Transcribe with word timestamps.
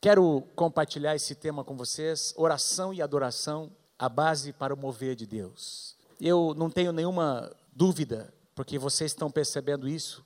Quero 0.00 0.44
compartilhar 0.54 1.16
esse 1.16 1.34
tema 1.34 1.64
com 1.64 1.76
vocês: 1.76 2.32
oração 2.36 2.94
e 2.94 3.02
adoração, 3.02 3.70
a 3.98 4.08
base 4.08 4.52
para 4.52 4.72
o 4.72 4.76
mover 4.76 5.16
de 5.16 5.26
Deus. 5.26 5.96
Eu 6.20 6.54
não 6.56 6.70
tenho 6.70 6.92
nenhuma 6.92 7.50
dúvida, 7.72 8.32
porque 8.54 8.78
vocês 8.78 9.10
estão 9.10 9.28
percebendo 9.28 9.88
isso, 9.88 10.24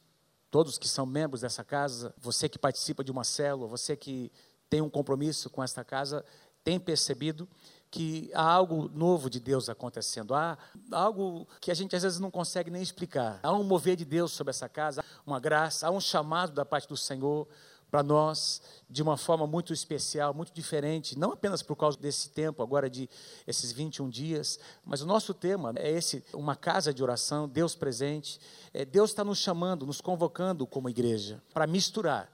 todos 0.51 0.77
que 0.77 0.87
são 0.87 1.07
membros 1.07 1.41
dessa 1.41 1.65
casa, 1.65 2.15
você 2.19 2.51
que 2.51 2.59
participa 2.59 3.03
de 3.03 3.11
uma 3.11 3.25
célula, 3.25 3.67
você 3.67 3.97
que 3.97 4.31
tem 4.69 4.83
um 4.83 4.91
compromisso 4.91 5.49
com 5.49 5.63
esta 5.63 5.83
casa, 5.83 6.23
tem 6.63 6.79
percebido 6.79 7.49
que 7.91 8.31
há 8.35 8.43
algo 8.43 8.91
novo 8.95 9.31
de 9.31 9.41
Deus 9.41 9.71
acontecendo, 9.71 10.35
há 10.35 10.59
algo 10.91 11.47
que 11.61 11.71
a 11.71 11.75
gente 11.75 11.97
às 11.97 12.03
vezes 12.03 12.19
não 12.19 12.31
consegue 12.31 12.71
nem 12.71 12.83
explicar. 12.83 13.41
Há 13.43 13.53
um 13.53 13.63
mover 13.65 13.97
de 13.97 14.05
Deus 14.05 14.33
sobre 14.33 14.51
essa 14.51 14.69
casa, 14.69 15.03
uma 15.27 15.41
graça, 15.41 15.87
há 15.87 15.91
um 15.91 16.01
chamado 16.01 16.53
da 16.53 16.65
parte 16.65 16.89
do 16.89 16.97
Senhor 16.97 17.49
para 17.93 18.03
nós 18.03 18.63
de 18.89 19.03
uma 19.03 19.19
forma 19.19 19.47
muito 19.47 19.71
especial, 19.71 20.33
muito 20.33 20.51
diferente, 20.51 21.19
não 21.19 21.33
apenas 21.33 21.63
por 21.63 21.77
causa 21.77 21.99
desse 21.99 22.31
tempo 22.31 22.63
agora 22.63 22.89
de 22.89 23.09
esses 23.47 23.71
21 23.71 24.09
dias, 24.09 24.59
mas 24.83 25.03
o 25.03 25.07
nosso 25.07 25.35
tema 25.35 25.75
é 25.77 25.91
esse, 25.91 26.25
uma 26.33 26.57
casa 26.57 26.93
de 26.93 27.03
oração, 27.03 27.47
Deus 27.47 27.75
presente. 27.75 28.41
É, 28.73 28.87
Deus 28.87 29.11
está 29.11 29.23
nos 29.23 29.39
chamando, 29.39 29.85
nos 29.85 30.01
convocando 30.01 30.67
como 30.67 30.89
igreja 30.89 31.43
para 31.53 31.67
misturar 31.67 32.33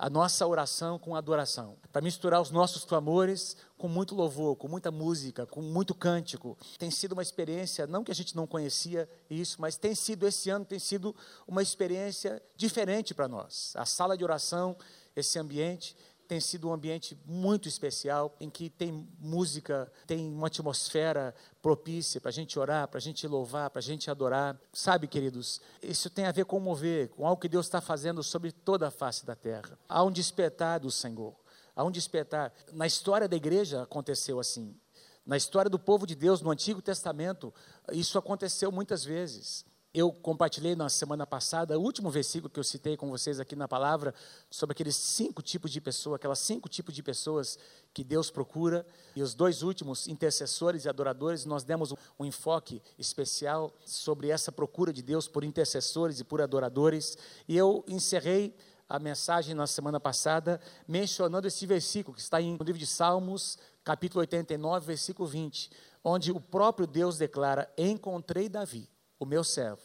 a 0.00 0.08
nossa 0.08 0.46
oração 0.46 0.98
com 0.98 1.14
adoração, 1.14 1.76
para 1.92 2.00
misturar 2.00 2.40
os 2.40 2.50
nossos 2.50 2.86
clamores 2.86 3.54
com 3.76 3.86
muito 3.86 4.14
louvor, 4.14 4.56
com 4.56 4.66
muita 4.66 4.90
música, 4.90 5.44
com 5.44 5.60
muito 5.60 5.94
cântico. 5.94 6.56
Tem 6.78 6.90
sido 6.90 7.12
uma 7.12 7.20
experiência, 7.20 7.86
não 7.86 8.02
que 8.02 8.10
a 8.10 8.14
gente 8.14 8.34
não 8.34 8.46
conhecia 8.46 9.06
isso, 9.28 9.60
mas 9.60 9.76
tem 9.76 9.94
sido 9.94 10.26
esse 10.26 10.48
ano 10.48 10.64
tem 10.64 10.78
sido 10.78 11.14
uma 11.46 11.60
experiência 11.60 12.42
diferente 12.56 13.12
para 13.12 13.28
nós. 13.28 13.74
A 13.76 13.84
sala 13.84 14.16
de 14.16 14.24
oração, 14.24 14.74
esse 15.16 15.38
ambiente 15.38 15.96
tem 16.30 16.38
sido 16.38 16.68
um 16.68 16.72
ambiente 16.72 17.18
muito 17.26 17.66
especial, 17.66 18.36
em 18.38 18.48
que 18.48 18.70
tem 18.70 19.04
música, 19.18 19.90
tem 20.06 20.32
uma 20.32 20.46
atmosfera 20.46 21.34
propícia 21.60 22.20
para 22.20 22.28
a 22.28 22.32
gente 22.32 22.56
orar, 22.56 22.86
para 22.86 22.98
a 22.98 23.00
gente 23.00 23.26
louvar, 23.26 23.68
para 23.68 23.80
a 23.80 23.82
gente 23.82 24.08
adorar. 24.08 24.56
Sabe, 24.72 25.08
queridos, 25.08 25.60
isso 25.82 26.08
tem 26.08 26.26
a 26.26 26.30
ver 26.30 26.44
com 26.44 26.60
mover, 26.60 27.08
com 27.08 27.26
algo 27.26 27.42
que 27.42 27.48
Deus 27.48 27.66
está 27.66 27.80
fazendo 27.80 28.22
sobre 28.22 28.52
toda 28.52 28.86
a 28.86 28.92
face 28.92 29.26
da 29.26 29.34
terra. 29.34 29.76
Há 29.88 30.04
um 30.04 30.10
despertar 30.12 30.78
do 30.78 30.88
Senhor, 30.88 31.34
há 31.74 31.82
um 31.82 31.90
despertar. 31.90 32.54
Na 32.72 32.86
história 32.86 33.26
da 33.26 33.34
igreja 33.34 33.82
aconteceu 33.82 34.38
assim. 34.38 34.76
Na 35.26 35.36
história 35.36 35.68
do 35.68 35.80
povo 35.80 36.06
de 36.06 36.14
Deus, 36.14 36.40
no 36.40 36.50
Antigo 36.52 36.80
Testamento, 36.80 37.52
isso 37.90 38.16
aconteceu 38.16 38.70
muitas 38.70 39.04
vezes. 39.04 39.64
Eu 39.92 40.12
compartilhei 40.12 40.76
na 40.76 40.88
semana 40.88 41.26
passada 41.26 41.76
o 41.76 41.82
último 41.82 42.12
versículo 42.12 42.48
que 42.48 42.60
eu 42.60 42.64
citei 42.64 42.96
com 42.96 43.10
vocês 43.10 43.40
aqui 43.40 43.56
na 43.56 43.66
palavra, 43.66 44.14
sobre 44.48 44.72
aqueles 44.72 44.94
cinco 44.94 45.42
tipos 45.42 45.72
de 45.72 45.80
pessoas, 45.80 46.14
aquelas 46.14 46.38
cinco 46.38 46.68
tipos 46.68 46.94
de 46.94 47.02
pessoas 47.02 47.58
que 47.92 48.04
Deus 48.04 48.30
procura. 48.30 48.86
E 49.16 49.22
os 49.22 49.34
dois 49.34 49.64
últimos, 49.64 50.06
intercessores 50.06 50.84
e 50.84 50.88
adoradores, 50.88 51.44
nós 51.44 51.64
demos 51.64 51.90
um, 51.90 51.96
um 52.20 52.24
enfoque 52.24 52.80
especial 52.96 53.74
sobre 53.84 54.28
essa 54.28 54.52
procura 54.52 54.92
de 54.92 55.02
Deus 55.02 55.26
por 55.26 55.42
intercessores 55.42 56.20
e 56.20 56.24
por 56.24 56.40
adoradores. 56.40 57.18
E 57.48 57.56
eu 57.56 57.84
encerrei 57.88 58.56
a 58.88 58.96
mensagem 59.00 59.56
na 59.56 59.66
semana 59.66 59.98
passada 59.98 60.60
mencionando 60.86 61.48
esse 61.48 61.66
versículo 61.66 62.14
que 62.14 62.22
está 62.22 62.40
em, 62.40 62.56
no 62.56 62.64
livro 62.64 62.78
de 62.78 62.86
Salmos, 62.86 63.58
capítulo 63.82 64.20
89, 64.20 64.86
versículo 64.86 65.28
20, 65.28 65.68
onde 66.04 66.30
o 66.30 66.38
próprio 66.38 66.86
Deus 66.86 67.18
declara: 67.18 67.68
Encontrei 67.76 68.48
Davi 68.48 68.88
o 69.20 69.26
meu 69.26 69.44
servo, 69.44 69.82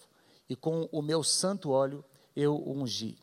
e 0.49 0.55
com 0.55 0.89
o 0.91 1.01
meu 1.01 1.23
santo 1.23 1.69
óleo 1.69 2.03
eu 2.35 2.55
o 2.55 2.71
ungi. 2.71 3.17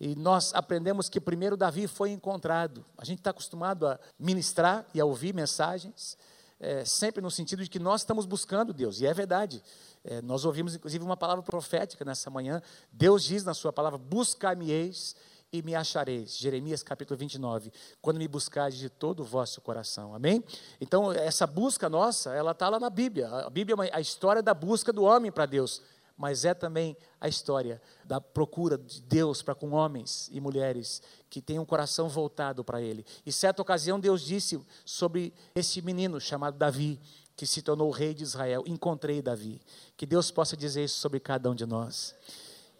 E 0.00 0.16
nós 0.16 0.54
aprendemos 0.54 1.10
que 1.10 1.20
primeiro 1.20 1.58
Davi 1.58 1.86
foi 1.86 2.10
encontrado. 2.10 2.84
A 2.96 3.04
gente 3.04 3.18
está 3.18 3.30
acostumado 3.30 3.86
a 3.86 4.00
ministrar 4.18 4.86
e 4.94 5.00
a 5.00 5.04
ouvir 5.04 5.34
mensagens, 5.34 6.16
é, 6.58 6.84
sempre 6.86 7.22
no 7.22 7.30
sentido 7.30 7.62
de 7.62 7.68
que 7.68 7.78
nós 7.78 8.00
estamos 8.00 8.24
buscando 8.24 8.72
Deus, 8.72 9.00
e 9.00 9.06
é 9.06 9.12
verdade. 9.12 9.62
É, 10.02 10.22
nós 10.22 10.46
ouvimos 10.46 10.74
inclusive 10.74 11.04
uma 11.04 11.16
palavra 11.16 11.42
profética 11.42 12.04
nessa 12.04 12.30
manhã. 12.30 12.62
Deus 12.90 13.22
diz 13.22 13.44
na 13.44 13.52
sua 13.52 13.72
palavra: 13.72 13.98
Buscar-me-eis 13.98 15.14
e 15.52 15.62
me 15.62 15.74
achareis. 15.74 16.36
Jeremias 16.36 16.82
capítulo 16.82 17.18
29. 17.18 17.72
Quando 18.00 18.18
me 18.18 18.28
buscardes 18.28 18.78
de 18.78 18.88
todo 18.88 19.20
o 19.20 19.24
vosso 19.24 19.60
coração. 19.60 20.14
Amém? 20.14 20.44
Então, 20.80 21.10
essa 21.10 21.46
busca 21.46 21.88
nossa, 21.88 22.32
ela 22.34 22.52
está 22.52 22.68
lá 22.68 22.78
na 22.78 22.90
Bíblia. 22.90 23.28
A 23.28 23.50
Bíblia 23.50 23.76
é 23.86 23.96
a 23.96 24.00
história 24.00 24.42
da 24.42 24.54
busca 24.54 24.92
do 24.92 25.02
homem 25.02 25.32
para 25.32 25.46
Deus. 25.46 25.82
Mas 26.16 26.44
é 26.44 26.52
também 26.52 26.96
a 27.18 27.28
história 27.28 27.80
da 28.04 28.20
procura 28.20 28.76
de 28.76 29.00
Deus 29.00 29.42
para 29.42 29.54
com 29.54 29.70
homens 29.70 30.28
e 30.30 30.38
mulheres 30.38 31.02
que 31.30 31.40
têm 31.40 31.58
um 31.58 31.64
coração 31.64 32.08
voltado 32.08 32.62
para 32.62 32.80
Ele. 32.80 33.06
E 33.24 33.32
certa 33.32 33.62
ocasião 33.62 33.98
Deus 33.98 34.20
disse 34.20 34.60
sobre 34.84 35.32
esse 35.54 35.80
menino 35.80 36.20
chamado 36.20 36.58
Davi, 36.58 37.00
que 37.34 37.46
se 37.46 37.62
tornou 37.62 37.90
rei 37.90 38.12
de 38.12 38.22
Israel: 38.22 38.62
Encontrei 38.66 39.22
Davi. 39.22 39.62
Que 39.96 40.04
Deus 40.04 40.30
possa 40.30 40.54
dizer 40.54 40.84
isso 40.84 41.00
sobre 41.00 41.18
cada 41.18 41.50
um 41.50 41.54
de 41.54 41.64
nós. 41.64 42.14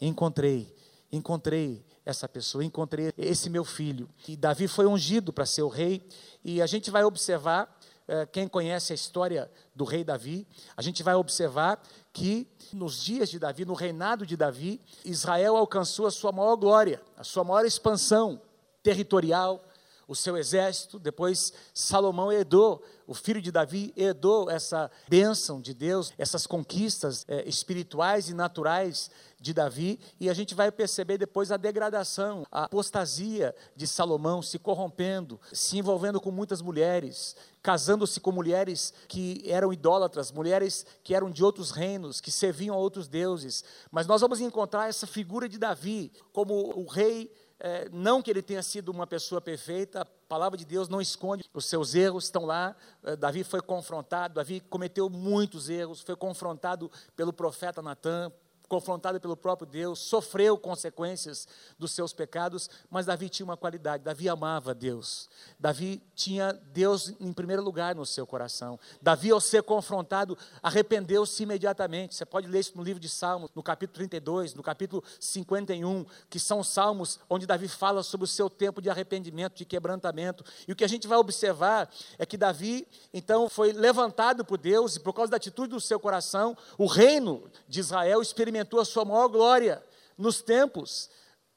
Encontrei, 0.02 0.76
encontrei 1.10 1.82
essa 2.10 2.28
pessoa, 2.28 2.64
encontrei 2.64 3.12
esse 3.16 3.48
meu 3.48 3.64
filho. 3.64 4.08
E 4.28 4.36
Davi 4.36 4.68
foi 4.68 4.86
ungido 4.86 5.32
para 5.32 5.46
ser 5.46 5.62
o 5.62 5.68
rei, 5.68 6.02
e 6.44 6.60
a 6.60 6.66
gente 6.66 6.90
vai 6.90 7.04
observar, 7.04 7.78
eh, 8.08 8.26
quem 8.26 8.48
conhece 8.48 8.92
a 8.92 8.94
história 8.94 9.50
do 9.74 9.84
rei 9.84 10.04
Davi, 10.04 10.46
a 10.76 10.82
gente 10.82 11.02
vai 11.02 11.14
observar 11.14 11.82
que 12.12 12.46
nos 12.72 13.02
dias 13.02 13.30
de 13.30 13.38
Davi, 13.38 13.64
no 13.64 13.74
reinado 13.74 14.26
de 14.26 14.36
Davi, 14.36 14.80
Israel 15.04 15.56
alcançou 15.56 16.06
a 16.06 16.10
sua 16.10 16.32
maior 16.32 16.56
glória, 16.56 17.00
a 17.16 17.24
sua 17.24 17.44
maior 17.44 17.64
expansão 17.64 18.40
territorial, 18.82 19.62
o 20.10 20.16
seu 20.16 20.36
exército. 20.36 20.98
Depois, 20.98 21.52
Salomão 21.72 22.32
herdou, 22.32 22.82
o 23.06 23.14
filho 23.14 23.40
de 23.40 23.52
Davi 23.52 23.92
herdou 23.96 24.50
essa 24.50 24.90
bênção 25.08 25.60
de 25.60 25.72
Deus, 25.72 26.12
essas 26.18 26.48
conquistas 26.48 27.24
é, 27.28 27.48
espirituais 27.48 28.28
e 28.28 28.34
naturais 28.34 29.08
de 29.40 29.54
Davi. 29.54 30.00
E 30.18 30.28
a 30.28 30.34
gente 30.34 30.52
vai 30.52 30.72
perceber 30.72 31.16
depois 31.16 31.52
a 31.52 31.56
degradação, 31.56 32.44
a 32.50 32.64
apostasia 32.64 33.54
de 33.76 33.86
Salomão 33.86 34.42
se 34.42 34.58
corrompendo, 34.58 35.40
se 35.52 35.78
envolvendo 35.78 36.20
com 36.20 36.32
muitas 36.32 36.60
mulheres, 36.60 37.36
casando-se 37.62 38.18
com 38.18 38.32
mulheres 38.32 38.92
que 39.06 39.44
eram 39.46 39.72
idólatras, 39.72 40.32
mulheres 40.32 40.84
que 41.04 41.14
eram 41.14 41.30
de 41.30 41.44
outros 41.44 41.70
reinos, 41.70 42.20
que 42.20 42.32
serviam 42.32 42.74
a 42.74 42.78
outros 42.78 43.06
deuses. 43.06 43.62
Mas 43.92 44.08
nós 44.08 44.20
vamos 44.20 44.40
encontrar 44.40 44.88
essa 44.88 45.06
figura 45.06 45.48
de 45.48 45.56
Davi 45.56 46.12
como 46.32 46.76
o 46.76 46.88
rei 46.88 47.32
é, 47.60 47.88
não 47.92 48.22
que 48.22 48.30
ele 48.30 48.40
tenha 48.40 48.62
sido 48.62 48.88
uma 48.90 49.06
pessoa 49.06 49.40
perfeita, 49.40 50.00
a 50.00 50.04
palavra 50.04 50.56
de 50.56 50.64
Deus 50.64 50.88
não 50.88 51.00
esconde 51.00 51.44
os 51.52 51.66
seus 51.66 51.94
erros, 51.94 52.24
estão 52.24 52.46
lá. 52.46 52.74
É, 53.02 53.14
Davi 53.14 53.44
foi 53.44 53.60
confrontado, 53.60 54.34
Davi 54.34 54.60
cometeu 54.60 55.10
muitos 55.10 55.68
erros, 55.68 56.00
foi 56.00 56.16
confrontado 56.16 56.90
pelo 57.14 57.32
profeta 57.32 57.82
Natan, 57.82 58.32
confrontado 58.70 59.20
pelo 59.20 59.36
próprio 59.36 59.66
Deus, 59.66 59.98
sofreu 59.98 60.56
consequências 60.56 61.48
dos 61.76 61.90
seus 61.90 62.12
pecados, 62.12 62.70
mas 62.88 63.04
Davi 63.04 63.28
tinha 63.28 63.44
uma 63.44 63.56
qualidade, 63.56 64.04
Davi 64.04 64.28
amava 64.28 64.72
Deus. 64.72 65.28
Davi 65.58 66.00
tinha 66.14 66.52
Deus 66.52 67.12
em 67.18 67.32
primeiro 67.32 67.64
lugar 67.64 67.96
no 67.96 68.06
seu 68.06 68.24
coração. 68.24 68.78
Davi, 69.02 69.32
ao 69.32 69.40
ser 69.40 69.64
confrontado, 69.64 70.38
arrependeu-se 70.62 71.42
imediatamente. 71.42 72.14
Você 72.14 72.24
pode 72.24 72.46
ler 72.46 72.60
isso 72.60 72.76
no 72.76 72.84
livro 72.84 73.00
de 73.00 73.08
Salmos, 73.08 73.50
no 73.56 73.62
capítulo 73.62 73.96
32, 73.96 74.54
no 74.54 74.62
capítulo 74.62 75.02
51, 75.18 76.06
que 76.28 76.38
são 76.38 76.62
salmos 76.62 77.18
onde 77.28 77.46
Davi 77.46 77.66
fala 77.66 78.04
sobre 78.04 78.24
o 78.24 78.28
seu 78.28 78.48
tempo 78.48 78.80
de 78.80 78.88
arrependimento, 78.88 79.56
de 79.56 79.64
quebrantamento. 79.64 80.44
E 80.68 80.70
o 80.70 80.76
que 80.76 80.84
a 80.84 80.88
gente 80.88 81.08
vai 81.08 81.18
observar 81.18 81.90
é 82.18 82.24
que 82.24 82.36
Davi, 82.36 82.86
então, 83.12 83.48
foi 83.48 83.72
levantado 83.72 84.44
por 84.44 84.58
Deus 84.58 84.94
e 84.94 85.00
por 85.00 85.12
causa 85.12 85.32
da 85.32 85.38
atitude 85.38 85.70
do 85.70 85.80
seu 85.80 85.98
coração, 85.98 86.56
o 86.78 86.86
reino 86.86 87.50
de 87.66 87.80
Israel 87.80 88.22
experimentou 88.22 88.59
experimentou 88.60 88.80
a 88.80 88.84
sua 88.84 89.04
maior 89.04 89.28
glória 89.28 89.82
nos 90.16 90.42
tempos 90.42 91.08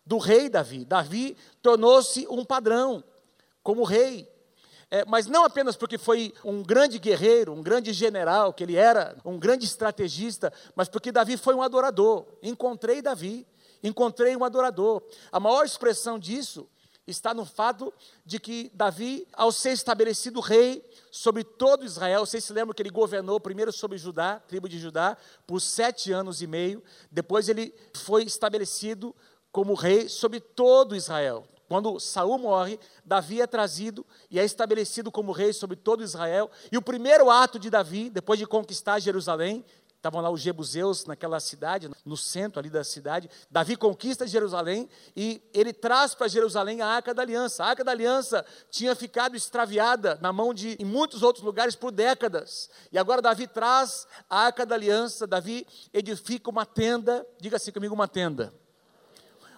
do 0.05 0.17
rei 0.17 0.49
Davi. 0.49 0.85
Davi 0.85 1.37
tornou-se 1.61 2.25
um 2.29 2.45
padrão 2.45 3.03
como 3.61 3.83
rei. 3.83 4.31
É, 4.89 5.03
mas 5.05 5.25
não 5.25 5.43
apenas 5.43 5.75
porque 5.75 5.97
foi 5.97 6.33
um 6.45 6.61
grande 6.61 6.99
guerreiro, 6.99 7.51
um 7.51 7.63
grande 7.63 7.91
general, 7.93 8.53
que 8.53 8.63
ele 8.63 8.75
era 8.75 9.17
um 9.25 9.39
grande 9.39 9.65
estrategista, 9.65 10.53
mas 10.75 10.87
porque 10.87 11.11
Davi 11.11 11.35
foi 11.35 11.55
um 11.55 11.63
adorador. 11.63 12.25
Encontrei 12.43 13.01
Davi, 13.01 13.47
encontrei 13.83 14.35
um 14.35 14.43
adorador. 14.43 15.01
A 15.31 15.39
maior 15.39 15.65
expressão 15.65 16.19
disso 16.19 16.69
está 17.05 17.33
no 17.33 17.45
fato 17.45 17.93
de 18.25 18.39
que 18.39 18.71
Davi, 18.73 19.27
ao 19.33 19.51
ser 19.51 19.71
estabelecido 19.71 20.39
rei 20.39 20.83
sobre 21.11 21.43
todo 21.43 21.85
Israel, 21.85 22.25
vocês 22.25 22.43
se 22.43 22.53
lembram 22.53 22.73
que 22.73 22.81
ele 22.81 22.89
governou 22.89 23.39
primeiro 23.39 23.71
sobre 23.71 23.97
Judá, 23.97 24.41
tribo 24.47 24.69
de 24.69 24.79
Judá, 24.79 25.17
por 25.45 25.59
sete 25.59 26.11
anos 26.11 26.41
e 26.41 26.47
meio, 26.47 26.83
depois 27.11 27.49
ele 27.49 27.73
foi 27.93 28.23
estabelecido 28.23 29.15
como 29.51 29.73
rei 29.73 30.07
sobre 30.07 30.39
todo 30.39 30.95
Israel. 30.95 31.47
Quando 31.67 31.99
Saul 31.99 32.37
morre, 32.37 32.79
Davi 33.03 33.41
é 33.41 33.47
trazido 33.47 34.05
e 34.29 34.39
é 34.39 34.45
estabelecido 34.45 35.11
como 35.11 35.31
rei 35.31 35.53
sobre 35.53 35.75
todo 35.75 36.03
Israel. 36.03 36.51
E 36.71 36.77
o 36.77 36.81
primeiro 36.81 37.31
ato 37.31 37.57
de 37.57 37.69
Davi, 37.69 38.09
depois 38.09 38.37
de 38.37 38.45
conquistar 38.45 38.99
Jerusalém, 38.99 39.65
estavam 40.03 40.19
lá 40.19 40.29
os 40.29 40.41
jebuseus 40.41 41.05
naquela 41.05 41.39
cidade, 41.39 41.89
no 42.03 42.17
centro 42.17 42.59
ali 42.59 42.69
da 42.69 42.83
cidade. 42.83 43.29
Davi 43.49 43.77
conquista 43.77 44.27
Jerusalém 44.27 44.89
e 45.15 45.41
ele 45.53 45.71
traz 45.71 46.13
para 46.13 46.27
Jerusalém 46.27 46.81
a 46.81 46.87
Arca 46.87 47.13
da 47.13 47.21
Aliança. 47.21 47.63
A 47.63 47.67
Arca 47.67 47.85
da 47.85 47.91
Aliança 47.91 48.45
tinha 48.69 48.93
ficado 48.97 49.37
extraviada 49.37 50.19
na 50.21 50.33
mão 50.33 50.53
de 50.53 50.75
em 50.77 50.83
muitos 50.83 51.23
outros 51.23 51.45
lugares 51.45 51.73
por 51.73 51.89
décadas. 51.89 52.69
E 52.91 52.97
agora 52.97 53.21
Davi 53.21 53.47
traz 53.47 54.05
a 54.29 54.39
Arca 54.39 54.65
da 54.65 54.75
Aliança, 54.75 55.25
Davi 55.25 55.65
edifica 55.93 56.49
uma 56.49 56.65
tenda, 56.65 57.25
diga 57.39 57.55
assim 57.55 57.71
comigo, 57.71 57.95
uma 57.95 58.07
tenda. 58.07 58.53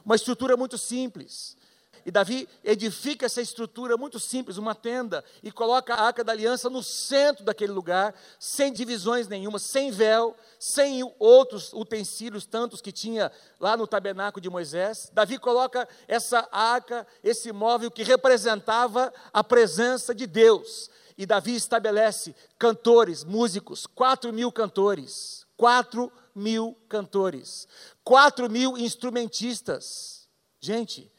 Uma 0.06 0.16
estrutura 0.16 0.56
muito 0.56 0.78
simples. 0.78 1.58
E 2.06 2.12
Davi 2.12 2.48
edifica 2.64 3.26
essa 3.26 3.42
estrutura 3.42 3.98
muito 3.98 4.20
simples, 4.20 4.58
uma 4.58 4.76
tenda, 4.76 5.26
e 5.42 5.52
coloca 5.52 5.96
a 5.96 6.04
arca 6.04 6.24
da 6.24 6.32
aliança 6.32 6.70
no 6.70 6.84
centro 6.84 7.44
daquele 7.44 7.72
lugar, 7.72 8.14
sem 8.40 8.72
divisões 8.72 9.28
nenhuma, 9.28 9.58
sem 9.58 9.90
véu, 9.90 10.36
sem 10.60 11.02
outros 11.18 11.74
utensílios, 11.74 12.46
tantos 12.46 12.80
que 12.80 12.92
tinha 12.92 13.32
lá 13.60 13.76
no 13.76 13.88
tabernáculo 13.88 14.40
de 14.40 14.52
Moisés. 14.52 15.10
Davi 15.12 15.40
coloca 15.40 15.90
essa 16.08 16.48
arca, 16.52 17.08
esse 17.24 17.52
móvel 17.52 17.90
que 17.90 18.04
representava 18.04 19.12
a 19.34 19.44
presença 19.44 20.14
de 20.14 20.28
Deus. 20.28 20.92
E 21.18 21.26
Davi 21.26 21.56
estabelece 21.56 22.36
cantores, 22.60 23.24
músicos, 23.24 23.88
quatro 23.88 24.32
mil 24.32 24.52
cantores, 24.52 25.44
quatro 25.58 26.12
mil 26.36 26.78
cantores, 26.88 27.68
quatro 28.04 28.48
mil 28.48 28.78
instrumentistas. 28.78 30.28
Gente, 30.60 31.12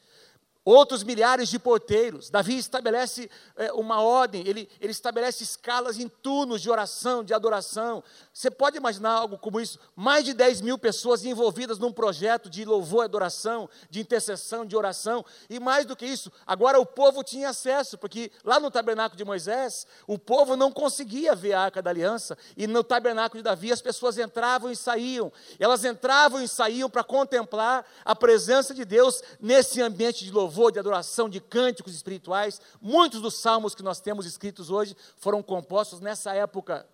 outros 0.67 1.05
milhares 1.05 1.49
de 1.49 1.61
porteiros. 1.61 2.29
Davi 2.29 2.59
estabelece 2.59 3.31
é, 3.55 3.73
uma 3.73 4.01
ordem, 4.01 4.43
ele, 4.45 4.69
ele 4.81 4.91
estabelece 4.91 5.45
escalas 5.45 5.97
em 5.97 6.09
turnos 6.09 6.61
de 6.61 6.69
oração, 6.69 7.23
de 7.23 7.33
adoração. 7.33 8.03
Você 8.33 8.51
pode 8.51 8.77
imaginar 8.77 9.13
algo 9.13 9.39
como 9.39 9.61
isso? 9.61 9.79
Mais 9.95 10.25
de 10.25 10.35
10 10.35 10.63
mil 10.63 10.77
pessoas 10.77 11.25
envolvidas 11.25 11.79
num 11.79 11.93
projeto 11.93 12.51
de 12.51 12.65
louvor 12.65 13.05
e 13.05 13.05
adoração, 13.05 13.71
de 13.89 14.01
intercessão, 14.01 14.67
de 14.67 14.77
oração. 14.77 15.25
E 15.49 15.61
mais 15.61 15.87
do 15.87 15.95
que 15.95 16.05
isso, 16.05 16.33
agora 16.45 16.81
o 16.81 16.85
povo 16.85 17.23
tinha 17.23 17.51
acesso, 17.51 17.97
porque 17.97 18.33
lá 18.43 18.59
no 18.59 18.69
tabernáculo 18.69 19.17
de 19.17 19.25
Moisés, 19.25 19.87
o 20.05 20.19
povo 20.19 20.57
não 20.57 20.73
conseguia 20.73 21.37
ver 21.37 21.53
a 21.53 21.61
arca 21.61 21.81
da 21.81 21.91
aliança, 21.91 22.37
e 22.57 22.67
no 22.67 22.83
tabernáculo 22.83 23.39
de 23.41 23.45
Davi 23.45 23.71
as 23.71 23.81
pessoas 23.81 24.19
entravam 24.19 24.73
e 24.73 24.75
saíam. 24.75 25.33
Elas 25.61 25.85
entravam 25.85 26.43
e 26.43 26.49
saíam 26.49 26.91
para 26.91 27.05
contemplar 27.05 27.87
a 28.05 28.17
presença 28.17 28.75
de 28.75 28.85
Deus 28.85 29.23
nesse 29.41 29.81
ambiente 29.81 30.25
de 30.25 30.33
louvor 30.33 30.56
louvor, 30.57 30.73
de 30.73 30.79
adoração, 30.79 31.29
de 31.29 31.41
cânticos 31.41 31.95
espirituais. 31.95 32.61
Muitos 32.81 33.21
dos 33.21 33.35
salmos 33.35 33.75
que 33.75 33.83
nós 33.83 34.01
temos 34.01 34.25
escritos 34.25 34.71
hoje 34.71 34.97
foram 35.17 35.43
compostos 35.43 36.01
nessa 36.01 36.35
época. 36.35 36.87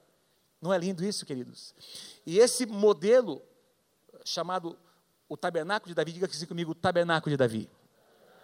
Não 0.61 0.73
é 0.73 0.79
lindo 0.79 1.05
isso, 1.05 1.25
queridos? 1.25 1.75
E 2.27 2.39
esse 2.39 2.67
modelo, 2.67 3.41
chamado 4.25 4.77
o 5.29 5.37
tabernáculo 5.37 5.89
de 5.89 5.95
Davi, 5.95 6.13
diga 6.13 6.27
aqui 6.27 6.47
comigo, 6.47 6.73
o 6.73 6.75
tabernáculo 6.75 7.31
de 7.31 7.37
Davi, 7.37 7.71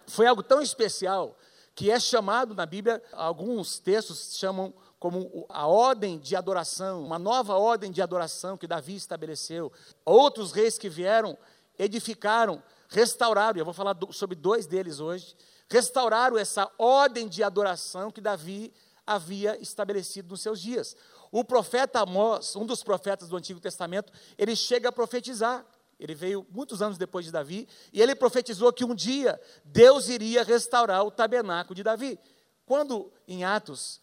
foi 0.07 0.25
algo 0.25 0.41
tão 0.41 0.61
especial 0.61 1.37
que 1.75 1.91
é 1.91 1.99
chamado 1.99 2.55
na 2.55 2.65
Bíblia, 2.65 3.01
alguns 3.13 3.79
textos 3.79 4.35
chamam 4.37 4.73
como 4.97 5.45
a 5.47 5.65
ordem 5.65 6.17
de 6.17 6.35
adoração, 6.35 7.05
uma 7.05 7.17
nova 7.17 7.55
ordem 7.55 7.89
de 7.89 8.01
adoração 8.01 8.57
que 8.57 8.67
Davi 8.67 8.95
estabeleceu. 8.95 9.71
Outros 10.03 10.51
reis 10.51 10.77
que 10.77 10.89
vieram 10.89 11.37
edificaram 11.77 12.61
restauraram, 12.89 13.57
e 13.57 13.61
eu 13.61 13.65
vou 13.65 13.73
falar 13.73 13.93
do, 13.93 14.11
sobre 14.11 14.35
dois 14.35 14.65
deles 14.65 14.99
hoje, 14.99 15.35
restauraram 15.69 16.37
essa 16.37 16.69
ordem 16.77 17.27
de 17.27 17.43
adoração 17.43 18.11
que 18.11 18.19
Davi 18.19 18.73
havia 19.05 19.59
estabelecido 19.61 20.29
nos 20.29 20.41
seus 20.41 20.59
dias. 20.59 20.95
O 21.31 21.43
profeta 21.43 22.01
Amós, 22.01 22.55
um 22.55 22.65
dos 22.65 22.83
profetas 22.83 23.29
do 23.29 23.37
Antigo 23.37 23.59
Testamento, 23.59 24.11
ele 24.37 24.55
chega 24.55 24.89
a 24.89 24.91
profetizar. 24.91 25.65
Ele 25.99 26.15
veio 26.15 26.47
muitos 26.49 26.81
anos 26.81 26.97
depois 26.97 27.25
de 27.25 27.31
Davi, 27.31 27.67
e 27.91 28.01
ele 28.01 28.15
profetizou 28.15 28.71
que 28.71 28.85
um 28.85 28.95
dia 28.95 29.39
Deus 29.65 30.07
iria 30.07 30.43
restaurar 30.43 31.03
o 31.03 31.11
tabernáculo 31.11 31.75
de 31.75 31.83
Davi. 31.83 32.17
Quando 32.65 33.11
em 33.27 33.43
Atos 33.43 33.99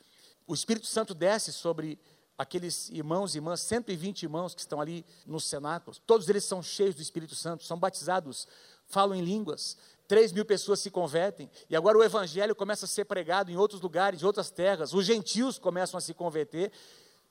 o 0.46 0.54
Espírito 0.54 0.86
Santo 0.86 1.14
desce 1.14 1.52
sobre 1.52 1.98
aqueles 2.36 2.90
irmãos 2.90 3.34
e 3.34 3.38
irmãs, 3.38 3.60
120 3.62 4.24
irmãos 4.24 4.54
que 4.54 4.60
estão 4.60 4.80
ali 4.80 5.06
no 5.24 5.40
cenáculo, 5.40 5.96
todos 6.06 6.28
eles 6.28 6.44
são 6.44 6.62
cheios 6.62 6.94
do 6.94 7.00
Espírito 7.00 7.34
Santo, 7.34 7.64
são 7.64 7.78
batizados 7.78 8.46
falam 8.88 9.14
em 9.16 9.22
línguas, 9.22 9.76
3 10.08 10.32
mil 10.32 10.44
pessoas 10.44 10.80
se 10.80 10.90
convertem, 10.90 11.50
e 11.68 11.76
agora 11.76 11.98
o 11.98 12.04
evangelho 12.04 12.54
começa 12.54 12.84
a 12.84 12.88
ser 12.88 13.04
pregado 13.04 13.50
em 13.50 13.56
outros 13.56 13.80
lugares, 13.80 14.22
em 14.22 14.24
outras 14.24 14.50
terras, 14.50 14.92
os 14.92 15.04
gentios 15.04 15.58
começam 15.58 15.98
a 15.98 16.00
se 16.00 16.14
converter, 16.14 16.72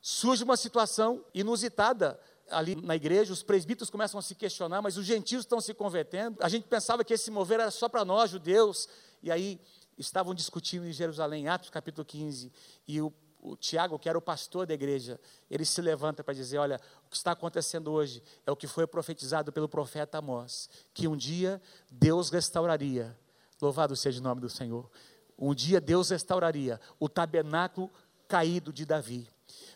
surge 0.02 0.44
uma 0.44 0.58
situação 0.58 1.24
inusitada 1.34 2.20
ali 2.50 2.76
na 2.76 2.96
igreja, 2.96 3.34
os 3.34 3.42
presbíteros 3.42 3.90
começam 3.90 4.20
a 4.20 4.22
se 4.22 4.36
questionar, 4.36 4.82
mas 4.82 4.98
os 4.98 5.06
gentios 5.06 5.42
estão 5.42 5.60
se 5.60 5.74
convertendo, 5.74 6.38
a 6.42 6.50
gente 6.50 6.68
pensava 6.68 7.04
que 7.04 7.14
esse 7.14 7.32
mover 7.32 7.60
era 7.60 7.72
só 7.72 7.90
para 7.90 8.06
nós, 8.06 8.30
judeus, 8.30 8.88
e 9.24 9.32
aí 9.32 9.60
estavam 9.98 10.36
discutindo 10.36 10.86
em 10.86 10.92
Jerusalém, 10.92 11.48
Atos 11.48 11.70
capítulo 11.70 12.06
15, 12.06 12.52
e 12.88 13.02
o 13.02 13.12
o 13.46 13.56
Tiago, 13.56 14.00
que 14.00 14.10
era 14.10 14.18
o 14.18 14.22
pastor 14.22 14.66
da 14.66 14.74
igreja, 14.74 15.20
ele 15.50 15.64
se 15.64 15.80
levanta 15.82 16.24
para 16.24 16.34
dizer: 16.34 16.58
Olha, 16.58 16.80
o 17.06 17.10
que 17.10 17.16
está 17.16 17.32
acontecendo 17.32 17.92
hoje 17.92 18.24
é 18.46 18.52
o 18.52 18.56
que 18.56 18.68
foi 18.68 18.88
profetizado 18.88 19.52
pelo 19.52 19.70
profeta 19.70 20.18
Amós, 20.18 20.70
que 20.94 21.08
um 21.08 21.16
dia 21.16 21.62
Deus 21.90 22.30
restauraria, 22.30 23.16
louvado 23.62 23.96
seja 23.96 24.20
o 24.20 24.24
nome 24.24 24.42
do 24.42 24.50
Senhor, 24.50 24.90
um 25.38 25.54
dia 25.54 25.80
Deus 25.80 26.10
restauraria 26.10 26.80
o 27.00 27.08
tabernáculo 27.08 27.92
caído 28.28 28.74
de 28.74 28.86
Davi, 28.86 29.30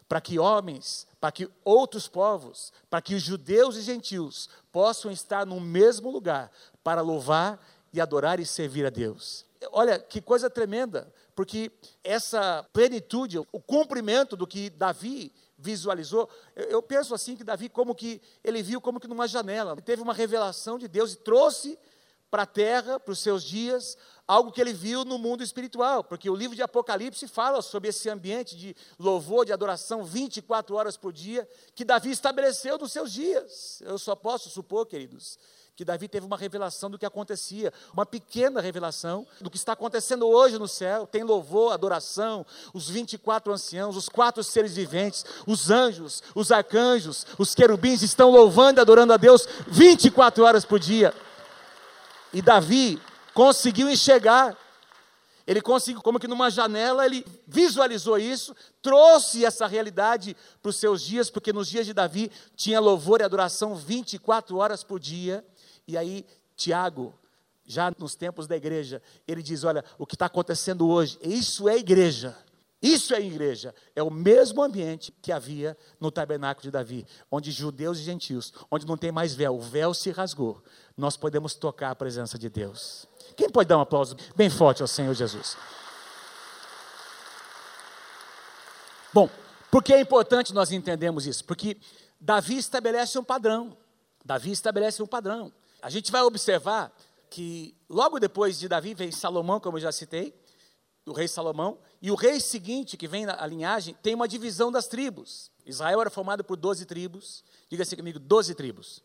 para 0.08 0.20
que 0.20 0.40
homens, 0.40 1.06
para 1.20 1.32
que 1.32 1.48
outros 1.64 2.08
povos, 2.08 2.74
para 2.90 3.02
que 3.02 3.14
os 3.14 3.22
judeus 3.22 3.76
e 3.76 3.82
gentios 3.82 4.50
possam 4.72 5.12
estar 5.12 5.46
no 5.46 5.60
mesmo 5.60 6.10
lugar 6.10 6.52
para 6.84 7.02
louvar 7.02 7.64
e 7.94 8.02
adorar 8.02 8.40
e 8.40 8.46
servir 8.46 8.86
a 8.86 8.90
Deus. 8.90 9.46
Olha 9.72 10.00
que 10.00 10.22
coisa 10.22 10.50
tremenda 10.50 11.14
porque 11.40 11.72
essa 12.04 12.68
plenitude, 12.74 13.40
o 13.40 13.62
cumprimento 13.62 14.36
do 14.36 14.46
que 14.46 14.70
Davi 14.70 15.32
visualizou, 15.58 16.30
eu, 16.54 16.66
eu, 16.66 16.82
penso 16.84 17.16
assim 17.16 17.34
que 17.34 17.46
Davi 17.46 17.70
como 17.70 17.96
que 17.96 18.22
ele 18.44 18.62
viu 18.62 18.82
como 18.82 19.00
que 19.00 19.08
numa 19.08 19.26
janela, 19.26 19.72
ele 19.72 19.82
teve 19.82 20.02
uma 20.02 20.14
revelação 20.14 20.78
de 20.78 20.86
Deus 20.86 21.14
e 21.14 21.16
trouxe 21.16 21.80
para 22.30 22.44
a 22.44 22.46
terra, 22.46 23.00
para 23.00 23.14
os 23.14 23.20
seus 23.20 23.42
dias, 23.42 23.98
algo 24.28 24.52
que 24.52 24.60
ele 24.60 24.74
viu 24.74 25.06
no 25.06 25.18
mundo 25.18 25.42
espiritual, 25.42 26.04
porque 26.04 26.30
o 26.30 26.36
livro 26.36 26.58
de 26.58 26.62
Apocalipse 26.62 27.26
fala 27.26 27.62
sobre 27.62 27.88
esse 27.88 28.10
ambiente 28.10 28.58
de 28.58 28.76
louvor, 29.00 29.46
de 29.46 29.54
adoração 29.54 30.04
24 30.04 30.76
horas 30.76 30.98
por 30.98 31.14
dia, 31.14 31.48
que 31.74 31.86
Davi 31.86 32.12
estabeleceu 32.12 32.78
nos 32.78 32.92
seus 32.92 33.14
dias. 33.14 33.82
Eu 33.86 33.98
só 33.98 34.14
posso 34.14 34.50
supor, 34.50 34.86
queridos, 34.86 35.40
que 35.80 35.86
Davi 35.86 36.10
teve 36.10 36.26
uma 36.26 36.36
revelação 36.36 36.92
do 36.92 37.00
que 37.00 37.06
acontecia, 37.06 37.72
uma 37.94 38.06
pequena 38.06 38.60
revelação 38.60 39.26
do 39.40 39.50
que 39.50 39.56
está 39.56 39.72
acontecendo 39.72 40.28
hoje 40.28 40.60
no 40.60 40.68
céu. 40.68 41.08
Tem 41.08 41.24
louvor, 41.24 41.72
adoração, 41.72 42.46
os 42.74 42.90
24 42.90 43.54
anciãos, 43.54 43.96
os 43.96 44.10
quatro 44.10 44.44
seres 44.44 44.76
viventes, 44.76 45.24
os 45.48 45.72
anjos, 45.72 46.22
os 46.36 46.52
arcanjos, 46.52 47.26
os 47.38 47.56
querubins 47.56 48.02
estão 48.02 48.30
louvando 48.30 48.78
e 48.78 48.82
adorando 48.82 49.14
a 49.14 49.16
Deus 49.16 49.48
24 49.70 50.44
horas 50.44 50.66
por 50.66 50.80
dia. 50.80 51.14
E 52.34 52.42
Davi 52.42 53.02
conseguiu 53.34 53.90
enxergar 53.90 54.58
ele 55.50 55.62
conseguiu, 55.62 56.00
como 56.04 56.20
que 56.20 56.28
numa 56.28 56.52
janela, 56.52 57.04
ele 57.04 57.26
visualizou 57.48 58.20
isso, 58.20 58.56
trouxe 58.84 59.44
essa 59.44 59.66
realidade 59.66 60.38
para 60.62 60.70
os 60.70 60.76
seus 60.76 61.02
dias, 61.02 61.32
porque 61.32 61.52
nos 61.52 61.68
dias 61.68 61.88
de 61.88 61.94
Davi 61.94 62.32
tinha 62.56 62.80
louvor 62.80 63.20
e 63.20 63.24
adoração 63.24 63.74
24 63.74 64.56
horas 64.58 64.84
por 64.84 65.00
dia. 65.00 65.44
E 65.90 65.98
aí, 65.98 66.24
Tiago, 66.56 67.16
já 67.66 67.92
nos 67.98 68.14
tempos 68.14 68.46
da 68.46 68.56
igreja, 68.56 69.02
ele 69.28 69.42
diz: 69.42 69.64
Olha, 69.64 69.84
o 69.98 70.06
que 70.06 70.14
está 70.14 70.28
acontecendo 70.28 70.88
hoje, 70.88 71.18
isso 71.20 71.68
é 71.68 71.78
igreja. 71.78 72.38
Isso 72.80 73.12
é 73.16 73.20
igreja. 73.20 73.74
É 73.96 74.04
o 74.04 74.12
mesmo 74.12 74.62
ambiente 74.62 75.12
que 75.20 75.32
havia 75.32 75.76
no 76.00 76.12
tabernáculo 76.12 76.62
de 76.62 76.70
Davi, 76.70 77.08
onde 77.32 77.50
judeus 77.50 77.98
e 77.98 78.04
gentios, 78.04 78.54
onde 78.70 78.86
não 78.86 78.96
tem 78.96 79.12
mais 79.12 79.34
véu, 79.34 79.56
o 79.56 79.60
véu 79.60 79.92
se 79.96 80.12
rasgou. 80.12 80.64
Nós 80.96 81.18
podemos 81.18 81.56
tocar 81.56 81.90
a 81.90 81.96
presença 81.96 82.38
de 82.38 82.50
Deus. 82.50 83.08
Quem 83.36 83.50
pode 83.50 83.68
dar 83.68 83.80
um 83.80 83.82
aplauso 83.82 84.16
bem 84.36 84.50
forte 84.50 84.84
ao 84.84 84.88
Senhor 84.88 85.16
Jesus? 85.16 85.58
Bom, 89.12 89.28
por 89.72 89.84
que 89.84 89.92
é 89.92 90.00
importante 90.00 90.54
nós 90.54 90.72
entendermos 90.72 91.26
isso? 91.26 91.44
Porque 91.44 91.78
Davi 92.22 92.60
estabelece 92.60 93.18
um 93.18 93.24
padrão. 93.24 93.76
Davi 94.24 94.52
estabelece 94.52 95.02
um 95.02 95.08
padrão. 95.08 95.52
A 95.82 95.90
gente 95.90 96.12
vai 96.12 96.22
observar 96.22 96.94
que 97.30 97.76
logo 97.90 98.20
depois 98.20 98.60
de 98.60 98.68
Davi 98.68 98.94
vem 98.94 99.12
Salomão, 99.12 99.60
como 99.60 99.78
eu 99.78 99.82
já 99.82 99.92
citei, 99.92 100.34
o 101.06 101.14
rei 101.14 101.28
Salomão, 101.28 101.80
e 102.02 102.12
o 102.12 102.16
rei 102.16 102.40
seguinte, 102.40 102.98
que 102.98 103.08
vem 103.08 103.26
na 103.26 103.46
linhagem, 103.46 103.96
tem 104.02 104.14
uma 104.14 104.28
divisão 104.28 104.72
das 104.72 104.88
tribos. 104.88 105.52
Israel 105.66 106.02
era 106.02 106.10
formado 106.10 106.44
por 106.44 106.58
12 106.58 106.86
tribos, 106.86 107.44
diga-se 107.70 107.96
comigo, 107.96 108.20
12 108.20 108.54
tribos. 108.56 109.02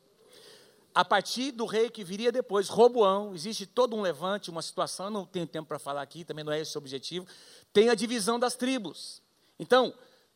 A 0.94 1.04
partir 1.04 1.50
do 1.50 1.66
rei 1.66 1.90
que 1.90 2.04
viria 2.04 2.30
depois, 2.30 2.68
Roboão, 2.68 3.34
existe 3.34 3.66
todo 3.66 3.96
um 3.96 4.00
levante, 4.00 4.50
uma 4.50 4.62
situação, 4.62 5.10
não 5.10 5.26
tenho 5.26 5.46
tempo 5.46 5.68
para 5.68 5.78
falar 5.78 6.02
aqui, 6.02 6.24
também 6.24 6.44
não 6.44 6.52
é 6.52 6.60
esse 6.60 6.76
o 6.76 6.78
objetivo, 6.78 7.26
tem 7.72 7.88
a 7.88 7.94
divisão 7.94 8.38
das 8.38 8.54
tribos. 8.54 9.20
Então, 9.58 9.92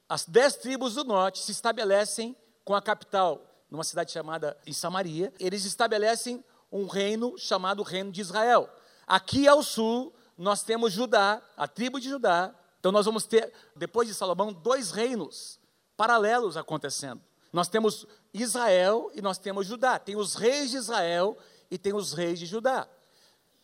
as 0.09 0.25
dez 0.25 0.57
tribos 0.57 0.95
do 0.95 1.04
norte 1.04 1.38
se 1.40 1.52
estabelecem 1.52 2.35
com 2.64 2.75
a 2.75 2.83
capital 2.83 3.48
numa 3.71 3.85
cidade 3.85 4.13
chamada 4.13 4.57
em 4.67 4.73
Samaria, 4.73 5.33
eles 5.39 5.65
estabelecem 5.65 6.45
um 6.71 6.87
reino 6.87 7.37
chamado 7.39 7.83
Reino 7.83 8.11
de 8.11 8.21
Israel. 8.21 8.69
Aqui 9.07 9.49
ao 9.49 9.63
sul, 9.63 10.13
nós 10.37 10.63
temos 10.63 10.93
Judá, 10.93 11.43
a 11.57 11.67
tribo 11.67 12.01
de 12.01 12.09
Judá. 12.09 12.55
Então 12.79 12.93
nós 12.93 13.07
vamos 13.07 13.25
ter, 13.25 13.53
depois 13.75 14.07
de 14.07 14.15
Salomão, 14.15 14.53
dois 14.53 14.91
reinos 14.91 15.59
paralelos 15.97 16.57
acontecendo. 16.57 17.21
Nós 17.53 17.69
temos 17.69 18.07
Israel 18.33 19.11
e 19.15 19.21
nós 19.21 19.39
temos 19.39 19.67
Judá. 19.67 19.99
Tem 19.99 20.17
os 20.17 20.35
reis 20.35 20.71
de 20.71 20.77
Israel 20.77 21.37
e 21.71 21.77
tem 21.77 21.95
os 21.95 22.13
reis 22.13 22.39
de 22.39 22.47
Judá. 22.47 22.89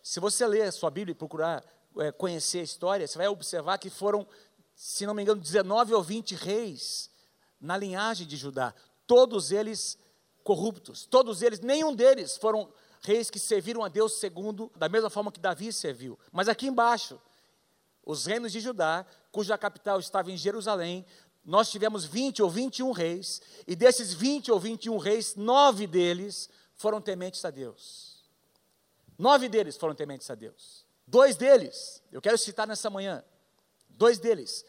Se 0.02 0.20
você 0.20 0.46
ler 0.46 0.62
a 0.62 0.72
sua 0.72 0.90
Bíblia 0.90 1.12
e 1.12 1.14
procurar 1.14 1.64
é, 1.98 2.10
conhecer 2.10 2.60
a 2.60 2.64
história, 2.64 3.06
você 3.06 3.18
vai 3.18 3.28
observar 3.28 3.78
que 3.78 3.88
foram, 3.88 4.26
se 4.74 5.06
não 5.06 5.14
me 5.14 5.22
engano, 5.22 5.40
19 5.40 5.94
ou 5.94 6.02
20 6.02 6.34
reis 6.34 7.08
na 7.60 7.76
linhagem 7.76 8.26
de 8.26 8.36
Judá. 8.36 8.74
Todos 9.06 9.52
eles 9.52 9.98
corruptos. 10.44 11.06
Todos 11.06 11.42
eles, 11.42 11.60
nenhum 11.60 11.94
deles 11.94 12.36
foram 12.36 12.72
reis 13.00 13.30
que 13.30 13.38
serviram 13.38 13.82
a 13.82 13.88
Deus 13.88 14.14
segundo, 14.14 14.70
da 14.76 14.88
mesma 14.88 15.10
forma 15.10 15.32
que 15.32 15.40
Davi 15.40 15.72
serviu. 15.72 16.18
Mas 16.30 16.48
aqui 16.48 16.66
embaixo, 16.66 17.20
os 18.04 18.26
reinos 18.26 18.52
de 18.52 18.60
Judá, 18.60 19.04
cuja 19.32 19.58
capital 19.58 19.98
estava 19.98 20.30
em 20.30 20.36
Jerusalém, 20.36 21.04
nós 21.44 21.70
tivemos 21.70 22.04
20 22.04 22.42
ou 22.42 22.50
21 22.50 22.92
reis, 22.92 23.42
e 23.66 23.76
desses 23.76 24.14
20 24.14 24.52
ou 24.52 24.58
21 24.58 24.96
reis, 24.96 25.34
nove 25.34 25.86
deles 25.86 26.48
foram 26.76 27.00
tementes 27.00 27.44
a 27.44 27.50
Deus. 27.50 28.24
Nove 29.18 29.48
deles 29.48 29.76
foram 29.76 29.94
tementes 29.94 30.30
a 30.30 30.34
Deus. 30.34 30.84
Dois 31.06 31.36
deles, 31.36 32.02
eu 32.10 32.20
quero 32.22 32.38
citar 32.38 32.66
nessa 32.66 32.88
manhã, 32.88 33.22
dois 33.90 34.18
deles 34.18 34.64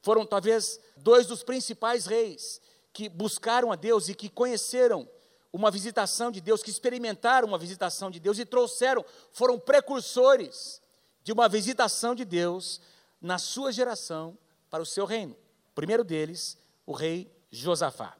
foram 0.00 0.24
talvez 0.24 0.80
dois 0.96 1.26
dos 1.26 1.42
principais 1.42 2.06
reis 2.06 2.60
que 2.94 3.08
buscaram 3.08 3.72
a 3.72 3.76
Deus 3.76 4.08
e 4.08 4.14
que 4.14 4.30
conheceram 4.30 5.06
uma 5.52 5.70
visitação 5.70 6.30
de 6.30 6.40
Deus, 6.40 6.62
que 6.62 6.70
experimentaram 6.70 7.46
uma 7.46 7.58
visitação 7.58 8.10
de 8.10 8.20
Deus 8.20 8.38
e 8.38 8.46
trouxeram, 8.46 9.04
foram 9.32 9.58
precursores 9.58 10.80
de 11.22 11.32
uma 11.32 11.48
visitação 11.48 12.14
de 12.14 12.24
Deus 12.24 12.80
na 13.20 13.36
sua 13.36 13.72
geração 13.72 14.38
para 14.70 14.82
o 14.82 14.86
seu 14.86 15.04
reino. 15.04 15.32
O 15.70 15.74
primeiro 15.74 16.04
deles, 16.04 16.56
o 16.86 16.92
rei 16.92 17.30
Josafá. 17.50 18.16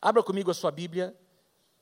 Abra 0.00 0.22
comigo 0.22 0.50
a 0.50 0.54
sua 0.54 0.70
Bíblia 0.70 1.16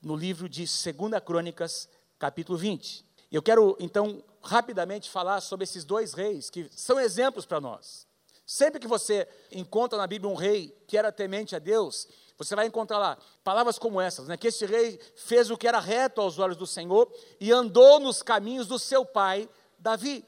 no 0.01 0.15
livro 0.15 0.47
de 0.47 0.61
2 0.61 1.23
Crônicas, 1.25 1.89
capítulo 2.19 2.57
20. 2.57 3.05
Eu 3.31 3.41
quero 3.41 3.75
então 3.79 4.23
rapidamente 4.43 5.09
falar 5.09 5.41
sobre 5.41 5.63
esses 5.63 5.83
dois 5.83 6.13
reis 6.13 6.49
que 6.49 6.69
são 6.71 6.99
exemplos 6.99 7.45
para 7.45 7.59
nós. 7.59 8.05
Sempre 8.51 8.81
que 8.81 8.87
você 8.87 9.25
encontra 9.49 9.97
na 9.97 10.05
Bíblia 10.05 10.29
um 10.29 10.35
rei 10.35 10.77
que 10.85 10.97
era 10.97 11.09
temente 11.09 11.55
a 11.55 11.59
Deus, 11.59 12.05
você 12.37 12.53
vai 12.53 12.67
encontrar 12.67 12.97
lá 12.97 13.17
palavras 13.45 13.79
como 13.79 14.01
essas, 14.01 14.27
né? 14.27 14.35
Que 14.35 14.49
esse 14.49 14.65
rei 14.65 14.99
fez 15.15 15.49
o 15.49 15.55
que 15.55 15.65
era 15.65 15.79
reto 15.79 16.19
aos 16.19 16.37
olhos 16.37 16.57
do 16.57 16.67
Senhor 16.67 17.09
e 17.39 17.49
andou 17.49 17.97
nos 17.97 18.21
caminhos 18.21 18.67
do 18.67 18.77
seu 18.77 19.05
pai 19.05 19.49
Davi. 19.79 20.25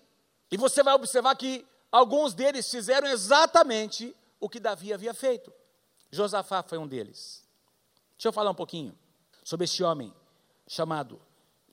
E 0.50 0.56
você 0.56 0.82
vai 0.82 0.94
observar 0.94 1.36
que 1.36 1.68
alguns 1.92 2.34
deles 2.34 2.72
fizeram 2.72 3.10
exatamente 3.10 4.16
o 4.40 4.48
que 4.48 4.58
Davi 4.58 4.94
havia 4.94 5.14
feito. 5.14 5.54
Josafá 6.10 6.64
foi 6.64 6.78
um 6.78 6.88
deles. 6.88 7.44
Deixa 8.16 8.30
eu 8.30 8.32
falar 8.32 8.52
um 8.52 8.56
pouquinho 8.56 8.98
sobre 9.44 9.66
esse 9.66 9.84
homem 9.84 10.14
chamado 10.66 11.20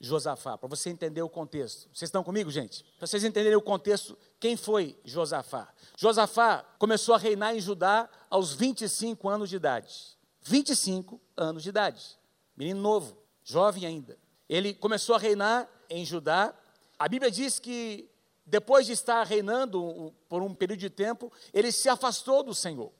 Josafá, 0.01 0.57
para 0.57 0.67
você 0.67 0.89
entender 0.89 1.21
o 1.21 1.29
contexto. 1.29 1.87
Vocês 1.93 2.09
estão 2.09 2.23
comigo, 2.23 2.49
gente? 2.49 2.83
Para 2.97 3.05
vocês 3.05 3.23
entenderem 3.23 3.55
o 3.55 3.61
contexto, 3.61 4.17
quem 4.39 4.57
foi 4.57 4.99
Josafá? 5.05 5.71
Josafá 5.95 6.65
começou 6.79 7.13
a 7.13 7.19
reinar 7.19 7.55
em 7.55 7.61
Judá 7.61 8.09
aos 8.27 8.51
25 8.53 9.29
anos 9.29 9.47
de 9.47 9.57
idade. 9.57 10.17
25 10.41 11.21
anos 11.37 11.61
de 11.61 11.69
idade. 11.69 12.17
Menino 12.57 12.81
novo, 12.81 13.15
jovem 13.43 13.85
ainda. 13.85 14.17
Ele 14.49 14.73
começou 14.73 15.15
a 15.15 15.19
reinar 15.19 15.69
em 15.87 16.03
Judá. 16.03 16.51
A 16.97 17.07
Bíblia 17.07 17.29
diz 17.29 17.59
que 17.59 18.09
depois 18.43 18.87
de 18.87 18.93
estar 18.93 19.23
reinando 19.23 20.11
por 20.27 20.41
um 20.41 20.53
período 20.53 20.79
de 20.79 20.89
tempo, 20.89 21.31
ele 21.53 21.71
se 21.71 21.87
afastou 21.87 22.41
do 22.41 22.55
Senhor. 22.55 22.91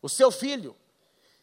O 0.00 0.08
seu 0.08 0.30
filho 0.30 0.74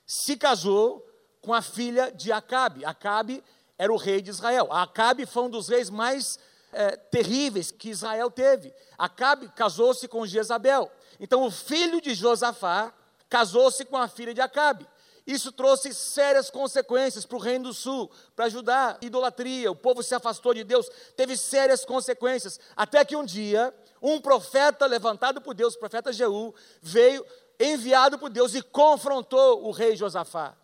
se 0.06 0.36
casou 0.36 1.08
com 1.42 1.54
a 1.54 1.62
filha 1.62 2.12
de 2.12 2.32
Acabe. 2.32 2.84
Acabe 2.84 3.44
era 3.78 3.92
o 3.92 3.98
rei 3.98 4.22
de 4.22 4.30
Israel. 4.30 4.72
Acabe 4.72 5.26
foi 5.26 5.44
um 5.44 5.50
dos 5.50 5.68
reis 5.68 5.90
mais 5.90 6.40
é, 6.72 6.96
terríveis 6.96 7.72
que 7.72 7.90
Israel 7.90 8.30
teve. 8.30 8.74
Acabe 8.98 9.50
casou-se 9.50 10.08
com 10.08 10.26
Jezabel. 10.26 10.92
Então 11.20 11.44
o 11.44 11.52
filho 11.52 12.02
de 12.02 12.14
Josafá 12.14 12.94
casou-se 13.30 13.84
com 13.86 13.98
a 13.98 14.08
filha 14.08 14.34
de 14.34 14.42
Acabe. 14.42 14.88
Isso 15.26 15.52
trouxe 15.52 15.92
sérias 15.92 16.52
consequências 16.52 17.26
para 17.26 17.38
o 17.38 17.40
Reino 17.40 17.70
do 17.70 17.74
Sul, 17.74 18.12
para 18.36 18.46
ajudar 18.46 19.00
idolatria, 19.02 19.72
o 19.72 19.76
povo 19.76 20.04
se 20.04 20.14
afastou 20.14 20.54
de 20.54 20.64
Deus, 20.64 20.88
teve 21.16 21.36
sérias 21.36 21.84
consequências, 21.84 22.60
até 22.76 23.04
que 23.04 23.16
um 23.16 23.26
dia, 23.26 23.74
um 24.00 24.22
profeta 24.22 24.86
levantado 24.86 25.42
por 25.42 25.56
Deus, 25.56 25.74
o 25.74 25.80
profeta 25.80 26.14
Jeú, 26.14 26.54
veio 26.80 27.26
enviado 27.60 28.20
por 28.20 28.30
Deus 28.30 28.54
e 28.54 28.62
confrontou 28.62 29.66
o 29.66 29.72
rei 29.72 29.96
Josafá, 29.96 30.56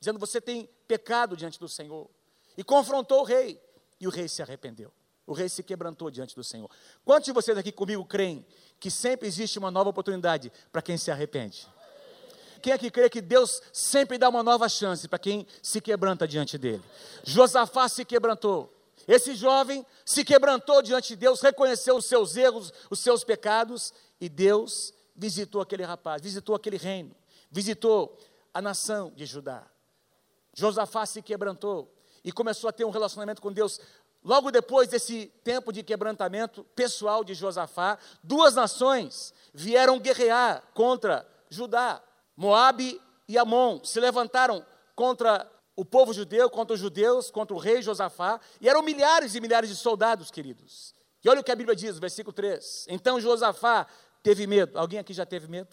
dizendo: 0.00 0.18
Você 0.18 0.40
tem 0.40 0.66
pecado 0.88 1.36
diante 1.36 1.60
do 1.60 1.68
Senhor. 1.68 2.08
E 2.56 2.64
confrontou 2.64 3.20
o 3.20 3.24
rei, 3.24 3.60
e 4.00 4.06
o 4.06 4.10
rei 4.10 4.28
se 4.28 4.42
arrependeu. 4.42 4.92
O 5.26 5.32
rei 5.32 5.48
se 5.48 5.62
quebrantou 5.62 6.10
diante 6.10 6.36
do 6.36 6.44
Senhor. 6.44 6.70
Quantos 7.04 7.26
de 7.26 7.32
vocês 7.32 7.58
aqui 7.58 7.72
comigo 7.72 8.04
creem 8.04 8.46
que 8.78 8.90
sempre 8.90 9.26
existe 9.26 9.58
uma 9.58 9.70
nova 9.70 9.90
oportunidade 9.90 10.52
para 10.70 10.80
quem 10.80 10.96
se 10.96 11.10
arrepende? 11.10 11.66
Quem 12.62 12.72
é 12.72 12.78
que 12.78 12.90
crê 12.90 13.10
que 13.10 13.20
Deus 13.20 13.60
sempre 13.72 14.18
dá 14.18 14.28
uma 14.28 14.42
nova 14.42 14.68
chance 14.68 15.08
para 15.08 15.18
quem 15.18 15.46
se 15.62 15.80
quebranta 15.80 16.26
diante 16.26 16.56
dele? 16.56 16.82
Josafá 17.24 17.88
se 17.88 18.04
quebrantou. 18.04 18.72
Esse 19.06 19.34
jovem 19.34 19.84
se 20.04 20.24
quebrantou 20.24 20.82
diante 20.82 21.08
de 21.08 21.16
Deus, 21.16 21.40
reconheceu 21.40 21.96
os 21.96 22.06
seus 22.06 22.36
erros, 22.36 22.72
os 22.90 22.98
seus 22.98 23.22
pecados, 23.22 23.92
e 24.20 24.28
Deus 24.28 24.92
visitou 25.14 25.60
aquele 25.60 25.84
rapaz, 25.84 26.22
visitou 26.22 26.54
aquele 26.54 26.76
reino, 26.76 27.14
visitou 27.50 28.18
a 28.52 28.60
nação 28.60 29.12
de 29.14 29.26
Judá. 29.26 29.66
Josafá 30.54 31.04
se 31.06 31.22
quebrantou 31.22 31.92
e 32.26 32.32
começou 32.32 32.68
a 32.68 32.72
ter 32.72 32.84
um 32.84 32.90
relacionamento 32.90 33.40
com 33.40 33.52
Deus. 33.52 33.80
Logo 34.24 34.50
depois 34.50 34.88
desse 34.88 35.26
tempo 35.44 35.72
de 35.72 35.84
quebrantamento 35.84 36.64
pessoal 36.74 37.22
de 37.22 37.32
Josafá, 37.34 37.96
duas 38.20 38.56
nações 38.56 39.32
vieram 39.54 40.00
guerrear 40.00 40.64
contra 40.74 41.24
Judá. 41.48 42.02
Moabe 42.36 43.00
e 43.28 43.38
Amon 43.38 43.80
se 43.84 44.00
levantaram 44.00 44.66
contra 44.96 45.48
o 45.76 45.84
povo 45.84 46.12
judeu, 46.12 46.50
contra 46.50 46.74
os 46.74 46.80
judeus, 46.80 47.30
contra 47.30 47.54
o 47.54 47.60
rei 47.60 47.80
Josafá, 47.80 48.40
e 48.60 48.68
eram 48.68 48.82
milhares 48.82 49.36
e 49.36 49.40
milhares 49.40 49.70
de 49.70 49.76
soldados, 49.76 50.28
queridos. 50.28 50.92
E 51.22 51.28
olha 51.28 51.40
o 51.40 51.44
que 51.44 51.52
a 51.52 51.56
Bíblia 51.56 51.76
diz, 51.76 51.96
versículo 51.98 52.32
3. 52.32 52.86
Então 52.88 53.20
Josafá 53.20 53.86
teve 54.20 54.48
medo. 54.48 54.76
Alguém 54.76 54.98
aqui 54.98 55.14
já 55.14 55.24
teve 55.24 55.46
medo? 55.46 55.68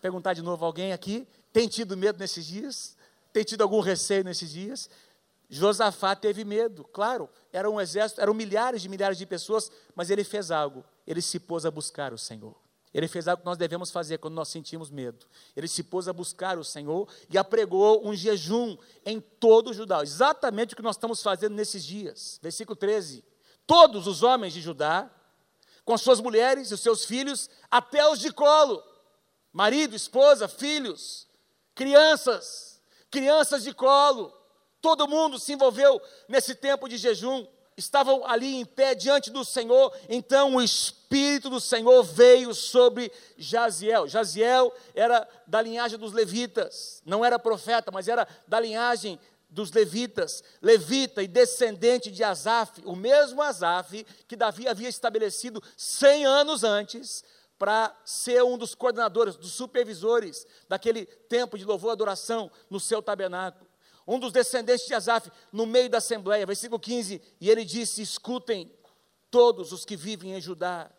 Perguntar 0.00 0.32
de 0.32 0.40
novo, 0.40 0.64
alguém 0.64 0.92
aqui 0.94 1.28
tem 1.52 1.68
tido 1.68 1.98
medo 1.98 2.18
nesses 2.18 2.46
dias? 2.46 2.96
Tem 3.30 3.44
tido 3.44 3.60
algum 3.60 3.80
receio 3.80 4.24
nesses 4.24 4.50
dias? 4.50 4.88
Josafá 5.54 6.16
teve 6.16 6.46
medo, 6.46 6.82
claro, 6.82 7.28
era 7.52 7.68
um 7.68 7.78
exército, 7.78 8.22
eram 8.22 8.32
milhares 8.32 8.80
de 8.80 8.88
milhares 8.88 9.18
de 9.18 9.26
pessoas, 9.26 9.70
mas 9.94 10.08
ele 10.08 10.24
fez 10.24 10.50
algo, 10.50 10.82
ele 11.06 11.20
se 11.20 11.38
pôs 11.38 11.66
a 11.66 11.70
buscar 11.70 12.14
o 12.14 12.16
Senhor. 12.16 12.56
Ele 12.92 13.06
fez 13.06 13.28
algo 13.28 13.42
que 13.42 13.46
nós 13.46 13.58
devemos 13.58 13.90
fazer 13.90 14.16
quando 14.16 14.32
nós 14.32 14.48
sentimos 14.48 14.90
medo. 14.90 15.26
Ele 15.54 15.68
se 15.68 15.82
pôs 15.82 16.08
a 16.08 16.12
buscar 16.12 16.58
o 16.58 16.64
Senhor 16.64 17.06
e 17.28 17.36
apregou 17.36 18.06
um 18.06 18.14
jejum 18.14 18.78
em 19.04 19.20
todo 19.20 19.68
o 19.68 19.74
Judá. 19.74 20.02
Exatamente 20.02 20.72
o 20.72 20.76
que 20.76 20.82
nós 20.82 20.96
estamos 20.96 21.22
fazendo 21.22 21.54
nesses 21.54 21.84
dias. 21.84 22.38
Versículo 22.42 22.74
13. 22.74 23.22
Todos 23.66 24.06
os 24.06 24.22
homens 24.22 24.54
de 24.54 24.62
Judá, 24.62 25.10
com 25.84 25.98
suas 25.98 26.18
mulheres 26.18 26.70
e 26.70 26.74
os 26.74 26.80
seus 26.80 27.04
filhos, 27.04 27.50
até 27.70 28.08
os 28.08 28.18
de 28.18 28.32
colo, 28.32 28.82
marido, 29.52 29.94
esposa, 29.94 30.48
filhos, 30.48 31.26
crianças, 31.74 32.80
crianças 33.10 33.64
de 33.64 33.74
colo, 33.74 34.32
todo 34.82 35.08
mundo 35.08 35.38
se 35.38 35.52
envolveu 35.52 36.02
nesse 36.28 36.54
tempo 36.54 36.88
de 36.88 36.98
jejum 36.98 37.46
estavam 37.76 38.26
ali 38.26 38.56
em 38.56 38.64
pé 38.64 38.94
diante 38.94 39.30
do 39.30 39.44
Senhor, 39.44 39.96
então 40.08 40.56
o 40.56 40.62
Espírito 40.62 41.48
do 41.48 41.60
Senhor 41.60 42.02
veio 42.02 42.54
sobre 42.54 43.10
Jaziel. 43.36 44.06
Jaziel 44.06 44.72
era 44.94 45.26
da 45.46 45.62
linhagem 45.62 45.98
dos 45.98 46.12
levitas, 46.12 47.02
não 47.04 47.24
era 47.24 47.38
profeta, 47.38 47.90
mas 47.90 48.08
era 48.08 48.28
da 48.46 48.60
linhagem 48.60 49.18
dos 49.48 49.70
levitas, 49.72 50.42
levita 50.60 51.22
e 51.22 51.28
descendente 51.28 52.10
de 52.10 52.24
Asaf, 52.24 52.82
o 52.84 52.96
mesmo 52.96 53.42
Asaf 53.42 54.04
que 54.26 54.36
Davi 54.36 54.66
havia 54.66 54.88
estabelecido 54.88 55.62
100 55.76 56.24
anos 56.24 56.64
antes 56.64 57.22
para 57.58 57.94
ser 58.04 58.42
um 58.42 58.58
dos 58.58 58.74
coordenadores, 58.74 59.36
dos 59.36 59.52
supervisores 59.52 60.46
daquele 60.68 61.04
tempo 61.04 61.58
de 61.58 61.64
louvor 61.64 61.90
e 61.90 61.92
adoração 61.92 62.50
no 62.68 62.80
seu 62.80 63.02
tabernáculo 63.02 63.71
um 64.06 64.18
dos 64.18 64.32
descendentes 64.32 64.86
de 64.86 64.94
Asaf, 64.94 65.30
no 65.52 65.66
meio 65.66 65.88
da 65.88 65.98
assembleia, 65.98 66.46
versículo 66.46 66.80
15, 66.80 67.20
e 67.40 67.50
ele 67.50 67.64
disse: 67.64 68.02
Escutem 68.02 68.72
todos 69.30 69.72
os 69.72 69.84
que 69.84 69.96
vivem 69.96 70.34
em 70.34 70.40
Judá 70.40 70.90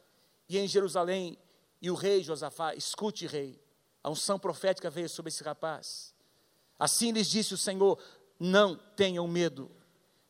e 0.47 0.57
em 0.57 0.67
Jerusalém, 0.67 1.37
e 1.81 1.91
o 1.91 1.95
rei 1.95 2.23
Josafá, 2.23 2.73
escute, 2.75 3.27
rei. 3.27 3.61
A 4.03 4.09
unção 4.09 4.37
profética 4.37 4.89
veio 4.89 5.07
sobre 5.07 5.29
esse 5.29 5.43
rapaz. 5.43 6.13
Assim 6.77 7.11
lhes 7.11 7.27
disse 7.27 7.53
o 7.53 7.57
Senhor: 7.57 7.97
não 8.39 8.77
tenham 8.95 9.27
medo, 9.27 9.71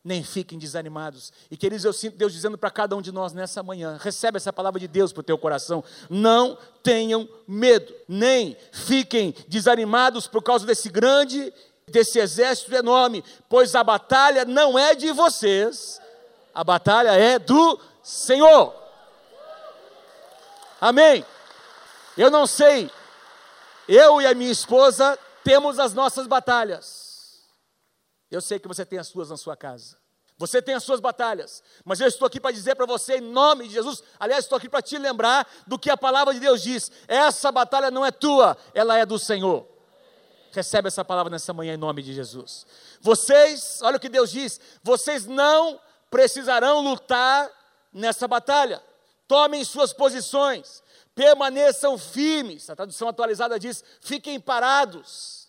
nem 0.04 0.22
fiquem 0.22 0.58
desanimados. 0.58 1.32
E 1.50 1.56
queridos, 1.56 1.84
eu 1.84 1.92
sinto 1.92 2.16
Deus 2.16 2.32
dizendo 2.32 2.58
para 2.58 2.70
cada 2.70 2.94
um 2.94 3.02
de 3.02 3.10
nós 3.10 3.32
nessa 3.32 3.62
manhã: 3.62 3.98
recebe 4.00 4.36
essa 4.36 4.52
palavra 4.52 4.78
de 4.78 4.86
Deus 4.86 5.12
para 5.12 5.20
o 5.20 5.24
teu 5.24 5.38
coração. 5.38 5.82
Não 6.08 6.56
tenham 6.82 7.28
medo, 7.48 7.92
nem 8.06 8.56
fiquem 8.70 9.34
desanimados 9.48 10.28
por 10.28 10.42
causa 10.42 10.66
desse 10.66 10.88
grande, 10.88 11.52
desse 11.86 12.18
exército 12.18 12.74
enorme, 12.74 13.24
pois 13.48 13.74
a 13.74 13.84
batalha 13.84 14.44
não 14.44 14.78
é 14.78 14.94
de 14.94 15.12
vocês, 15.12 16.00
a 16.54 16.64
batalha 16.64 17.10
é 17.10 17.38
do 17.38 17.80
Senhor. 18.02 18.74
Amém. 20.80 21.24
Eu 22.16 22.30
não 22.30 22.46
sei, 22.46 22.90
eu 23.88 24.20
e 24.20 24.26
a 24.26 24.34
minha 24.34 24.52
esposa 24.52 25.18
temos 25.42 25.78
as 25.78 25.92
nossas 25.92 26.26
batalhas. 26.26 27.42
Eu 28.30 28.40
sei 28.40 28.58
que 28.58 28.68
você 28.68 28.84
tem 28.84 28.98
as 28.98 29.08
suas 29.08 29.30
na 29.30 29.36
sua 29.36 29.56
casa. 29.56 29.96
Você 30.36 30.60
tem 30.60 30.74
as 30.74 30.82
suas 30.82 30.98
batalhas, 30.98 31.62
mas 31.84 32.00
eu 32.00 32.08
estou 32.08 32.26
aqui 32.26 32.40
para 32.40 32.50
dizer 32.50 32.74
para 32.74 32.86
você, 32.86 33.18
em 33.18 33.20
nome 33.20 33.68
de 33.68 33.74
Jesus, 33.74 34.02
aliás, 34.18 34.44
estou 34.44 34.58
aqui 34.58 34.68
para 34.68 34.82
te 34.82 34.98
lembrar 34.98 35.46
do 35.64 35.78
que 35.78 35.88
a 35.88 35.96
palavra 35.96 36.34
de 36.34 36.40
Deus 36.40 36.60
diz: 36.60 36.90
essa 37.06 37.52
batalha 37.52 37.88
não 37.88 38.04
é 38.04 38.10
tua, 38.10 38.56
ela 38.74 38.98
é 38.98 39.06
do 39.06 39.16
Senhor. 39.16 39.73
Recebe 40.54 40.86
essa 40.86 41.04
palavra 41.04 41.30
nessa 41.30 41.52
manhã 41.52 41.74
em 41.74 41.76
nome 41.76 42.00
de 42.00 42.14
Jesus. 42.14 42.64
Vocês, 43.00 43.80
olha 43.82 43.96
o 43.96 44.00
que 44.00 44.08
Deus 44.08 44.30
diz: 44.30 44.60
vocês 44.84 45.26
não 45.26 45.80
precisarão 46.08 46.80
lutar 46.80 47.50
nessa 47.92 48.28
batalha. 48.28 48.80
Tomem 49.26 49.64
suas 49.64 49.92
posições, 49.92 50.80
permaneçam 51.12 51.98
firmes. 51.98 52.70
A 52.70 52.76
tradução 52.76 53.08
atualizada 53.08 53.58
diz: 53.58 53.82
fiquem 54.00 54.38
parados 54.38 55.48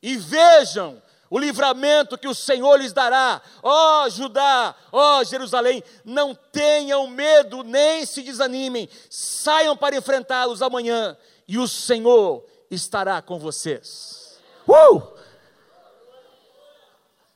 e 0.00 0.16
vejam 0.16 1.02
o 1.28 1.36
livramento 1.36 2.16
que 2.16 2.28
o 2.28 2.34
Senhor 2.34 2.76
lhes 2.76 2.92
dará. 2.92 3.42
Ó 3.60 4.04
oh, 4.04 4.08
Judá, 4.08 4.72
ó 4.92 5.18
oh, 5.18 5.24
Jerusalém, 5.24 5.82
não 6.04 6.32
tenham 6.32 7.08
medo 7.08 7.64
nem 7.64 8.06
se 8.06 8.22
desanimem, 8.22 8.88
saiam 9.10 9.76
para 9.76 9.96
enfrentá-los 9.96 10.62
amanhã 10.62 11.16
e 11.48 11.58
o 11.58 11.66
Senhor 11.66 12.44
estará 12.70 13.20
com 13.22 13.38
vocês. 13.38 14.38
Uh! 14.66 15.16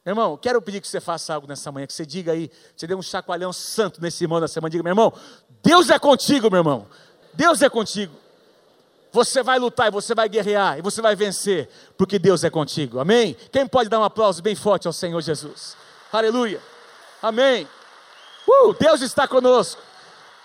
Irmão, 0.04 0.36
quero 0.36 0.62
pedir 0.62 0.80
que 0.80 0.88
você 0.88 1.00
faça 1.00 1.34
algo 1.34 1.46
nessa 1.46 1.70
manhã, 1.70 1.86
que 1.86 1.92
você 1.92 2.06
diga 2.06 2.32
aí, 2.32 2.50
você 2.74 2.86
dê 2.86 2.94
um 2.94 3.02
chacoalhão 3.02 3.52
santo 3.52 4.00
nesse 4.00 4.24
irmão 4.24 4.40
nessa 4.40 4.60
manhã, 4.60 4.70
diga, 4.70 4.82
meu 4.82 4.92
irmão, 4.92 5.12
Deus 5.62 5.90
é 5.90 5.98
contigo, 5.98 6.50
meu 6.50 6.60
irmão, 6.60 6.86
Deus 7.34 7.60
é 7.60 7.68
contigo. 7.68 8.14
Você 9.12 9.42
vai 9.42 9.58
lutar 9.58 9.88
e 9.88 9.90
você 9.90 10.14
vai 10.14 10.28
guerrear 10.28 10.78
e 10.78 10.82
você 10.82 11.02
vai 11.02 11.14
vencer, 11.14 11.68
porque 11.98 12.18
Deus 12.18 12.44
é 12.44 12.50
contigo, 12.50 12.98
amém? 12.98 13.36
Quem 13.52 13.66
pode 13.66 13.90
dar 13.90 14.00
um 14.00 14.04
aplauso 14.04 14.42
bem 14.42 14.54
forte 14.54 14.86
ao 14.86 14.92
Senhor 14.92 15.20
Jesus? 15.20 15.76
Aleluia, 16.10 16.62
amém. 17.20 17.68
Uh, 18.48 18.72
Deus 18.80 19.02
está 19.02 19.28
conosco, 19.28 19.82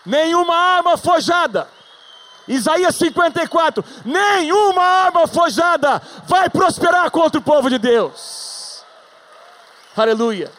nenhuma 0.05 0.53
arma 0.53 0.97
forjada, 0.97 1.69
Isaías 2.47 2.95
54, 2.95 3.83
nenhuma 4.05 4.83
arma 4.83 5.27
forjada 5.27 6.01
vai 6.25 6.49
prosperar 6.49 7.09
contra 7.11 7.39
o 7.39 7.43
povo 7.43 7.69
de 7.69 7.77
Deus. 7.77 8.83
Aleluia. 9.95 10.51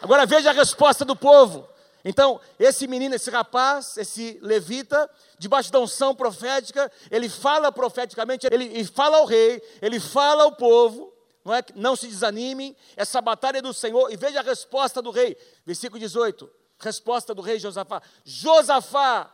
Agora 0.00 0.26
veja 0.26 0.50
a 0.50 0.52
resposta 0.52 1.04
do 1.04 1.16
povo. 1.16 1.66
Então, 2.04 2.38
esse 2.58 2.86
menino, 2.86 3.14
esse 3.14 3.30
rapaz, 3.30 3.96
esse 3.96 4.38
levita, 4.42 5.10
debaixo 5.38 5.72
da 5.72 5.80
unção 5.80 6.14
profética, 6.14 6.92
ele 7.10 7.30
fala 7.30 7.72
profeticamente, 7.72 8.46
ele, 8.50 8.84
fala 8.84 9.16
ao 9.16 9.24
rei, 9.24 9.62
ele 9.80 9.98
fala 9.98 10.44
ao 10.44 10.52
povo, 10.52 11.10
não, 11.42 11.54
é, 11.54 11.64
não 11.74 11.96
se 11.96 12.06
desanimem, 12.06 12.76
essa 12.94 13.22
batalha 13.22 13.58
é 13.58 13.62
do 13.62 13.72
Senhor, 13.72 14.12
e 14.12 14.16
veja 14.18 14.40
a 14.40 14.42
resposta 14.42 15.00
do 15.00 15.10
rei, 15.10 15.34
versículo 15.64 15.98
18, 15.98 16.50
resposta 16.78 17.34
do 17.34 17.40
rei 17.40 17.58
Josafá, 17.58 18.02
Josafá 18.22 19.32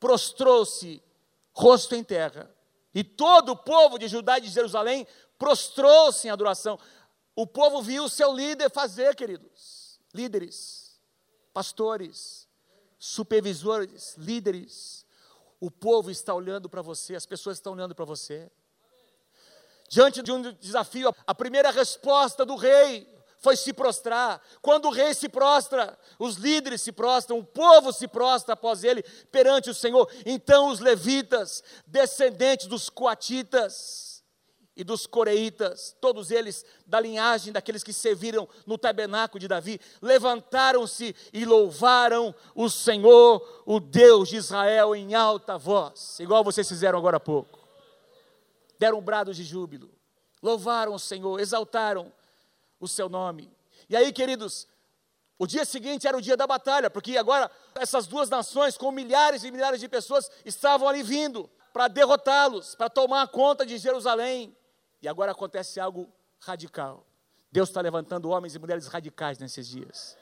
prostrou-se, 0.00 1.00
rosto 1.52 1.94
em 1.94 2.04
terra, 2.04 2.54
e 2.94 3.04
todo 3.04 3.52
o 3.52 3.56
povo 3.56 3.98
de 3.98 4.08
Judá 4.08 4.38
e 4.38 4.42
de 4.42 4.48
Jerusalém 4.48 5.06
prostrou-se 5.38 6.26
em 6.26 6.30
adoração, 6.30 6.78
o 7.34 7.46
povo 7.46 7.80
viu 7.80 8.04
o 8.04 8.08
seu 8.08 8.32
líder 8.32 8.70
fazer, 8.70 9.14
queridos. 9.14 10.00
Líderes, 10.12 11.00
pastores, 11.54 12.48
supervisores, 12.98 14.16
líderes. 14.18 15.06
O 15.60 15.70
povo 15.70 16.10
está 16.10 16.34
olhando 16.34 16.68
para 16.68 16.82
você, 16.82 17.14
as 17.14 17.26
pessoas 17.26 17.56
estão 17.56 17.72
olhando 17.72 17.94
para 17.94 18.04
você. 18.04 18.50
Diante 19.88 20.22
de 20.22 20.30
um 20.30 20.52
desafio, 20.52 21.14
a 21.26 21.34
primeira 21.34 21.70
resposta 21.70 22.44
do 22.44 22.56
rei 22.56 23.08
foi 23.40 23.56
se 23.56 23.72
prostrar. 23.72 24.40
Quando 24.62 24.86
o 24.86 24.92
rei 24.92 25.12
se 25.14 25.28
prostra, 25.28 25.98
os 26.18 26.36
líderes 26.36 26.82
se 26.82 26.92
prostram, 26.92 27.38
o 27.38 27.44
povo 27.44 27.92
se 27.92 28.06
prostra 28.06 28.52
após 28.52 28.84
ele 28.84 29.02
perante 29.32 29.70
o 29.70 29.74
Senhor. 29.74 30.08
Então 30.24 30.68
os 30.68 30.78
levitas, 30.78 31.64
descendentes 31.86 32.66
dos 32.66 32.88
coatitas, 32.88 34.10
e 34.76 34.84
dos 34.84 35.06
coreitas, 35.06 35.94
todos 36.00 36.30
eles 36.30 36.64
da 36.86 36.98
linhagem 36.98 37.52
daqueles 37.52 37.82
que 37.82 37.92
serviram 37.92 38.48
no 38.64 38.78
tabernáculo 38.78 39.38
de 39.38 39.46
Davi, 39.46 39.78
levantaram-se 40.00 41.14
e 41.34 41.44
louvaram 41.44 42.34
o 42.54 42.70
Senhor, 42.70 43.62
o 43.66 43.78
Deus 43.78 44.30
de 44.30 44.36
Israel, 44.36 44.94
em 44.94 45.14
alta 45.14 45.58
voz, 45.58 46.18
igual 46.20 46.42
vocês 46.42 46.66
fizeram 46.66 46.98
agora 46.98 47.18
há 47.18 47.20
pouco. 47.20 47.58
Deram 48.78 48.98
um 48.98 49.02
brado 49.02 49.34
de 49.34 49.44
júbilo, 49.44 49.90
louvaram 50.42 50.94
o 50.94 50.98
Senhor, 50.98 51.38
exaltaram 51.38 52.10
o 52.80 52.88
seu 52.88 53.08
nome. 53.08 53.52
E 53.88 53.96
aí, 53.96 54.12
queridos, 54.12 54.66
o 55.38 55.46
dia 55.46 55.64
seguinte 55.64 56.06
era 56.06 56.16
o 56.16 56.20
dia 56.20 56.36
da 56.36 56.46
batalha, 56.46 56.90
porque 56.90 57.16
agora 57.16 57.50
essas 57.74 58.06
duas 58.06 58.28
nações, 58.28 58.76
com 58.76 58.90
milhares 58.90 59.44
e 59.44 59.50
milhares 59.50 59.80
de 59.80 59.88
pessoas, 59.88 60.30
estavam 60.44 60.88
ali 60.88 61.02
vindo 61.02 61.48
para 61.72 61.88
derrotá-los, 61.88 62.74
para 62.74 62.90
tomar 62.90 63.28
conta 63.28 63.64
de 63.64 63.78
Jerusalém. 63.78 64.56
E 65.00 65.08
agora 65.08 65.32
acontece 65.32 65.78
algo 65.78 66.12
radical. 66.40 67.06
Deus 67.52 67.68
está 67.68 67.80
levantando 67.80 68.28
homens 68.28 68.54
e 68.54 68.58
mulheres 68.58 68.86
radicais 68.86 69.38
nesses 69.38 69.66
dias. 69.66 70.16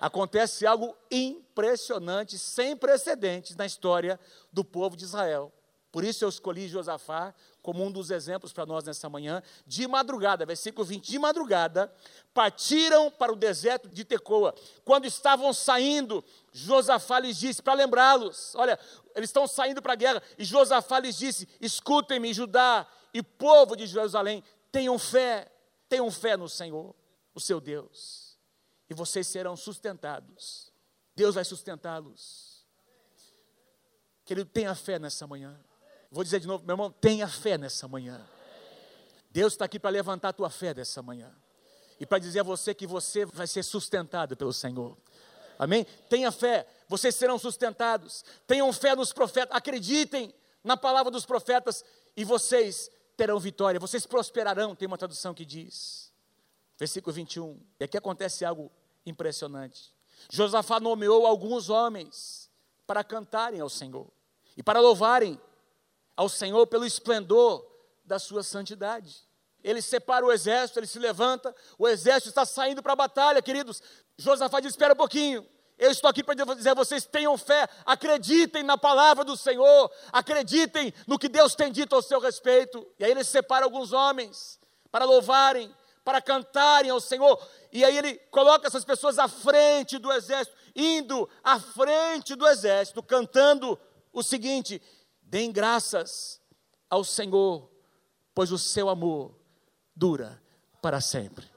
Acontece 0.00 0.66
algo 0.66 0.96
impressionante, 1.10 2.38
sem 2.38 2.76
precedentes 2.76 3.54
na 3.56 3.66
história 3.66 4.18
do 4.52 4.64
povo 4.64 4.96
de 4.96 5.04
Israel. 5.04 5.52
Por 5.92 6.02
isso 6.02 6.24
eu 6.24 6.30
escolhi 6.30 6.68
Josafá 6.68 7.34
como 7.60 7.84
um 7.84 7.92
dos 7.92 8.10
exemplos 8.10 8.50
para 8.50 8.64
nós 8.64 8.82
nessa 8.82 9.10
manhã. 9.10 9.42
De 9.66 9.86
madrugada, 9.86 10.46
versículo 10.46 10.86
20, 10.86 11.06
de 11.06 11.18
madrugada, 11.18 11.94
partiram 12.32 13.10
para 13.10 13.30
o 13.30 13.36
deserto 13.36 13.90
de 13.90 14.02
Tecoa. 14.02 14.54
Quando 14.86 15.04
estavam 15.04 15.52
saindo, 15.52 16.24
Josafá 16.50 17.20
lhes 17.20 17.36
disse, 17.36 17.62
para 17.62 17.74
lembrá-los, 17.74 18.54
olha, 18.54 18.78
eles 19.14 19.28
estão 19.28 19.46
saindo 19.46 19.82
para 19.82 19.92
a 19.92 19.96
guerra, 19.96 20.22
e 20.38 20.44
Josafá 20.44 20.98
lhes 20.98 21.18
disse: 21.18 21.46
escutem-me, 21.60 22.32
Judá 22.32 22.88
e 23.12 23.22
povo 23.22 23.76
de 23.76 23.86
Jerusalém, 23.86 24.42
tenham 24.72 24.98
fé, 24.98 25.52
tenham 25.90 26.10
fé 26.10 26.38
no 26.38 26.48
Senhor, 26.48 26.94
o 27.34 27.40
seu 27.40 27.60
Deus, 27.60 28.38
e 28.88 28.94
vocês 28.94 29.26
serão 29.26 29.54
sustentados. 29.56 30.72
Deus 31.14 31.34
vai 31.34 31.44
sustentá-los. 31.44 32.66
Querido, 34.24 34.48
tenha 34.48 34.74
fé 34.74 34.98
nessa 34.98 35.26
manhã. 35.26 35.60
Vou 36.12 36.22
dizer 36.22 36.40
de 36.40 36.46
novo, 36.46 36.62
meu 36.66 36.74
irmão, 36.74 36.90
tenha 36.90 37.26
fé 37.26 37.56
nessa 37.56 37.88
manhã. 37.88 38.20
Deus 39.30 39.54
está 39.54 39.64
aqui 39.64 39.80
para 39.80 39.88
levantar 39.88 40.28
a 40.28 40.32
tua 40.34 40.50
fé 40.50 40.74
dessa 40.74 41.00
manhã. 41.00 41.34
E 41.98 42.04
para 42.04 42.18
dizer 42.18 42.40
a 42.40 42.42
você 42.42 42.74
que 42.74 42.86
você 42.86 43.24
vai 43.24 43.46
ser 43.46 43.62
sustentado 43.62 44.36
pelo 44.36 44.52
Senhor. 44.52 44.94
Amém? 45.58 45.86
Tenha 46.10 46.30
fé, 46.30 46.66
vocês 46.86 47.14
serão 47.14 47.38
sustentados. 47.38 48.26
Tenham 48.46 48.70
fé 48.74 48.94
nos 48.94 49.10
profetas, 49.10 49.56
acreditem 49.56 50.34
na 50.62 50.76
palavra 50.76 51.10
dos 51.10 51.24
profetas 51.24 51.82
e 52.14 52.24
vocês 52.26 52.90
terão 53.16 53.40
vitória, 53.40 53.80
vocês 53.80 54.06
prosperarão, 54.06 54.76
tem 54.76 54.86
uma 54.86 54.98
tradução 54.98 55.32
que 55.32 55.46
diz. 55.46 56.12
Versículo 56.76 57.14
21. 57.14 57.58
E 57.80 57.84
aqui 57.84 57.96
acontece 57.96 58.44
algo 58.44 58.70
impressionante. 59.06 59.94
Josafá 60.30 60.78
nomeou 60.78 61.26
alguns 61.26 61.70
homens 61.70 62.50
para 62.86 63.02
cantarem 63.02 63.60
ao 63.60 63.70
Senhor 63.70 64.12
e 64.54 64.62
para 64.62 64.78
louvarem 64.78 65.40
ao 66.16 66.28
Senhor 66.28 66.66
pelo 66.66 66.84
esplendor 66.86 67.66
da 68.04 68.18
sua 68.18 68.42
santidade. 68.42 69.26
Ele 69.62 69.80
separa 69.80 70.24
o 70.24 70.32
exército, 70.32 70.78
ele 70.78 70.86
se 70.86 70.98
levanta, 70.98 71.54
o 71.78 71.88
exército 71.88 72.28
está 72.28 72.44
saindo 72.44 72.82
para 72.82 72.92
a 72.92 72.96
batalha, 72.96 73.40
queridos. 73.40 73.82
Josafá 74.16 74.60
diz: 74.60 74.70
Espera 74.70 74.94
um 74.94 74.96
pouquinho, 74.96 75.46
eu 75.82 75.90
estou 75.90 76.08
aqui 76.08 76.22
para 76.22 76.34
dizer 76.54 76.70
a 76.70 76.74
vocês: 76.74 77.04
tenham 77.04 77.36
fé, 77.36 77.68
acreditem 77.84 78.62
na 78.62 78.78
palavra 78.78 79.24
do 79.24 79.36
Senhor, 79.36 79.90
acreditem 80.12 80.94
no 81.06 81.18
que 81.18 81.28
Deus 81.28 81.54
tem 81.54 81.72
dito 81.72 81.94
ao 81.94 82.02
seu 82.02 82.20
respeito. 82.20 82.86
E 82.98 83.04
aí 83.04 83.10
ele 83.10 83.24
separa 83.24 83.64
alguns 83.64 83.92
homens 83.92 84.60
para 84.92 85.04
louvarem, 85.04 85.74
para 86.04 86.20
cantarem 86.20 86.90
ao 86.90 87.00
Senhor. 87.00 87.40
E 87.72 87.84
aí 87.84 87.96
ele 87.96 88.14
coloca 88.30 88.66
essas 88.66 88.84
pessoas 88.84 89.18
à 89.18 89.26
frente 89.26 89.98
do 89.98 90.12
exército, 90.12 90.56
indo 90.76 91.28
à 91.42 91.58
frente 91.58 92.36
do 92.36 92.46
exército, 92.46 93.02
cantando 93.02 93.76
o 94.12 94.22
seguinte: 94.22 94.80
deem 95.32 95.50
graças 95.50 96.38
ao 96.90 97.02
Senhor, 97.02 97.70
pois 98.34 98.52
o 98.52 98.58
seu 98.58 98.90
amor 98.90 99.34
dura 99.96 100.38
para 100.82 101.00
sempre. 101.00 101.50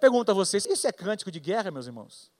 Pergunto 0.00 0.30
a 0.30 0.34
vocês: 0.34 0.64
isso 0.64 0.86
é 0.86 0.92
cântico 0.92 1.30
de 1.30 1.38
guerra, 1.38 1.70
meus 1.70 1.86
irmãos? 1.86 2.32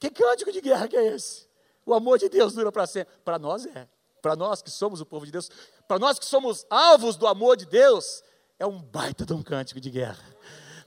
Que 0.00 0.10
cântico 0.10 0.50
de 0.50 0.60
guerra 0.60 0.88
que 0.88 0.96
é 0.96 1.14
esse? 1.14 1.48
O 1.86 1.94
amor 1.94 2.18
de 2.18 2.28
Deus 2.28 2.54
dura 2.54 2.72
para 2.72 2.88
sempre. 2.88 3.14
Para 3.24 3.38
nós 3.38 3.64
é. 3.66 3.88
Para 4.20 4.34
nós 4.34 4.60
que 4.62 4.70
somos 4.70 5.00
o 5.00 5.06
povo 5.06 5.24
de 5.24 5.30
Deus, 5.30 5.48
para 5.86 5.98
nós 5.98 6.18
que 6.18 6.24
somos 6.24 6.66
alvos 6.68 7.16
do 7.16 7.28
amor 7.28 7.56
de 7.56 7.66
Deus, 7.66 8.22
é 8.58 8.66
um 8.66 8.82
baita 8.82 9.24
de 9.24 9.32
um 9.32 9.42
cântico 9.42 9.80
de 9.80 9.90
guerra. 9.90 10.24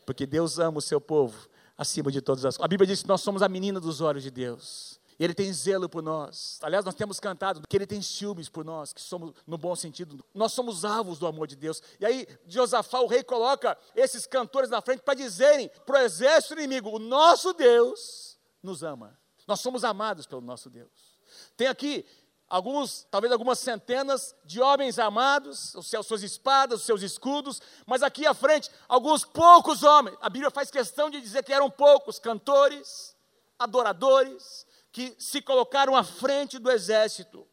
Porque 0.05 0.25
Deus 0.25 0.59
ama 0.59 0.79
o 0.79 0.81
seu 0.81 0.99
povo 0.99 1.47
acima 1.77 2.11
de 2.11 2.21
todas 2.21 2.43
as 2.43 2.57
coisas. 2.57 2.65
A 2.65 2.67
Bíblia 2.67 2.87
diz 2.87 3.01
que 3.01 3.07
nós 3.07 3.21
somos 3.21 3.41
a 3.41 3.47
menina 3.47 3.79
dos 3.79 4.01
olhos 4.01 4.23
de 4.23 4.31
Deus. 4.31 4.94
Ele 5.19 5.33
tem 5.33 5.51
zelo 5.53 5.87
por 5.87 6.03
nós. 6.03 6.59
Aliás, 6.61 6.83
nós 6.83 6.95
temos 6.95 7.19
cantado 7.19 7.61
que 7.67 7.77
Ele 7.77 7.87
tem 7.87 8.01
ciúmes 8.01 8.49
por 8.49 8.65
nós, 8.65 8.91
que 8.91 9.01
somos, 9.01 9.33
no 9.47 9.57
bom 9.57 9.75
sentido, 9.75 10.23
nós 10.33 10.51
somos 10.51 10.83
alvos 10.83 11.19
do 11.19 11.27
amor 11.27 11.47
de 11.47 11.55
Deus. 11.55 11.81
E 11.99 12.05
aí, 12.05 12.27
Josafá, 12.47 12.99
o 12.99 13.07
rei, 13.07 13.23
coloca 13.23 13.77
esses 13.95 14.27
cantores 14.27 14.69
na 14.69 14.81
frente 14.81 15.01
para 15.01 15.13
dizerem 15.13 15.69
para 15.85 16.01
o 16.01 16.03
exército 16.03 16.53
inimigo: 16.55 16.89
o 16.89 16.99
nosso 16.99 17.53
Deus 17.53 18.37
nos 18.61 18.83
ama. 18.83 19.17
Nós 19.47 19.59
somos 19.59 19.83
amados 19.83 20.25
pelo 20.25 20.41
nosso 20.41 20.69
Deus. 20.69 20.89
Tem 21.55 21.67
aqui 21.67 22.05
alguns, 22.47 23.07
talvez 23.09 23.31
algumas 23.31 23.59
centenas 23.59 24.35
de 24.43 24.61
homens 24.61 24.99
armados, 24.99 25.75
os 25.75 25.87
seus, 25.87 26.05
suas 26.05 26.23
espadas, 26.23 26.79
os 26.81 26.85
seus 26.85 27.01
escudos, 27.01 27.61
mas 27.85 28.03
aqui 28.03 28.25
à 28.25 28.33
frente, 28.33 28.69
alguns 28.87 29.23
poucos 29.23 29.83
homens. 29.83 30.17
A 30.21 30.29
Bíblia 30.29 30.51
faz 30.51 30.71
questão 30.71 31.09
de 31.09 31.21
dizer 31.21 31.43
que 31.43 31.53
eram 31.53 31.69
poucos 31.69 32.19
cantores, 32.19 33.15
adoradores, 33.57 34.64
que 34.95 35.13
se 35.19 35.41
colocaram 35.41 35.93
à 35.93 36.05
frente 36.05 36.57
do 36.57 36.71
exército 36.71 37.45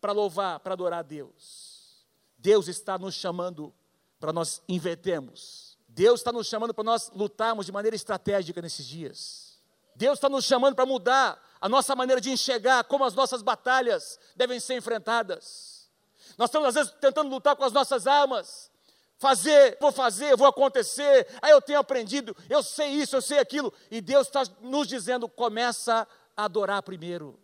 para 0.00 0.10
louvar, 0.10 0.58
para 0.58 0.72
adorar 0.72 0.98
a 0.98 1.02
Deus. 1.02 2.04
Deus 2.36 2.66
está 2.66 2.98
nos 2.98 3.14
chamando 3.14 3.72
para 4.18 4.32
nós 4.32 4.60
invertermos. 4.68 5.78
Deus 5.86 6.18
está 6.18 6.32
nos 6.32 6.48
chamando 6.48 6.74
para 6.74 6.82
nós 6.82 7.08
lutarmos 7.14 7.66
de 7.66 7.70
maneira 7.70 7.94
estratégica 7.94 8.60
nesses 8.60 8.84
dias. 8.84 9.60
Deus 9.94 10.14
está 10.14 10.28
nos 10.28 10.44
chamando 10.44 10.74
para 10.74 10.84
mudar 10.84 11.40
a 11.60 11.68
nossa 11.68 11.94
maneira 11.94 12.20
de 12.20 12.32
enxergar 12.32 12.82
como 12.82 13.04
as 13.04 13.14
nossas 13.14 13.42
batalhas 13.42 14.18
devem 14.34 14.58
ser 14.58 14.74
enfrentadas. 14.74 15.88
Nós 16.36 16.48
estamos, 16.50 16.66
às 16.66 16.74
vezes, 16.74 16.92
tentando 17.00 17.30
lutar 17.30 17.54
com 17.54 17.62
as 17.62 17.72
nossas 17.72 18.08
armas, 18.08 18.72
fazer, 19.18 19.78
vou 19.80 19.92
fazer, 19.92 20.36
vou 20.36 20.48
acontecer, 20.48 21.28
aí 21.40 21.52
eu 21.52 21.62
tenho 21.62 21.78
aprendido, 21.78 22.36
eu 22.50 22.60
sei 22.60 22.88
isso, 22.88 23.14
eu 23.14 23.22
sei 23.22 23.38
aquilo, 23.38 23.72
e 23.88 24.00
Deus 24.00 24.26
está 24.26 24.42
nos 24.60 24.88
dizendo: 24.88 25.28
começa 25.28 26.06
adorar 26.38 26.82
primeiro. 26.82 27.38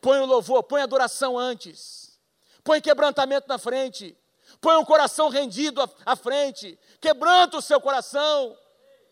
Põe 0.00 0.20
o 0.20 0.24
louvor, 0.24 0.62
põe 0.62 0.80
a 0.80 0.84
adoração 0.84 1.38
antes. 1.38 2.18
Põe 2.64 2.80
quebrantamento 2.80 3.46
na 3.46 3.58
frente. 3.58 4.16
Põe 4.60 4.76
um 4.76 4.84
coração 4.84 5.28
rendido 5.28 5.82
à, 5.82 5.88
à 6.06 6.16
frente. 6.16 6.78
Quebranta 7.00 7.58
o 7.58 7.62
seu 7.62 7.80
coração. 7.80 8.56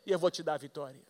E 0.06 0.10
eu 0.10 0.18
vou 0.18 0.30
te 0.30 0.42
dar 0.42 0.54
a 0.54 0.58
vitória. 0.58 1.00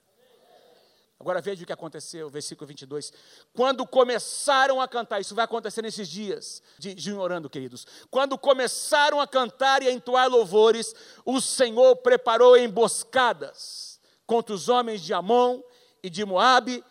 Agora 1.20 1.40
veja 1.40 1.62
o 1.64 1.66
que 1.66 1.72
aconteceu, 1.72 2.30
versículo 2.30 2.66
22. 2.66 3.12
Quando 3.52 3.84
começaram 3.84 4.80
a 4.80 4.86
cantar, 4.86 5.20
isso 5.20 5.34
vai 5.34 5.44
acontecer 5.44 5.82
nesses 5.82 6.08
dias 6.08 6.62
de, 6.78 6.94
de 6.94 7.12
orando, 7.12 7.50
queridos. 7.50 7.86
Quando 8.08 8.38
começaram 8.38 9.20
a 9.20 9.26
cantar 9.26 9.82
e 9.82 9.88
a 9.88 9.92
entoar 9.92 10.28
louvores, 10.28 10.94
o 11.24 11.40
Senhor 11.40 11.96
preparou 11.96 12.56
emboscadas 12.56 14.00
contra 14.26 14.54
os 14.54 14.68
homens 14.68 15.00
de 15.00 15.12
Amon 15.12 15.60
e 16.02 16.08
de 16.08 16.24
Moabe 16.24 16.84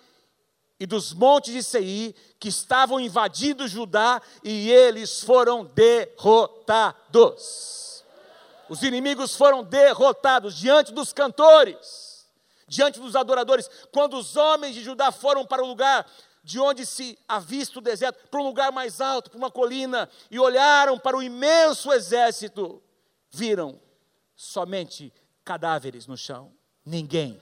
e 0.79 0.85
dos 0.85 1.11
montes 1.13 1.53
de 1.53 1.63
Seir, 1.63 2.13
que 2.39 2.49
estavam 2.49 2.99
invadindo 2.99 3.67
Judá, 3.67 4.21
e 4.43 4.69
eles 4.69 5.21
foram 5.21 5.65
derrotados. 5.65 7.07
Os 8.69 8.83
inimigos 8.83 9.35
foram 9.35 9.63
derrotados 9.63 10.55
diante 10.55 10.91
dos 10.91 11.11
cantores, 11.13 12.27
diante 12.67 12.99
dos 12.99 13.15
adoradores. 13.15 13.67
Quando 13.91 14.17
os 14.17 14.35
homens 14.35 14.75
de 14.75 14.83
Judá 14.83 15.11
foram 15.11 15.45
para 15.45 15.63
o 15.63 15.67
lugar 15.67 16.05
de 16.43 16.59
onde 16.59 16.85
se 16.85 17.17
avista 17.27 17.79
o 17.79 17.81
deserto, 17.81 18.27
para 18.29 18.39
um 18.39 18.45
lugar 18.45 18.71
mais 18.71 19.01
alto, 19.01 19.31
para 19.31 19.37
uma 19.37 19.51
colina, 19.51 20.07
e 20.29 20.39
olharam 20.39 20.99
para 20.99 21.17
o 21.17 21.23
imenso 21.23 21.91
exército, 21.91 22.81
viram 23.31 23.79
somente 24.35 25.11
cadáveres 25.43 26.07
no 26.07 26.15
chão. 26.15 26.53
Ninguém 26.85 27.41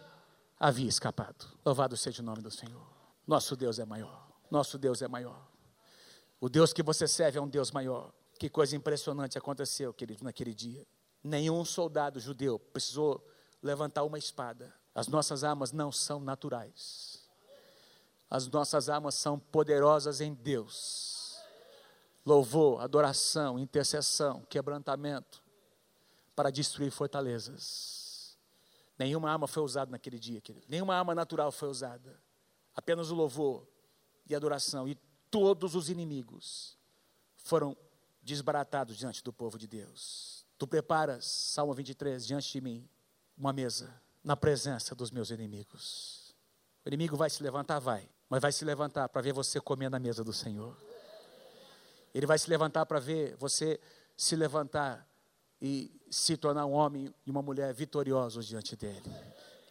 havia 0.59 0.87
escapado. 0.87 1.45
Louvado 1.65 1.97
seja 1.97 2.23
o 2.23 2.25
nome 2.25 2.41
do 2.41 2.49
Senhor. 2.49 2.94
Nosso 3.27 3.55
Deus 3.55 3.79
é 3.79 3.85
maior. 3.85 4.27
Nosso 4.51 4.77
Deus 4.77 5.01
é 5.01 5.07
maior. 5.07 5.47
O 6.39 6.47
Deus 6.47 6.71
que 6.71 6.83
você 6.83 7.07
serve 7.07 7.37
é 7.37 7.41
um 7.41 7.47
Deus 7.47 7.71
maior. 7.71 8.13
Que 8.37 8.49
coisa 8.49 8.75
impressionante 8.75 9.37
aconteceu, 9.37 9.93
querido, 9.93 10.23
naquele 10.23 10.53
dia. 10.53 10.85
Nenhum 11.23 11.65
soldado 11.65 12.19
judeu 12.19 12.59
precisou 12.59 13.25
levantar 13.63 14.03
uma 14.03 14.17
espada. 14.17 14.73
As 14.93 15.07
nossas 15.07 15.43
armas 15.43 15.71
não 15.71 15.91
são 15.91 16.19
naturais. 16.19 17.27
As 18.29 18.47
nossas 18.47 18.89
armas 18.89 19.15
são 19.15 19.39
poderosas 19.39 20.21
em 20.21 20.33
Deus. 20.33 21.39
Louvor, 22.25 22.81
adoração, 22.81 23.57
intercessão, 23.57 24.41
quebrantamento 24.49 25.43
para 26.35 26.51
destruir 26.51 26.91
fortalezas. 26.91 28.37
Nenhuma 28.97 29.31
arma 29.31 29.47
foi 29.47 29.63
usada 29.63 29.91
naquele 29.91 30.19
dia, 30.19 30.41
querido. 30.41 30.65
Nenhuma 30.69 30.95
arma 30.95 31.15
natural 31.15 31.51
foi 31.51 31.69
usada 31.69 32.24
apenas 32.75 33.09
o 33.11 33.15
louvor 33.15 33.67
e 34.27 34.35
adoração, 34.35 34.87
e 34.87 34.95
todos 35.29 35.75
os 35.75 35.89
inimigos 35.89 36.77
foram 37.37 37.77
desbaratados 38.21 38.97
diante 38.97 39.23
do 39.23 39.31
povo 39.31 39.57
de 39.57 39.67
Deus. 39.67 40.45
Tu 40.57 40.67
preparas, 40.67 41.25
Salmo 41.25 41.73
23, 41.73 42.25
diante 42.25 42.51
de 42.51 42.61
mim, 42.61 42.89
uma 43.37 43.53
mesa 43.53 43.93
na 44.23 44.35
presença 44.35 44.95
dos 44.95 45.11
meus 45.11 45.29
inimigos. 45.29 46.33
O 46.83 46.89
inimigo 46.89 47.15
vai 47.15 47.29
se 47.29 47.43
levantar, 47.43 47.79
vai, 47.79 48.09
mas 48.29 48.41
vai 48.41 48.51
se 48.51 48.65
levantar 48.65 49.09
para 49.09 49.21
ver 49.21 49.33
você 49.33 49.59
comer 49.59 49.89
na 49.89 49.99
mesa 49.99 50.23
do 50.23 50.33
Senhor. 50.33 50.75
Ele 52.13 52.25
vai 52.25 52.39
se 52.39 52.49
levantar 52.49 52.85
para 52.85 52.99
ver 52.99 53.35
você 53.35 53.79
se 54.15 54.35
levantar 54.35 55.07
e 55.61 55.91
se 56.09 56.37
tornar 56.37 56.65
um 56.65 56.71
homem 56.71 57.13
e 57.25 57.29
uma 57.29 57.41
mulher 57.41 57.73
vitoriosos 57.73 58.45
diante 58.45 58.75
dele. 58.75 59.11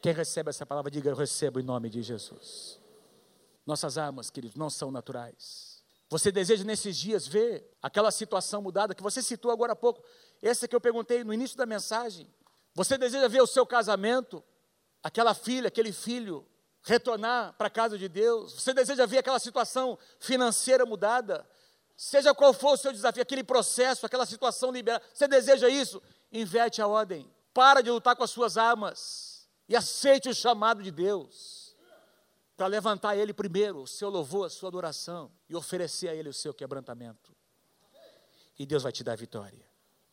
Quem 0.02 0.12
recebe 0.12 0.50
essa 0.50 0.66
palavra, 0.66 0.90
diga: 0.90 1.08
Eu 1.08 1.16
recebo 1.16 1.58
em 1.58 1.62
nome 1.62 1.88
de 1.88 2.02
Jesus. 2.02 2.78
Nossas 3.66 3.96
armas, 3.96 4.30
queridos, 4.30 4.56
não 4.56 4.68
são 4.68 4.90
naturais. 4.90 5.82
Você 6.10 6.30
deseja 6.30 6.64
nesses 6.64 6.96
dias 6.96 7.26
ver 7.26 7.68
aquela 7.82 8.10
situação 8.10 8.60
mudada 8.60 8.94
que 8.94 9.02
você 9.02 9.22
citou 9.22 9.50
agora 9.50 9.72
há 9.72 9.76
pouco, 9.76 10.02
essa 10.42 10.68
que 10.68 10.76
eu 10.76 10.80
perguntei 10.80 11.24
no 11.24 11.32
início 11.32 11.56
da 11.56 11.64
mensagem. 11.64 12.32
Você 12.74 12.98
deseja 12.98 13.26
ver 13.26 13.42
o 13.42 13.46
seu 13.46 13.64
casamento, 13.64 14.44
aquela 15.02 15.34
filha, 15.34 15.68
aquele 15.68 15.92
filho 15.92 16.46
retornar 16.82 17.54
para 17.54 17.68
a 17.68 17.70
casa 17.70 17.96
de 17.96 18.08
Deus? 18.08 18.52
Você 18.52 18.74
deseja 18.74 19.06
ver 19.06 19.18
aquela 19.18 19.38
situação 19.38 19.98
financeira 20.20 20.84
mudada? 20.84 21.48
Seja 21.96 22.34
qual 22.34 22.52
for 22.52 22.74
o 22.74 22.76
seu 22.76 22.92
desafio, 22.92 23.22
aquele 23.22 23.44
processo, 23.44 24.04
aquela 24.04 24.26
situação 24.26 24.70
liberada, 24.70 25.04
você 25.12 25.26
deseja 25.26 25.68
isso? 25.68 26.02
Inverte 26.30 26.82
a 26.82 26.86
ordem. 26.86 27.30
Para 27.54 27.80
de 27.80 27.90
lutar 27.90 28.14
com 28.14 28.24
as 28.24 28.30
suas 28.30 28.58
armas 28.58 29.48
e 29.68 29.74
aceite 29.74 30.28
o 30.28 30.34
chamado 30.34 30.82
de 30.82 30.90
Deus 30.90 31.63
para 32.56 32.66
levantar 32.66 33.10
a 33.10 33.16
Ele 33.16 33.32
primeiro 33.32 33.82
o 33.82 33.86
seu 33.86 34.08
louvor, 34.08 34.46
a 34.46 34.50
sua 34.50 34.68
adoração 34.68 35.30
e 35.48 35.56
oferecer 35.56 36.08
a 36.08 36.14
Ele 36.14 36.28
o 36.28 36.34
seu 36.34 36.54
quebrantamento. 36.54 37.34
E 38.58 38.64
Deus 38.64 38.82
vai 38.82 38.92
te 38.92 39.02
dar 39.02 39.16
vitória, 39.16 39.66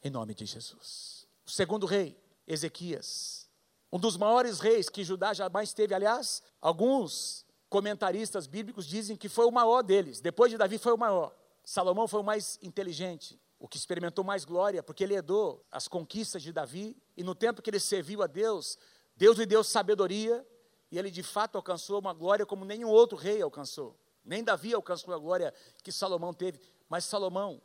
em 0.04 0.10
nome 0.10 0.34
de 0.34 0.46
Jesus. 0.46 1.28
O 1.46 1.52
segundo 1.52 1.86
rei, 1.86 2.18
Ezequias, 2.48 3.50
um 3.92 4.00
dos 4.00 4.18
maiores 4.18 4.60
reis 4.60 4.90
que 4.90 5.04
Judá 5.04 5.34
jamais 5.34 5.74
teve, 5.74 5.94
aliás, 5.94 6.42
alguns 6.60 7.46
comentaristas 7.70 8.48
bíblicos 8.48 8.86
dizem 8.86 9.16
que 9.16 9.30
foi 9.30 9.46
o 9.46 9.52
maior 9.52 9.82
deles, 9.82 10.20
depois 10.20 10.52
de 10.52 10.58
Davi 10.58 10.78
foi 10.78 10.94
o 10.94 10.98
maior. 10.98 11.36
Salomão 11.64 12.08
foi 12.08 12.22
o 12.22 12.24
mais 12.24 12.58
inteligente, 12.62 13.40
o 13.60 13.68
que 13.68 13.78
experimentou 13.78 14.24
mais 14.24 14.44
glória, 14.44 14.82
porque 14.82 15.04
ele 15.04 15.14
herdou 15.14 15.64
as 15.72 15.88
conquistas 15.88 16.42
de 16.42 16.52
Davi, 16.52 16.98
e 17.16 17.24
no 17.24 17.36
tempo 17.36 17.62
que 17.62 17.70
ele 17.70 17.80
serviu 17.80 18.24
a 18.24 18.28
Deus, 18.28 18.78
Deus 19.16 19.38
lhe 19.38 19.46
deu 19.46 19.64
sabedoria, 19.64 20.46
e 20.92 21.00
ele 21.00 21.10
de 21.10 21.24
fato 21.24 21.56
alcançou 21.56 22.00
uma 22.00 22.14
glória 22.14 22.46
como 22.46 22.66
nenhum 22.66 22.90
outro 22.90 23.18
rei 23.18 23.42
alcançou. 23.42 23.98
Nem 24.24 24.44
Davi 24.44 24.74
alcançou 24.74 25.14
a 25.14 25.18
glória 25.18 25.54
que 25.82 25.92
Salomão 25.92 26.34
teve, 26.34 26.60
mas 26.90 27.06
Salomão 27.06 27.62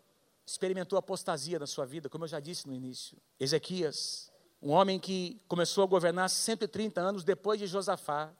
experimentou 0.47 0.97
apostasia 0.99 1.59
na 1.59 1.67
sua 1.67 1.85
vida, 1.85 2.09
como 2.09 2.25
eu 2.25 2.29
já 2.29 2.39
disse 2.39 2.69
no 2.69 2.73
início. 2.73 3.19
Ezequias, 3.39 4.31
um 4.63 4.71
homem 4.71 4.99
que 5.01 5.43
começou 5.49 5.83
a 5.83 5.87
governar 5.87 6.31
130 6.31 7.01
anos 7.01 7.25
depois 7.25 7.59
de 7.59 7.67
Josafá, 7.67 8.33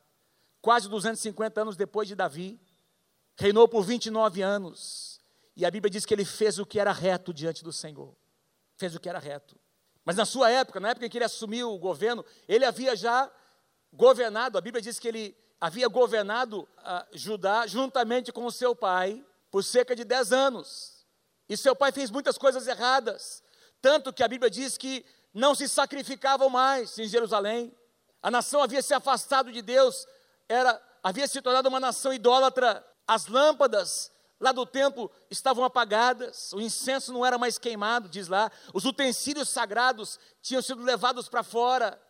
quase 0.63 0.89
250 0.89 1.61
anos 1.61 1.77
depois 1.77 2.07
de 2.07 2.15
Davi, 2.15 2.61
reinou 3.37 3.67
por 3.69 3.83
29 3.83 4.41
anos, 4.41 5.21
e 5.57 5.65
a 5.65 5.71
Bíblia 5.71 5.91
diz 5.91 6.07
que 6.07 6.15
ele 6.15 6.25
fez 6.25 6.59
o 6.59 6.67
que 6.67 6.79
era 6.79 6.93
reto 6.93 7.35
diante 7.35 7.65
do 7.65 7.73
Senhor. 7.73 8.15
Fez 8.77 8.95
o 8.95 9.01
que 9.01 9.09
era 9.09 9.19
reto. 9.19 9.59
Mas 10.05 10.17
na 10.17 10.25
sua 10.25 10.51
época, 10.51 10.79
na 10.79 10.91
época 10.91 11.07
em 11.07 11.09
que 11.09 11.19
ele 11.19 11.25
assumiu 11.25 11.73
o 11.73 11.79
governo, 11.79 12.25
ele 12.47 12.65
havia 12.65 12.95
já 12.95 13.31
governado, 13.93 14.59
a 14.59 14.61
Bíblia 14.61 14.83
diz 14.83 14.99
que 14.99 15.09
ele 15.09 15.37
havia 15.61 15.89
governado 15.89 16.61
uh, 16.61 17.07
Judá 17.13 17.67
juntamente 17.67 18.33
com 18.33 18.45
o 18.45 18.53
seu 18.53 18.75
pai 18.75 19.25
por 19.51 19.65
cerca 19.65 19.97
de 19.97 20.05
10 20.05 20.33
anos. 20.33 21.07
E 21.49 21.57
seu 21.57 21.75
pai 21.75 21.93
fez 21.93 22.11
muitas 22.11 22.37
coisas 22.37 22.67
erradas, 22.67 23.43
tanto 23.81 24.13
que 24.13 24.23
a 24.23 24.29
Bíblia 24.29 24.51
diz 24.51 24.77
que 24.77 25.05
não 25.33 25.55
se 25.55 25.69
sacrificavam 25.69 26.49
mais 26.49 26.99
em 26.99 27.07
Jerusalém. 27.07 27.75
A 28.23 28.31
nação 28.31 28.63
havia 28.63 28.83
se 28.83 28.95
afastado 28.95 29.53
de 29.53 29.63
Deus, 29.63 30.07
era 30.49 30.81
havia 31.03 31.29
se 31.29 31.41
tornado 31.41 31.69
uma 31.69 31.79
nação 31.79 32.13
idólatra. 32.13 32.85
As 33.07 33.29
lâmpadas 33.29 34.11
lá 34.41 34.51
do 34.51 34.67
templo 34.67 35.11
estavam 35.31 35.65
apagadas, 35.65 36.53
o 36.53 36.61
incenso 36.61 37.13
não 37.13 37.25
era 37.25 37.39
mais 37.39 37.59
queimado, 37.59 38.09
diz 38.09 38.29
lá. 38.29 38.51
Os 38.75 38.85
utensílios 38.85 39.49
sagrados 39.49 40.19
tinham 40.43 40.61
sido 40.61 40.83
levados 40.83 41.29
para 41.29 41.43
fora 41.43 42.01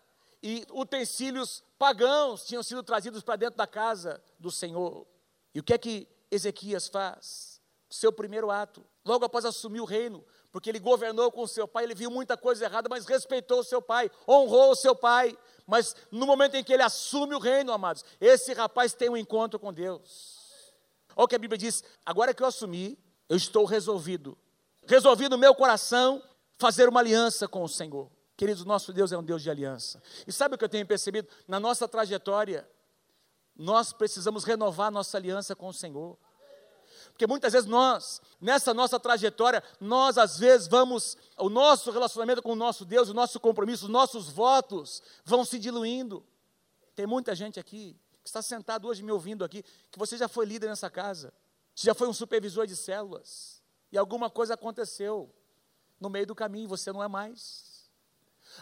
e 0.43 0.67
utensílios 0.71 1.62
pagãos 1.79 2.45
tinham 2.45 2.62
sido 2.62 2.83
trazidos 2.83 3.23
para 3.23 3.37
dentro 3.37 3.57
da 3.57 3.67
casa 3.67 4.23
do 4.39 4.51
Senhor. 4.51 5.07
E 5.55 5.61
o 5.61 5.62
que 5.62 5.75
é 5.75 5.79
que 5.79 6.09
Ezequias 6.31 6.89
faz? 6.89 7.61
Seu 7.89 8.12
primeiro 8.12 8.51
ato, 8.51 8.85
logo 9.05 9.25
após 9.25 9.45
assumir 9.45 9.81
o 9.81 9.85
reino, 9.85 10.25
porque 10.51 10.71
ele 10.71 10.79
governou 10.79 11.31
com 11.31 11.47
seu 11.47 11.69
pai, 11.69 11.85
ele 11.85 11.95
viu 11.95 12.11
muita 12.11 12.37
coisa 12.37 12.65
errada, 12.65 12.89
mas 12.89 13.07
respeitou 13.07 13.61
o 13.61 13.65
seu 13.65 13.81
pai, 13.81 14.11
honrou 14.29 14.73
o 14.73 14.77
seu 14.77 14.95
pai. 14.95 15.37
Mas 15.67 15.95
no 16.11 16.27
momento 16.27 16.57
em 16.57 16.65
que 16.65 16.73
ele 16.73 16.83
assume 16.83 17.35
o 17.35 17.39
reino, 17.39 17.73
amados, 17.73 18.05
esse 18.21 18.53
rapaz 18.53 18.95
tem 18.95 19.09
um 19.09 19.17
encontro 19.17 19.59
com 19.59 19.73
Deus. 19.73 20.75
Olha 21.15 21.25
o 21.25 21.29
que 21.29 21.37
a 21.37 21.39
Bíblia 21.39 21.59
diz: 21.59 21.85
agora 22.05 22.35
que 22.35 22.43
eu 22.43 22.47
assumi, 22.47 22.99
eu 23.29 23.37
estou 23.37 23.65
resolvido. 23.65 24.37
Resolvi 24.87 25.29
no 25.29 25.39
meu 25.39 25.55
coração 25.55 26.23
fazer 26.59 26.89
uma 26.89 27.01
aliança 27.01 27.47
com 27.49 27.62
o 27.62 27.69
Senhor. 27.69 28.11
Queridos, 28.37 28.64
nosso 28.64 28.92
Deus 28.92 29.12
é 29.12 29.18
um 29.18 29.22
Deus 29.22 29.42
de 29.42 29.51
aliança. 29.51 30.03
E 30.27 30.33
sabe 30.33 30.55
o 30.55 30.59
que 30.59 30.64
eu 30.64 30.68
tenho 30.68 30.87
percebido? 30.87 31.29
Na 31.49 31.59
nossa 31.59 31.88
trajetória, 31.88 32.68
nós 33.57 33.92
precisamos 33.92 34.44
renovar 34.44 34.90
nossa 34.90 35.16
aliança 35.16 35.57
com 35.57 35.68
o 35.68 35.72
Senhor. 35.72 36.18
Porque 37.09 37.27
muitas 37.27 37.55
vezes 37.55 37.66
nós, 37.66 38.20
nessa 38.38 38.75
nossa 38.75 39.01
trajetória, 39.01 39.62
nós 39.81 40.18
às 40.18 40.38
vezes 40.38 40.68
vamos, 40.68 41.16
o 41.38 41.49
nosso 41.49 41.90
relacionamento 41.90 42.42
com 42.42 42.53
o 42.53 42.57
nosso 42.57 42.85
Deus, 42.85 43.09
o 43.09 43.14
nosso 43.14 43.40
compromisso, 43.40 43.87
os 43.87 43.90
nossos 43.90 44.29
votos 44.29 45.03
vão 45.25 45.42
se 45.42 45.59
diluindo. 45.59 46.22
Tem 46.94 47.07
muita 47.07 47.35
gente 47.35 47.59
aqui 47.59 47.96
que 48.22 48.29
está 48.29 48.42
sentado 48.42 48.87
hoje 48.87 49.03
me 49.03 49.12
ouvindo 49.12 49.44
aqui, 49.44 49.62
que 49.90 49.99
você 49.99 50.18
já 50.18 50.29
foi 50.29 50.44
líder 50.44 50.68
nessa 50.68 50.90
casa, 50.90 51.33
já 51.75 51.94
foi 51.94 52.09
um 52.09 52.12
supervisor 52.12 52.66
de 52.66 52.75
células, 52.75 53.62
e 53.92 53.96
alguma 53.96 54.29
coisa 54.29 54.55
aconteceu 54.55 55.33
no 56.01 56.11
meio 56.11 56.27
do 56.27 56.35
caminho, 56.35 56.68
você 56.68 56.92
não 56.92 57.03
é 57.03 57.09
mais. 57.09 57.76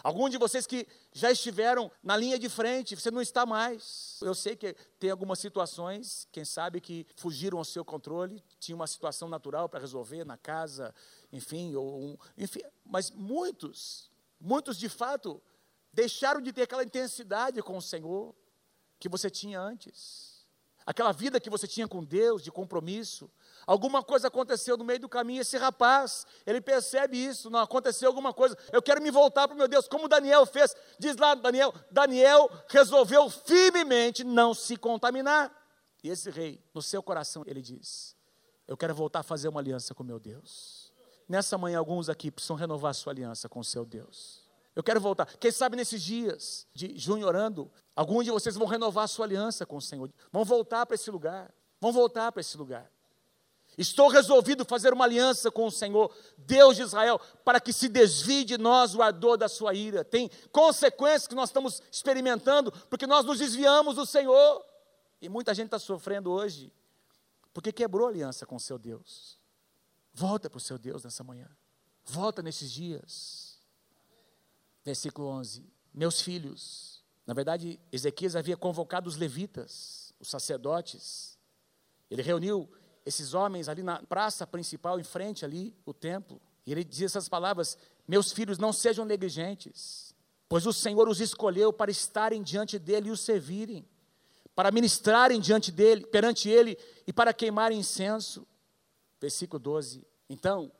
Alguns 0.03 0.31
de 0.31 0.37
vocês 0.37 0.65
que 0.67 0.87
já 1.11 1.31
estiveram 1.31 1.91
na 2.03 2.15
linha 2.15 2.37
de 2.37 2.49
frente, 2.49 2.95
você 2.95 3.11
não 3.11 3.21
está 3.21 3.45
mais. 3.45 4.19
Eu 4.21 4.35
sei 4.35 4.55
que 4.55 4.75
tem 4.99 5.09
algumas 5.09 5.39
situações, 5.39 6.27
quem 6.31 6.45
sabe, 6.45 6.81
que 6.81 7.05
fugiram 7.15 7.57
ao 7.57 7.65
seu 7.65 7.83
controle, 7.83 8.43
tinha 8.59 8.75
uma 8.75 8.87
situação 8.87 9.27
natural 9.27 9.69
para 9.69 9.79
resolver 9.79 10.23
na 10.25 10.37
casa, 10.37 10.93
enfim, 11.31 11.75
ou 11.75 11.99
um, 11.99 12.17
enfim, 12.37 12.61
mas 12.85 13.11
muitos, 13.11 14.11
muitos 14.39 14.77
de 14.77 14.89
fato 14.89 15.41
deixaram 15.91 16.41
de 16.41 16.51
ter 16.51 16.63
aquela 16.63 16.83
intensidade 16.83 17.61
com 17.61 17.77
o 17.77 17.81
Senhor 17.81 18.35
que 18.99 19.09
você 19.09 19.29
tinha 19.29 19.59
antes. 19.59 20.45
Aquela 20.85 21.11
vida 21.11 21.39
que 21.39 21.49
você 21.49 21.67
tinha 21.67 21.87
com 21.87 22.03
Deus, 22.03 22.43
de 22.43 22.51
compromisso, 22.51 23.29
Alguma 23.65 24.03
coisa 24.03 24.27
aconteceu 24.27 24.77
no 24.77 24.83
meio 24.83 24.99
do 24.99 25.09
caminho, 25.09 25.41
esse 25.41 25.57
rapaz, 25.57 26.25
ele 26.45 26.61
percebe 26.61 27.17
isso, 27.17 27.49
não 27.49 27.59
aconteceu 27.59 28.07
alguma 28.07 28.33
coisa. 28.33 28.55
Eu 28.71 28.81
quero 28.81 29.01
me 29.01 29.09
voltar 29.09 29.47
para 29.47 29.55
o 29.55 29.57
meu 29.57 29.67
Deus, 29.67 29.87
como 29.87 30.07
Daniel 30.07 30.45
fez. 30.45 30.75
Diz 30.99 31.17
lá 31.17 31.33
Daniel, 31.33 31.73
Daniel 31.89 32.49
resolveu 32.67 33.29
firmemente 33.29 34.23
não 34.23 34.53
se 34.53 34.77
contaminar. 34.77 35.51
E 36.03 36.09
esse 36.09 36.29
rei, 36.29 36.63
no 36.73 36.81
seu 36.81 37.01
coração, 37.01 37.43
ele 37.47 37.61
diz: 37.61 38.15
Eu 38.67 38.77
quero 38.77 38.93
voltar 38.93 39.21
a 39.21 39.23
fazer 39.23 39.47
uma 39.47 39.59
aliança 39.59 39.95
com 39.95 40.03
meu 40.03 40.19
Deus. 40.19 40.93
Nessa 41.27 41.57
manhã, 41.57 41.79
alguns 41.79 42.07
aqui 42.07 42.29
precisam 42.29 42.55
renovar 42.55 42.93
sua 42.93 43.11
aliança 43.11 43.49
com 43.49 43.59
o 43.59 43.63
seu 43.63 43.83
Deus. 43.83 44.45
Eu 44.75 44.83
quero 44.83 45.01
voltar. 45.01 45.25
Quem 45.37 45.51
sabe 45.51 45.75
nesses 45.75 46.03
dias 46.03 46.67
de 46.73 46.95
junho 46.97 47.25
orando, 47.25 47.71
alguns 47.95 48.25
de 48.25 48.31
vocês 48.31 48.55
vão 48.55 48.67
renovar 48.67 49.07
sua 49.07 49.25
aliança 49.25 49.65
com 49.65 49.77
o 49.77 49.81
Senhor. 49.81 50.11
Vão 50.31 50.45
voltar 50.45 50.85
para 50.85 50.93
esse 50.93 51.09
lugar. 51.09 51.51
Vão 51.79 51.91
voltar 51.91 52.31
para 52.31 52.41
esse 52.41 52.55
lugar. 52.57 52.91
Estou 53.77 54.07
resolvido 54.07 54.63
fazer 54.63 54.93
uma 54.93 55.05
aliança 55.05 55.51
com 55.51 55.67
o 55.67 55.71
Senhor, 55.71 56.13
Deus 56.37 56.77
de 56.77 56.83
Israel, 56.83 57.19
para 57.43 57.59
que 57.59 57.73
se 57.73 57.89
desvie 57.89 58.45
de 58.45 58.57
nós 58.57 58.95
o 58.95 59.01
ardor 59.01 59.37
da 59.37 59.49
sua 59.49 59.73
ira. 59.73 60.03
Tem 60.03 60.29
consequências 60.51 61.27
que 61.27 61.35
nós 61.35 61.49
estamos 61.49 61.81
experimentando, 61.91 62.71
porque 62.89 63.05
nós 63.05 63.25
nos 63.25 63.39
desviamos 63.39 63.95
do 63.95 64.05
Senhor. 64.05 64.65
E 65.21 65.27
muita 65.27 65.53
gente 65.53 65.65
está 65.67 65.79
sofrendo 65.79 66.31
hoje, 66.31 66.71
porque 67.53 67.71
quebrou 67.71 68.07
a 68.07 68.09
aliança 68.09 68.45
com 68.45 68.55
o 68.55 68.59
seu 68.59 68.77
Deus. 68.77 69.37
Volta 70.13 70.49
para 70.49 70.57
o 70.57 70.61
seu 70.61 70.77
Deus 70.77 71.03
nessa 71.03 71.23
manhã. 71.23 71.49
Volta 72.05 72.41
nesses 72.41 72.71
dias. 72.71 73.59
Versículo 74.83 75.27
11: 75.27 75.65
Meus 75.93 76.21
filhos, 76.21 77.03
na 77.25 77.33
verdade, 77.33 77.79
Ezequias 77.91 78.35
havia 78.35 78.55
convocado 78.55 79.09
os 79.09 79.17
levitas, 79.17 80.13
os 80.19 80.29
sacerdotes. 80.29 81.37
Ele 82.09 82.21
reuniu 82.21 82.69
esses 83.05 83.33
homens 83.33 83.69
ali 83.69 83.83
na 83.83 84.01
praça 84.01 84.47
principal, 84.47 84.99
em 84.99 85.03
frente 85.03 85.45
ali, 85.45 85.75
o 85.85 85.93
templo. 85.93 86.41
E 86.65 86.71
ele 86.71 86.83
dizia 86.83 87.05
essas 87.05 87.29
palavras: 87.29 87.77
Meus 88.07 88.31
filhos, 88.31 88.57
não 88.57 88.73
sejam 88.73 89.05
negligentes, 89.05 90.15
pois 90.49 90.65
o 90.65 90.73
Senhor 90.73 91.07
os 91.07 91.21
escolheu 91.21 91.71
para 91.71 91.91
estarem 91.91 92.41
diante 92.41 92.79
dele 92.79 93.09
e 93.09 93.11
o 93.11 93.17
servirem, 93.17 93.87
para 94.55 94.71
ministrarem 94.71 95.39
diante 95.39 95.71
dele, 95.71 96.05
perante 96.07 96.49
ele 96.49 96.77
e 97.05 97.13
para 97.13 97.33
queimarem 97.33 97.79
incenso. 97.79 98.47
Versículo 99.21 99.59
12. 99.59 100.05
Então, 100.29 100.71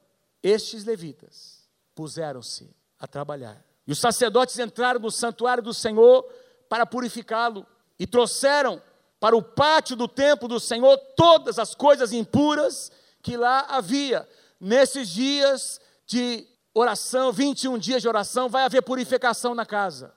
estes 0.42 0.84
levitas 0.84 1.70
puseram-se 1.94 2.76
a 3.00 3.08
trabalhar. 3.08 3.64
E 3.88 3.92
os 3.92 4.00
sacerdotes 4.00 4.58
entraram 4.58 5.00
no 5.00 5.12
santuário 5.12 5.62
do 5.62 5.74
Senhor 5.74 6.24
para 6.68 6.86
purificá-lo 6.86 7.66
e 8.00 8.08
trouxeram 8.08 8.82
para 9.20 9.36
o 9.36 9.42
pátio 9.42 9.96
do 9.96 10.08
templo 10.08 10.48
do 10.48 10.60
Senhor 10.60 10.98
todas 11.16 11.58
as 11.58 11.74
coisas 11.74 12.12
impuras 12.12 12.92
que 13.22 13.38
lá 13.38 13.66
havia. 13.70 14.28
Nesses 14.60 15.10
dias 15.10 15.80
de 16.06 16.48
oração, 16.74 17.32
21 17.32 17.78
dias 17.78 18.02
de 18.02 18.08
oração, 18.08 18.50
vai 18.50 18.64
haver 18.64 18.82
purificação 18.82 19.56
na 19.56 19.66
casa. 19.66 20.14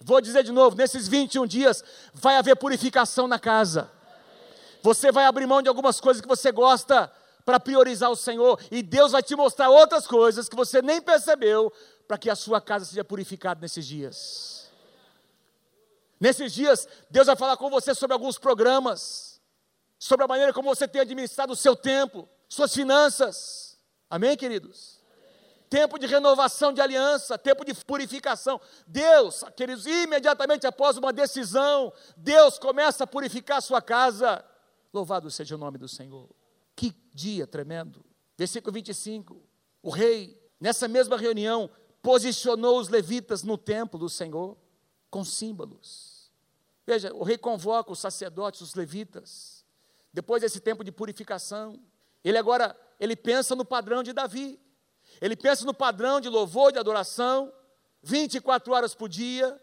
Vou 0.00 0.20
dizer 0.20 0.42
de 0.42 0.52
novo: 0.52 0.76
nesses 0.76 1.06
21 1.06 1.46
dias 1.46 1.84
vai 2.14 2.36
haver 2.36 2.56
purificação 2.56 3.28
na 3.28 3.38
casa. 3.38 3.90
Você 4.82 5.12
vai 5.12 5.26
abrir 5.26 5.46
mão 5.46 5.60
de 5.60 5.68
algumas 5.68 6.00
coisas 6.00 6.22
que 6.22 6.28
você 6.28 6.50
gosta 6.50 7.12
para 7.44 7.60
priorizar 7.60 8.10
o 8.10 8.16
Senhor, 8.16 8.60
e 8.70 8.82
Deus 8.82 9.12
vai 9.12 9.22
te 9.22 9.34
mostrar 9.34 9.68
outras 9.70 10.06
coisas 10.06 10.48
que 10.48 10.56
você 10.56 10.80
nem 10.80 11.00
percebeu, 11.00 11.72
para 12.06 12.18
que 12.18 12.30
a 12.30 12.36
sua 12.36 12.60
casa 12.60 12.84
seja 12.84 13.04
purificada 13.04 13.60
nesses 13.60 13.86
dias. 13.86 14.59
Nesses 16.20 16.52
dias, 16.52 16.86
Deus 17.10 17.26
vai 17.26 17.34
falar 17.34 17.56
com 17.56 17.70
você 17.70 17.94
sobre 17.94 18.12
alguns 18.12 18.38
programas, 18.38 19.40
sobre 19.98 20.22
a 20.22 20.28
maneira 20.28 20.52
como 20.52 20.68
você 20.68 20.86
tem 20.86 21.00
administrado 21.00 21.54
o 21.54 21.56
seu 21.56 21.74
tempo, 21.74 22.28
suas 22.46 22.74
finanças. 22.74 23.78
Amém, 24.08 24.36
queridos? 24.36 25.00
Tempo 25.70 25.98
de 25.98 26.06
renovação 26.06 26.74
de 26.74 26.80
aliança, 26.80 27.38
tempo 27.38 27.64
de 27.64 27.72
purificação. 27.72 28.60
Deus, 28.86 29.42
queridos, 29.56 29.86
imediatamente 29.86 30.66
após 30.66 30.98
uma 30.98 31.12
decisão, 31.12 31.90
Deus 32.18 32.58
começa 32.58 33.04
a 33.04 33.06
purificar 33.06 33.58
a 33.58 33.62
sua 33.62 33.80
casa. 33.80 34.44
Louvado 34.92 35.30
seja 35.30 35.54
o 35.54 35.58
nome 35.58 35.78
do 35.78 35.88
Senhor. 35.88 36.28
Que 36.76 36.94
dia 37.14 37.46
tremendo. 37.46 38.04
Versículo 38.36 38.74
25. 38.74 39.40
O 39.82 39.88
rei, 39.88 40.38
nessa 40.60 40.86
mesma 40.86 41.16
reunião, 41.16 41.70
posicionou 42.02 42.78
os 42.78 42.88
levitas 42.88 43.42
no 43.42 43.56
templo 43.56 43.98
do 43.98 44.08
Senhor 44.08 44.58
com 45.08 45.24
símbolos 45.24 46.09
Veja, 46.90 47.14
o 47.14 47.22
rei 47.22 47.38
convoca 47.38 47.92
os 47.92 48.00
sacerdotes, 48.00 48.60
os 48.62 48.74
levitas, 48.74 49.64
depois 50.12 50.42
desse 50.42 50.58
tempo 50.58 50.82
de 50.82 50.90
purificação. 50.90 51.80
Ele 52.24 52.36
agora, 52.36 52.76
ele 52.98 53.14
pensa 53.14 53.54
no 53.54 53.64
padrão 53.64 54.02
de 54.02 54.12
Davi. 54.12 54.58
Ele 55.20 55.36
pensa 55.36 55.64
no 55.64 55.72
padrão 55.72 56.20
de 56.20 56.28
louvor, 56.28 56.72
de 56.72 56.80
adoração, 56.80 57.52
24 58.02 58.72
horas 58.72 58.92
por 58.92 59.08
dia, 59.08 59.56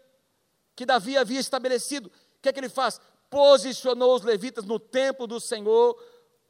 que 0.74 0.86
Davi 0.86 1.18
havia 1.18 1.38
estabelecido. 1.38 2.06
O 2.08 2.40
que 2.40 2.48
é 2.48 2.52
que 2.52 2.60
ele 2.60 2.70
faz? 2.70 2.98
Posicionou 3.28 4.16
os 4.16 4.22
levitas 4.22 4.64
no 4.64 4.78
templo 4.78 5.26
do 5.26 5.38
Senhor 5.38 6.02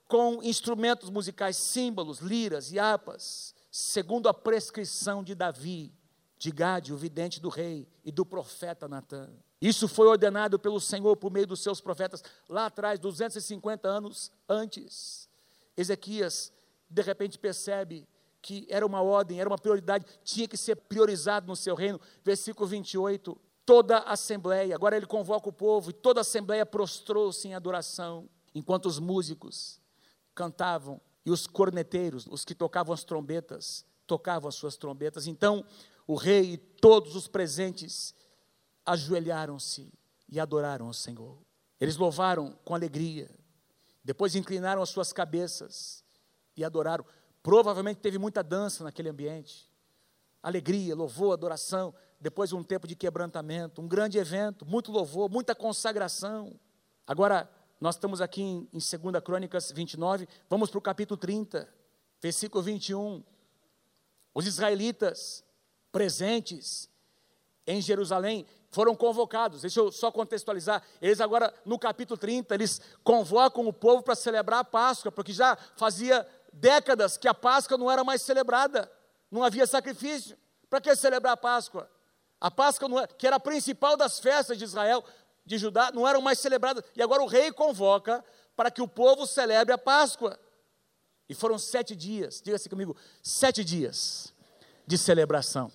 com 0.06 0.40
instrumentos 0.44 1.10
musicais, 1.10 1.56
símbolos, 1.56 2.20
liras 2.20 2.70
e 2.70 2.78
harpas, 2.78 3.52
segundo 3.68 4.28
a 4.28 4.32
prescrição 4.32 5.24
de 5.24 5.34
Davi, 5.34 5.92
de 6.38 6.52
Gade, 6.52 6.92
o 6.92 6.96
vidente 6.96 7.40
do 7.40 7.48
rei, 7.48 7.88
e 8.04 8.12
do 8.12 8.24
profeta 8.24 8.86
Natan. 8.86 9.28
Isso 9.60 9.88
foi 9.88 10.06
ordenado 10.06 10.58
pelo 10.58 10.80
Senhor 10.80 11.16
por 11.16 11.32
meio 11.32 11.46
dos 11.46 11.60
seus 11.60 11.80
profetas 11.80 12.22
lá 12.48 12.66
atrás, 12.66 12.98
250 12.98 13.88
anos 13.88 14.30
antes. 14.48 15.28
Ezequias, 15.76 16.52
de 16.88 17.02
repente, 17.02 17.38
percebe 17.38 18.06
que 18.40 18.66
era 18.70 18.86
uma 18.86 19.02
ordem, 19.02 19.40
era 19.40 19.48
uma 19.48 19.58
prioridade, 19.58 20.06
tinha 20.22 20.46
que 20.46 20.56
ser 20.56 20.76
priorizado 20.76 21.46
no 21.46 21.56
seu 21.56 21.74
reino. 21.74 22.00
Versículo 22.24 22.68
28. 22.68 23.36
Toda 23.66 23.98
a 23.98 24.12
assembleia, 24.12 24.74
agora 24.74 24.96
ele 24.96 25.04
convoca 25.04 25.48
o 25.48 25.52
povo, 25.52 25.90
e 25.90 25.92
toda 25.92 26.20
a 26.20 26.22
assembleia 26.22 26.64
prostrou-se 26.64 27.46
em 27.46 27.54
adoração, 27.54 28.26
enquanto 28.54 28.86
os 28.86 28.98
músicos 28.98 29.78
cantavam 30.34 30.98
e 31.26 31.30
os 31.30 31.46
corneteiros, 31.46 32.26
os 32.30 32.44
que 32.46 32.54
tocavam 32.54 32.94
as 32.94 33.04
trombetas, 33.04 33.84
tocavam 34.06 34.48
as 34.48 34.54
suas 34.54 34.78
trombetas. 34.78 35.26
Então, 35.26 35.62
o 36.06 36.14
rei 36.14 36.54
e 36.54 36.56
todos 36.56 37.14
os 37.14 37.28
presentes 37.28 38.14
ajoelharam-se 38.88 39.92
e 40.28 40.40
adoraram 40.40 40.88
o 40.88 40.94
Senhor. 40.94 41.38
Eles 41.80 41.96
louvaram 41.96 42.58
com 42.64 42.74
alegria, 42.74 43.30
depois 44.02 44.34
inclinaram 44.34 44.82
as 44.82 44.88
suas 44.88 45.12
cabeças 45.12 46.02
e 46.56 46.64
adoraram. 46.64 47.04
Provavelmente 47.42 48.00
teve 48.00 48.18
muita 48.18 48.42
dança 48.42 48.82
naquele 48.82 49.08
ambiente, 49.08 49.70
alegria, 50.42 50.94
louvor, 50.94 51.32
adoração. 51.32 51.94
Depois 52.20 52.52
um 52.52 52.64
tempo 52.64 52.88
de 52.88 52.96
quebrantamento, 52.96 53.80
um 53.80 53.86
grande 53.86 54.18
evento, 54.18 54.66
muito 54.66 54.90
louvor, 54.90 55.30
muita 55.30 55.54
consagração. 55.54 56.58
Agora, 57.06 57.48
nós 57.80 57.94
estamos 57.94 58.20
aqui 58.20 58.42
em, 58.42 58.68
em 58.72 58.78
2 58.78 59.22
Crônicas 59.22 59.70
29, 59.70 60.26
vamos 60.48 60.68
para 60.68 60.78
o 60.78 60.82
capítulo 60.82 61.16
30, 61.16 61.68
versículo 62.20 62.62
21. 62.64 63.22
Os 64.34 64.46
israelitas 64.46 65.44
presentes 65.92 66.88
em 67.66 67.80
Jerusalém 67.80 68.46
foram 68.70 68.94
convocados. 68.94 69.62
Deixa 69.62 69.80
eu 69.80 69.90
só 69.90 70.10
contextualizar. 70.10 70.82
Eles 71.00 71.20
agora, 71.20 71.52
no 71.64 71.78
capítulo 71.78 72.18
30, 72.18 72.54
eles 72.54 72.80
convocam 73.02 73.66
o 73.66 73.72
povo 73.72 74.02
para 74.02 74.14
celebrar 74.14 74.60
a 74.60 74.64
Páscoa, 74.64 75.10
porque 75.10 75.32
já 75.32 75.56
fazia 75.76 76.26
décadas 76.52 77.16
que 77.16 77.28
a 77.28 77.34
Páscoa 77.34 77.78
não 77.78 77.90
era 77.90 78.04
mais 78.04 78.22
celebrada, 78.22 78.90
não 79.30 79.42
havia 79.42 79.66
sacrifício. 79.66 80.36
Para 80.68 80.80
que 80.80 80.94
celebrar 80.94 81.32
a 81.32 81.36
Páscoa? 81.36 81.90
A 82.40 82.50
Páscoa, 82.50 82.88
era, 82.98 83.06
que 83.06 83.26
era 83.26 83.36
a 83.36 83.40
principal 83.40 83.96
das 83.96 84.20
festas 84.20 84.58
de 84.58 84.64
Israel, 84.64 85.02
de 85.44 85.56
Judá, 85.56 85.90
não 85.92 86.06
eram 86.06 86.20
mais 86.20 86.38
celebradas. 86.38 86.84
E 86.94 87.02
agora 87.02 87.22
o 87.22 87.26
rei 87.26 87.50
convoca 87.50 88.24
para 88.54 88.70
que 88.70 88.82
o 88.82 88.88
povo 88.88 89.26
celebre 89.26 89.72
a 89.72 89.78
Páscoa. 89.78 90.38
E 91.28 91.34
foram 91.34 91.58
sete 91.58 91.94
dias, 91.94 92.40
diga-se 92.42 92.68
comigo, 92.68 92.96
sete 93.22 93.64
dias 93.64 94.32
de 94.86 94.96
celebração. 94.96 95.70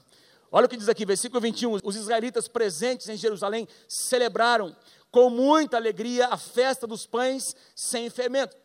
Olha 0.55 0.67
o 0.67 0.69
que 0.69 0.77
diz 0.77 0.87
aqui, 0.87 1.03
versículo 1.03 1.41
21. 1.41 1.79
Os 1.83 1.95
israelitas 1.95 2.47
presentes 2.47 3.09
em 3.09 3.17
Jerusalém 3.17 3.67
celebraram 3.87 4.75
com 5.09 5.27
muita 5.27 5.77
alegria 5.77 6.27
a 6.27 6.37
festa 6.37 6.85
dos 6.85 7.07
pães 7.07 7.55
sem 7.75 8.07
fermento. 8.07 8.55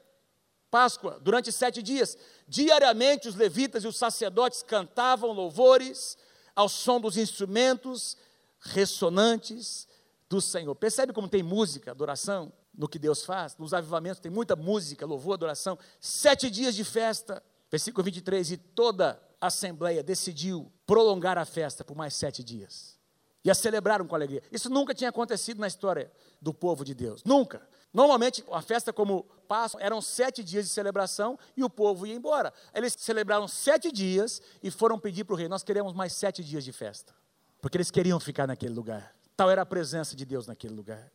Páscoa, 0.71 1.19
durante 1.23 1.51
sete 1.51 1.83
dias. 1.83 2.19
Diariamente 2.47 3.27
os 3.27 3.35
levitas 3.35 3.85
e 3.85 3.87
os 3.87 3.97
sacerdotes 3.97 4.63
cantavam 4.63 5.33
louvores 5.33 6.19
ao 6.55 6.69
som 6.69 7.01
dos 7.01 7.17
instrumentos 7.17 8.19
ressonantes 8.61 9.89
do 10.29 10.43
Senhor. 10.43 10.75
Percebe 10.75 11.15
como 11.15 11.27
tem 11.27 11.43
música, 11.43 11.93
adoração 11.93 12.53
no 12.77 12.87
que 12.87 12.99
Deus 12.99 13.25
faz? 13.25 13.57
Nos 13.57 13.73
avivamentos 13.73 14.21
tem 14.21 14.31
muita 14.31 14.55
música, 14.55 15.07
louvor, 15.07 15.33
adoração. 15.33 15.79
Sete 15.99 16.51
dias 16.51 16.75
de 16.75 16.85
festa. 16.85 17.43
Versículo 17.71 18.05
23. 18.05 18.53
E 18.53 18.57
toda 18.57 19.21
a 19.41 19.47
assembleia 19.47 20.03
decidiu 20.03 20.73
prolongar 20.87 21.39
a 21.39 21.45
festa 21.45 21.85
por 21.85 21.97
mais 21.97 22.15
sete 22.15 22.43
dias. 22.43 22.99
E 23.45 23.51
a 23.51 23.55
celebraram 23.55 24.07
com 24.07 24.15
alegria. 24.15 24.43
Isso 24.51 24.69
nunca 24.69 24.95
tinha 24.95 25.11
acontecido 25.11 25.61
na 25.61 25.67
história 25.67 26.11
do 26.41 26.53
povo 26.53 26.85
de 26.85 26.95
Deus. 26.95 27.23
Nunca. 27.25 27.67
Normalmente, 27.93 28.45
a 28.53 28.61
festa 28.61 28.93
como 28.93 29.25
Páscoa 29.47 29.81
eram 29.81 30.03
sete 30.03 30.45
dias 30.45 30.67
de 30.67 30.71
celebração 30.71 31.39
e 31.57 31.65
o 31.65 31.71
povo 31.71 32.07
ia 32.07 32.15
embora. 32.15 32.53
Eles 32.75 32.95
celebraram 32.99 33.49
sete 33.49 33.91
dias 33.91 34.43
e 34.63 34.71
foram 34.71 34.99
pedir 34.99 35.25
para 35.25 35.35
o 35.35 35.37
rei: 35.37 35.49
Nós 35.49 35.63
queremos 35.63 35.95
mais 35.95 36.13
sete 36.13 36.45
dias 36.45 36.65
de 36.65 36.73
festa. 36.73 37.15
Porque 37.61 37.77
eles 37.77 37.91
queriam 37.91 38.21
ficar 38.21 38.47
naquele 38.47 38.75
lugar. 38.75 39.15
Tal 39.37 39.51
era 39.51 39.63
a 39.63 39.67
presença 39.67 40.15
de 40.15 40.25
Deus 40.25 40.47
naquele 40.47 40.75
lugar. 40.75 41.11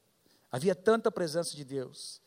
Havia 0.52 0.76
tanta 0.76 1.12
presença 1.12 1.56
de 1.56 1.64
Deus 1.64 2.22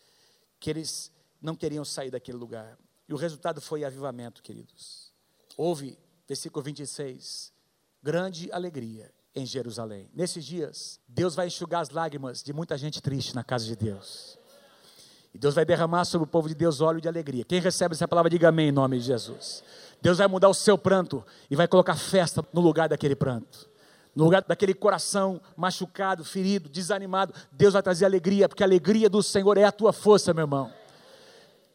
que 0.60 0.70
eles 0.70 1.10
não 1.40 1.54
queriam 1.54 1.84
sair 1.84 2.10
daquele 2.10 2.38
lugar. 2.38 2.78
E 3.08 3.14
o 3.14 3.16
resultado 3.16 3.60
foi 3.60 3.84
avivamento, 3.84 4.42
queridos. 4.42 5.12
Houve 5.56 5.98
versículo 6.26 6.62
26, 6.62 7.52
grande 8.02 8.50
alegria 8.50 9.10
em 9.34 9.46
Jerusalém. 9.46 10.10
Nesses 10.14 10.44
dias, 10.44 10.98
Deus 11.06 11.34
vai 11.34 11.46
enxugar 11.46 11.82
as 11.82 11.90
lágrimas 11.90 12.42
de 12.42 12.52
muita 12.52 12.76
gente 12.76 13.00
triste 13.00 13.34
na 13.34 13.44
casa 13.44 13.64
de 13.64 13.76
Deus. 13.76 14.38
E 15.32 15.38
Deus 15.38 15.54
vai 15.54 15.64
derramar 15.64 16.06
sobre 16.06 16.24
o 16.24 16.30
povo 16.30 16.48
de 16.48 16.54
Deus 16.54 16.80
óleo 16.80 17.00
de 17.00 17.06
alegria. 17.06 17.44
Quem 17.44 17.60
recebe 17.60 17.94
essa 17.94 18.08
palavra, 18.08 18.30
diga 18.30 18.48
amém 18.48 18.68
em 18.68 18.72
nome 18.72 18.98
de 18.98 19.04
Jesus. 19.04 19.62
Deus 20.00 20.18
vai 20.18 20.26
mudar 20.26 20.48
o 20.48 20.54
seu 20.54 20.78
pranto 20.78 21.24
e 21.50 21.54
vai 21.54 21.68
colocar 21.68 21.94
festa 21.94 22.44
no 22.52 22.60
lugar 22.60 22.88
daquele 22.88 23.14
pranto. 23.14 23.68
No 24.14 24.24
lugar 24.24 24.42
daquele 24.42 24.72
coração 24.72 25.38
machucado, 25.54 26.24
ferido, 26.24 26.70
desanimado, 26.70 27.34
Deus 27.52 27.74
vai 27.74 27.82
trazer 27.82 28.06
alegria, 28.06 28.48
porque 28.48 28.62
a 28.62 28.66
alegria 28.66 29.10
do 29.10 29.22
Senhor 29.22 29.58
é 29.58 29.64
a 29.64 29.72
tua 29.72 29.92
força, 29.92 30.32
meu 30.32 30.44
irmão. 30.44 30.72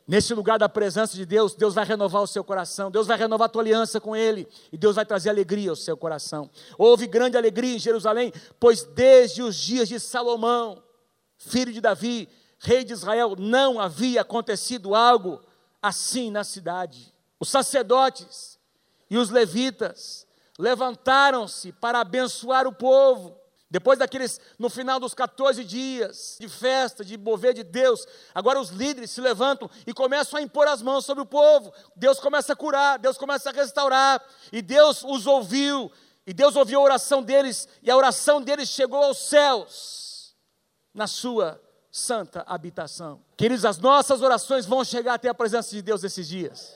Nesse 0.08 0.34
lugar 0.34 0.58
da 0.58 0.68
presença 0.68 1.16
de 1.16 1.26
Deus, 1.26 1.56
Deus 1.56 1.74
vai 1.74 1.86
renovar 1.86 2.22
o 2.22 2.28
seu 2.28 2.44
coração, 2.44 2.92
Deus 2.92 3.08
vai 3.08 3.18
renovar 3.18 3.46
a 3.46 3.50
tua 3.50 3.62
aliança 3.62 4.00
com 4.00 4.16
Ele, 4.16 4.48
e 4.72 4.78
Deus 4.78 4.96
vai 4.96 5.06
trazer 5.06 5.30
alegria 5.30 5.70
ao 5.70 5.76
seu 5.76 5.96
coração. 5.96 6.50
Houve 6.78 7.08
grande 7.08 7.38
alegria 7.38 7.76
em 7.76 7.80
Jerusalém, 7.80 8.34
pois 8.60 8.84
desde 8.84 9.42
os 9.42 9.56
dias 9.56 9.88
de 9.88 10.00
Salomão, 10.00 10.84
filho 11.38 11.72
de 11.72 11.80
Davi, 11.80 12.28
rei 12.60 12.84
de 12.84 12.94
Israel, 12.94 13.36
não 13.38 13.80
havia 13.80 14.22
acontecido 14.22 14.94
algo 14.94 15.42
assim 15.82 16.30
na 16.30 16.44
cidade. 16.44 17.14
Os 17.40 17.50
sacerdotes 17.50 18.60
e 19.10 19.18
os 19.18 19.30
levitas 19.30 20.28
levantaram-se 20.60 21.72
para 21.72 22.02
abençoar 22.02 22.68
o 22.68 22.74
povo. 22.74 23.41
Depois 23.72 23.98
daqueles, 23.98 24.38
no 24.60 24.70
final 24.70 25.00
dos 25.00 25.14
14 25.14 25.64
dias 25.64 26.36
de 26.38 26.50
festa, 26.50 27.06
de 27.06 27.18
mover 27.18 27.54
de 27.54 27.64
Deus, 27.64 28.06
agora 28.36 28.60
os 28.60 28.70
líderes 28.70 29.12
se 29.12 29.22
levantam 29.22 29.70
e 29.88 29.94
começam 29.94 30.38
a 30.38 30.42
impor 30.42 30.68
as 30.68 30.82
mãos 30.82 31.06
sobre 31.06 31.24
o 31.24 31.26
povo. 31.26 31.74
Deus 31.96 32.20
começa 32.20 32.52
a 32.52 32.56
curar, 32.56 33.00
Deus 33.00 33.18
começa 33.18 33.50
a 33.50 33.54
restaurar, 33.54 34.22
e 34.52 34.62
Deus 34.62 35.06
os 35.06 35.26
ouviu, 35.26 35.90
e 36.28 36.34
Deus 36.34 36.58
ouviu 36.58 36.82
a 36.82 36.84
oração 36.84 37.24
deles, 37.24 37.66
e 37.82 37.90
a 37.90 37.96
oração 37.96 38.42
deles 38.42 38.68
chegou 38.68 39.02
aos 39.02 39.20
céus, 39.20 40.36
na 40.94 41.08
sua 41.08 41.58
santa 41.90 42.44
habitação. 42.46 43.22
Queridos, 43.38 43.64
as 43.64 43.78
nossas 43.78 44.22
orações 44.22 44.66
vão 44.66 44.84
chegar 44.84 45.14
até 45.14 45.30
a 45.30 45.34
presença 45.34 45.70
de 45.70 45.82
Deus 45.82 46.04
esses 46.04 46.28
dias. 46.28 46.76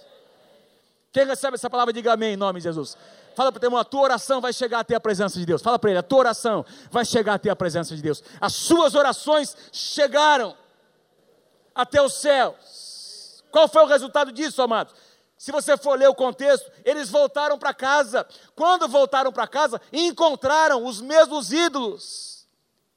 Quem 1.12 1.26
recebe 1.26 1.56
essa 1.56 1.70
palavra, 1.70 1.92
diga 1.92 2.14
amém 2.14 2.36
em 2.36 2.38
nome 2.38 2.62
de 2.62 2.64
Jesus. 2.64 2.98
Fala 3.36 3.52
para 3.52 3.58
o 3.58 3.60
teu 3.60 3.68
irmão, 3.68 3.80
a 3.80 3.84
tua 3.84 4.02
oração 4.02 4.40
vai 4.40 4.54
chegar 4.54 4.80
até 4.80 4.96
a 4.96 5.00
presença 5.00 5.38
de 5.38 5.46
Deus. 5.46 5.62
Fala 5.62 5.78
para 5.78 5.90
ele, 5.90 6.00
a 6.00 6.04
tua 6.04 6.20
oração 6.20 6.66
vai 6.90 7.04
chegar 7.04 7.34
até 7.36 7.50
a 7.50 7.56
presença 7.56 7.96
de 7.96 8.02
Deus. 8.02 8.24
As 8.40 8.54
suas 8.54 8.96
orações 8.96 9.56
chegaram 9.72 10.56
até 11.74 12.02
os 12.02 12.14
céus. 12.14 13.44
Qual 13.52 13.68
foi 13.68 13.84
o 13.84 13.88
resultado 13.88 14.32
disso, 14.32 14.62
amados? 14.62 14.94
Se 15.38 15.52
você 15.52 15.78
for 15.78 16.00
ler 16.00 16.08
o 16.08 16.16
contexto, 16.16 16.72
eles 16.84 17.10
voltaram 17.10 17.60
para 17.60 17.74
casa. 17.74 18.26
Quando 18.56 18.88
voltaram 18.88 19.32
para 19.32 19.48
casa, 19.48 19.82
encontraram 19.92 20.86
os 20.86 21.02
mesmos 21.02 21.52
ídolos 21.52 22.48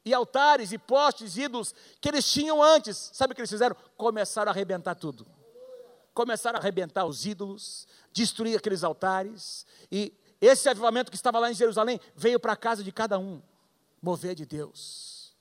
e 0.04 0.14
altares 0.14 0.72
e 0.72 0.78
postes, 0.78 1.36
ídolos 1.36 1.74
que 2.00 2.08
eles 2.08 2.30
tinham 2.30 2.62
antes. 2.62 3.10
Sabe 3.12 3.32
o 3.32 3.34
que 3.34 3.40
eles 3.40 3.50
fizeram? 3.50 3.76
Começaram 3.96 4.50
a 4.50 4.54
arrebentar 4.54 4.94
tudo. 4.94 5.26
Começaram 6.14 6.58
a 6.58 6.60
arrebentar 6.60 7.04
os 7.04 7.26
ídolos, 7.26 7.86
destruir 8.12 8.56
aqueles 8.56 8.82
altares 8.82 9.66
e 9.92 10.12
esse 10.40 10.68
avivamento 10.68 11.10
que 11.10 11.16
estava 11.16 11.38
lá 11.38 11.50
em 11.50 11.54
Jerusalém 11.54 12.00
veio 12.14 12.38
para 12.38 12.52
a 12.52 12.56
casa 12.56 12.84
de 12.84 12.92
cada 12.92 13.18
um, 13.18 13.42
mover 14.00 14.34
de 14.34 14.46
Deus. 14.46 15.36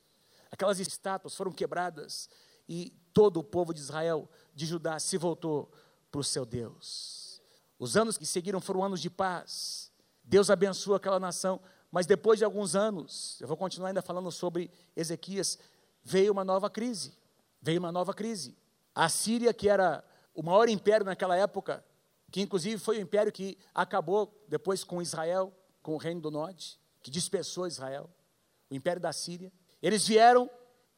Aquelas 0.51 0.79
estátuas 0.79 1.35
foram 1.35 1.51
quebradas 1.51 2.29
e 2.67 2.91
todo 3.13 3.37
o 3.37 3.43
povo 3.43 3.73
de 3.73 3.79
Israel, 3.79 4.29
de 4.53 4.65
Judá, 4.65 4.99
se 4.99 5.17
voltou 5.17 5.71
para 6.11 6.21
o 6.21 6.23
seu 6.23 6.45
Deus. 6.45 7.41
Os 7.79 7.95
anos 7.95 8.17
que 8.17 8.25
seguiram 8.25 8.59
foram 8.59 8.83
anos 8.83 9.01
de 9.01 9.09
paz. 9.09 9.91
Deus 10.23 10.49
abençoou 10.49 10.95
aquela 10.95 11.19
nação, 11.19 11.61
mas 11.91 12.05
depois 12.05 12.39
de 12.39 12.45
alguns 12.45 12.75
anos, 12.75 13.39
eu 13.39 13.47
vou 13.47 13.55
continuar 13.55 13.89
ainda 13.89 14.01
falando 14.01 14.31
sobre 14.31 14.71
Ezequias, 14.95 15.59
veio 16.03 16.31
uma 16.31 16.43
nova 16.43 16.69
crise. 16.69 17.13
Veio 17.61 17.79
uma 17.79 17.91
nova 17.91 18.13
crise. 18.13 18.57
A 18.93 19.09
Síria, 19.09 19.53
que 19.53 19.69
era 19.69 20.03
o 20.33 20.43
maior 20.43 20.69
império 20.69 21.05
naquela 21.05 21.35
época, 21.35 21.83
que 22.31 22.41
inclusive 22.41 22.77
foi 22.77 22.97
o 22.97 23.01
império 23.01 23.31
que 23.31 23.57
acabou 23.73 24.33
depois 24.47 24.83
com 24.83 25.01
Israel, 25.01 25.53
com 25.81 25.93
o 25.93 25.97
reino 25.97 26.21
do 26.21 26.31
norte, 26.31 26.79
que 27.01 27.09
dispersou 27.09 27.67
Israel, 27.67 28.09
o 28.69 28.75
império 28.75 29.01
da 29.01 29.13
Síria. 29.13 29.51
Eles 29.81 30.05
vieram 30.05 30.49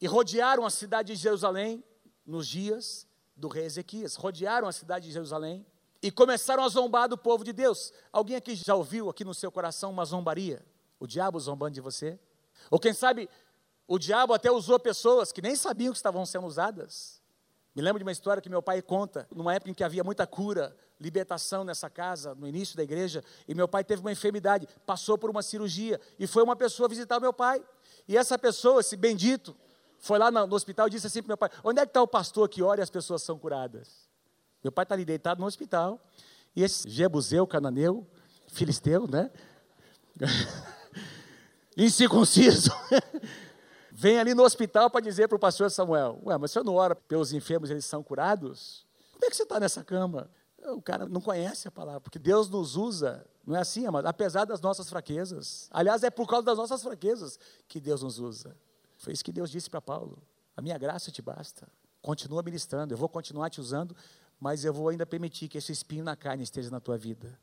e 0.01 0.07
rodearam 0.07 0.65
a 0.65 0.69
cidade 0.69 1.13
de 1.13 1.21
Jerusalém 1.21 1.83
nos 2.25 2.47
dias 2.47 3.07
do 3.35 3.47
rei 3.47 3.65
Ezequias, 3.65 4.15
rodearam 4.15 4.67
a 4.67 4.71
cidade 4.71 5.07
de 5.07 5.13
Jerusalém 5.13 5.65
e 6.01 6.11
começaram 6.11 6.63
a 6.63 6.69
zombar 6.69 7.07
do 7.07 7.17
povo 7.17 7.43
de 7.43 7.53
Deus. 7.53 7.93
Alguém 8.11 8.35
aqui 8.35 8.55
já 8.55 8.75
ouviu 8.75 9.09
aqui 9.09 9.23
no 9.23 9.33
seu 9.33 9.51
coração 9.51 9.91
uma 9.91 10.05
zombaria? 10.05 10.65
O 10.99 11.07
diabo 11.07 11.39
zombando 11.39 11.75
de 11.75 11.81
você? 11.81 12.19
Ou 12.69 12.79
quem 12.79 12.93
sabe 12.93 13.29
o 13.87 13.97
diabo 13.97 14.33
até 14.33 14.51
usou 14.51 14.79
pessoas 14.79 15.31
que 15.31 15.41
nem 15.41 15.55
sabiam 15.55 15.91
que 15.91 15.97
estavam 15.97 16.25
sendo 16.25 16.45
usadas. 16.45 17.19
Me 17.73 17.81
lembro 17.81 17.97
de 17.97 18.03
uma 18.03 18.11
história 18.11 18.41
que 18.41 18.49
meu 18.49 18.61
pai 18.61 18.81
conta, 18.81 19.27
numa 19.33 19.53
época 19.53 19.71
em 19.71 19.73
que 19.73 19.83
havia 19.83 20.03
muita 20.03 20.27
cura, 20.27 20.75
libertação 20.99 21.63
nessa 21.63 21.89
casa, 21.89 22.35
no 22.35 22.47
início 22.47 22.75
da 22.75 22.83
igreja, 22.83 23.23
e 23.47 23.55
meu 23.55 23.67
pai 23.67 23.83
teve 23.83 24.01
uma 24.01 24.11
enfermidade, 24.11 24.67
passou 24.85 25.17
por 25.17 25.29
uma 25.29 25.41
cirurgia, 25.41 25.99
e 26.19 26.27
foi 26.27 26.43
uma 26.43 26.55
pessoa 26.55 26.89
visitar 26.89 27.19
meu 27.19 27.31
pai. 27.31 27.63
E 28.07 28.17
essa 28.17 28.37
pessoa, 28.37 28.81
esse 28.81 28.97
bendito, 28.97 29.55
foi 29.99 30.17
lá 30.17 30.29
no 30.31 30.55
hospital 30.55 30.87
e 30.87 30.91
disse 30.91 31.07
assim 31.07 31.21
para 31.21 31.29
meu 31.29 31.37
pai: 31.37 31.49
Onde 31.63 31.79
é 31.79 31.85
que 31.85 31.89
está 31.89 32.01
o 32.01 32.07
pastor 32.07 32.49
que 32.49 32.61
ora 32.61 32.81
e 32.81 32.83
as 32.83 32.89
pessoas 32.89 33.23
são 33.23 33.37
curadas? 33.37 34.09
Meu 34.63 34.71
pai 34.71 34.83
está 34.83 34.95
ali 34.95 35.05
deitado 35.05 35.39
no 35.39 35.47
hospital, 35.47 36.01
e 36.55 36.63
esse 36.63 36.89
Jebuseu, 36.89 37.47
cananeu, 37.47 38.05
filisteu, 38.47 39.07
né? 39.07 39.31
incircunciso, 41.77 42.71
vem 43.91 44.19
ali 44.19 44.33
no 44.33 44.43
hospital 44.43 44.89
para 44.89 44.99
dizer 44.99 45.29
para 45.29 45.37
o 45.37 45.39
pastor 45.39 45.71
Samuel: 45.71 46.19
Ué, 46.25 46.37
mas 46.37 46.51
o 46.51 46.53
senhor 46.53 46.65
não 46.65 46.75
ora 46.75 46.93
pelos 46.93 47.31
enfermos, 47.31 47.69
eles 47.69 47.85
são 47.85 48.03
curados? 48.03 48.85
Como 49.13 49.25
é 49.25 49.29
que 49.29 49.35
você 49.35 49.43
está 49.43 49.59
nessa 49.59 49.83
cama? 49.83 50.29
O 50.67 50.81
cara 50.81 51.07
não 51.07 51.21
conhece 51.21 51.67
a 51.67 51.71
palavra, 51.71 52.01
porque 52.01 52.19
Deus 52.19 52.49
nos 52.49 52.75
usa, 52.75 53.25
não 53.45 53.55
é 53.55 53.59
assim, 53.59 53.85
amado? 53.85 54.05
Apesar 54.05 54.45
das 54.45 54.61
nossas 54.61 54.89
fraquezas. 54.89 55.67
Aliás, 55.71 56.03
é 56.03 56.09
por 56.09 56.27
causa 56.27 56.45
das 56.45 56.57
nossas 56.57 56.81
fraquezas 56.81 57.39
que 57.67 57.79
Deus 57.79 58.03
nos 58.03 58.19
usa. 58.19 58.55
Foi 58.97 59.13
isso 59.13 59.23
que 59.23 59.31
Deus 59.31 59.49
disse 59.49 59.69
para 59.69 59.81
Paulo: 59.81 60.21
A 60.55 60.61
minha 60.61 60.77
graça 60.77 61.11
te 61.11 61.21
basta. 61.21 61.67
Continua 62.01 62.43
ministrando, 62.43 62.93
eu 62.93 62.97
vou 62.97 63.09
continuar 63.09 63.49
te 63.49 63.59
usando, 63.59 63.95
mas 64.39 64.63
eu 64.63 64.73
vou 64.73 64.89
ainda 64.89 65.05
permitir 65.05 65.49
que 65.49 65.57
esse 65.57 65.71
espinho 65.71 66.03
na 66.03 66.15
carne 66.15 66.43
esteja 66.43 66.69
na 66.69 66.79
tua 66.79 66.97
vida, 66.97 67.37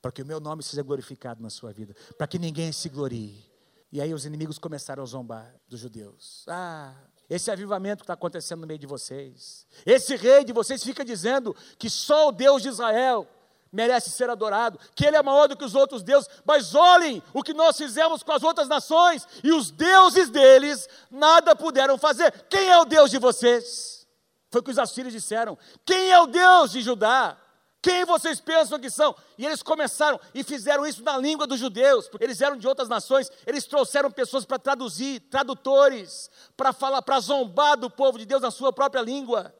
para 0.00 0.10
que 0.10 0.22
o 0.22 0.26
meu 0.26 0.40
nome 0.40 0.62
seja 0.62 0.82
glorificado 0.82 1.42
na 1.42 1.50
sua 1.50 1.72
vida, 1.72 1.94
para 2.16 2.26
que 2.26 2.38
ninguém 2.38 2.72
se 2.72 2.88
glorie. 2.88 3.44
E 3.92 4.00
aí 4.00 4.14
os 4.14 4.24
inimigos 4.24 4.58
começaram 4.58 5.02
a 5.02 5.06
zombar 5.06 5.54
dos 5.68 5.80
judeus. 5.80 6.44
Ah, 6.48 6.94
esse 7.30 7.50
avivamento 7.50 7.98
que 7.98 8.02
está 8.02 8.14
acontecendo 8.14 8.62
no 8.62 8.66
meio 8.66 8.78
de 8.78 8.86
vocês. 8.86 9.64
Esse 9.86 10.16
rei 10.16 10.44
de 10.44 10.52
vocês 10.52 10.82
fica 10.82 11.04
dizendo 11.04 11.56
que 11.78 11.88
só 11.88 12.28
o 12.28 12.32
Deus 12.32 12.60
de 12.60 12.68
Israel 12.68 13.26
merece 13.72 14.10
ser 14.10 14.28
adorado, 14.28 14.80
que 14.96 15.06
ele 15.06 15.16
é 15.16 15.22
maior 15.22 15.46
do 15.46 15.56
que 15.56 15.64
os 15.64 15.76
outros 15.76 16.02
deuses, 16.02 16.28
mas 16.44 16.74
olhem 16.74 17.22
o 17.32 17.40
que 17.40 17.54
nós 17.54 17.76
fizemos 17.76 18.20
com 18.24 18.32
as 18.32 18.42
outras 18.42 18.66
nações, 18.66 19.28
e 19.44 19.52
os 19.52 19.70
deuses 19.70 20.28
deles 20.28 20.88
nada 21.08 21.54
puderam 21.54 21.96
fazer. 21.96 22.32
Quem 22.50 22.68
é 22.68 22.78
o 22.78 22.84
Deus 22.84 23.12
de 23.12 23.18
vocês? 23.18 24.04
Foi 24.50 24.60
o 24.60 24.64
que 24.64 24.72
os 24.72 24.78
assírios 24.78 25.12
disseram. 25.12 25.56
Quem 25.86 26.10
é 26.10 26.20
o 26.20 26.26
Deus 26.26 26.72
de 26.72 26.82
Judá? 26.82 27.36
Quem 27.82 28.04
vocês 28.04 28.40
pensam 28.40 28.78
que 28.78 28.90
são? 28.90 29.14
E 29.38 29.46
eles 29.46 29.62
começaram 29.62 30.20
e 30.34 30.44
fizeram 30.44 30.86
isso 30.86 31.02
na 31.02 31.16
língua 31.16 31.46
dos 31.46 31.58
judeus, 31.58 32.08
porque 32.08 32.24
eles 32.24 32.40
eram 32.40 32.56
de 32.56 32.68
outras 32.68 32.88
nações, 32.88 33.30
eles 33.46 33.64
trouxeram 33.64 34.10
pessoas 34.10 34.44
para 34.44 34.58
traduzir, 34.58 35.20
tradutores, 35.30 36.30
para 36.56 36.72
falar, 36.72 37.00
para 37.00 37.20
zombar 37.20 37.78
do 37.78 37.88
povo 37.88 38.18
de 38.18 38.26
Deus 38.26 38.42
na 38.42 38.50
sua 38.50 38.72
própria 38.72 39.00
língua. 39.00 39.54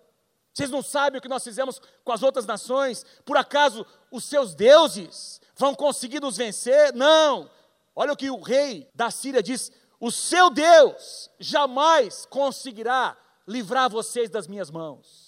Vocês 0.53 0.69
não 0.69 0.83
sabem 0.83 1.19
o 1.19 1.23
que 1.23 1.29
nós 1.29 1.43
fizemos 1.43 1.81
com 2.05 2.13
as 2.13 2.23
outras 2.23 2.45
nações? 2.45 3.07
Por 3.25 3.37
acaso 3.37 3.87
os 4.11 4.25
seus 4.25 4.55
deuses 4.55 5.41
vão 5.57 5.75
conseguir 5.75 6.21
nos 6.21 6.37
vencer? 6.37 6.93
Não! 6.93 7.51
Olha 7.97 8.13
o 8.13 8.17
que 8.17 8.31
o 8.31 8.41
rei 8.41 8.89
da 8.95 9.11
Síria 9.11 9.43
diz: 9.43 9.73
o 9.99 10.11
seu 10.11 10.51
Deus 10.51 11.31
jamais 11.39 12.27
conseguirá 12.27 13.17
livrar 13.47 13.89
vocês 13.89 14.29
das 14.29 14.47
minhas 14.47 14.71
mãos. 14.71 15.20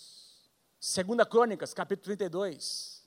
Segunda 0.84 1.24
Crônicas, 1.24 1.72
capítulo 1.72 2.06
32. 2.06 3.04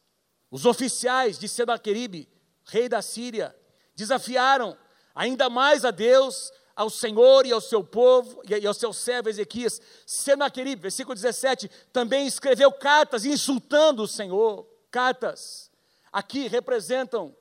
Os 0.49 0.65
oficiais 0.65 1.37
de 1.37 1.49
Senaqueribe, 1.49 2.29
rei 2.63 2.87
da 2.87 3.01
Síria, 3.01 3.53
desafiaram 3.93 4.77
ainda 5.13 5.49
mais 5.49 5.83
a 5.83 5.91
Deus, 5.91 6.53
ao 6.73 6.89
Senhor 6.89 7.45
e 7.45 7.51
ao 7.51 7.59
seu 7.59 7.83
povo 7.83 8.41
e 8.47 8.65
ao 8.65 8.73
seu 8.73 8.93
servo 8.93 9.27
Ezequias. 9.27 9.81
Senaqueribe, 10.05 10.83
versículo 10.83 11.15
17, 11.15 11.69
também 11.91 12.25
escreveu 12.25 12.71
cartas 12.71 13.25
insultando 13.25 14.03
o 14.03 14.07
Senhor. 14.07 14.65
Cartas 14.89 15.69
aqui 16.13 16.47
representam 16.47 17.35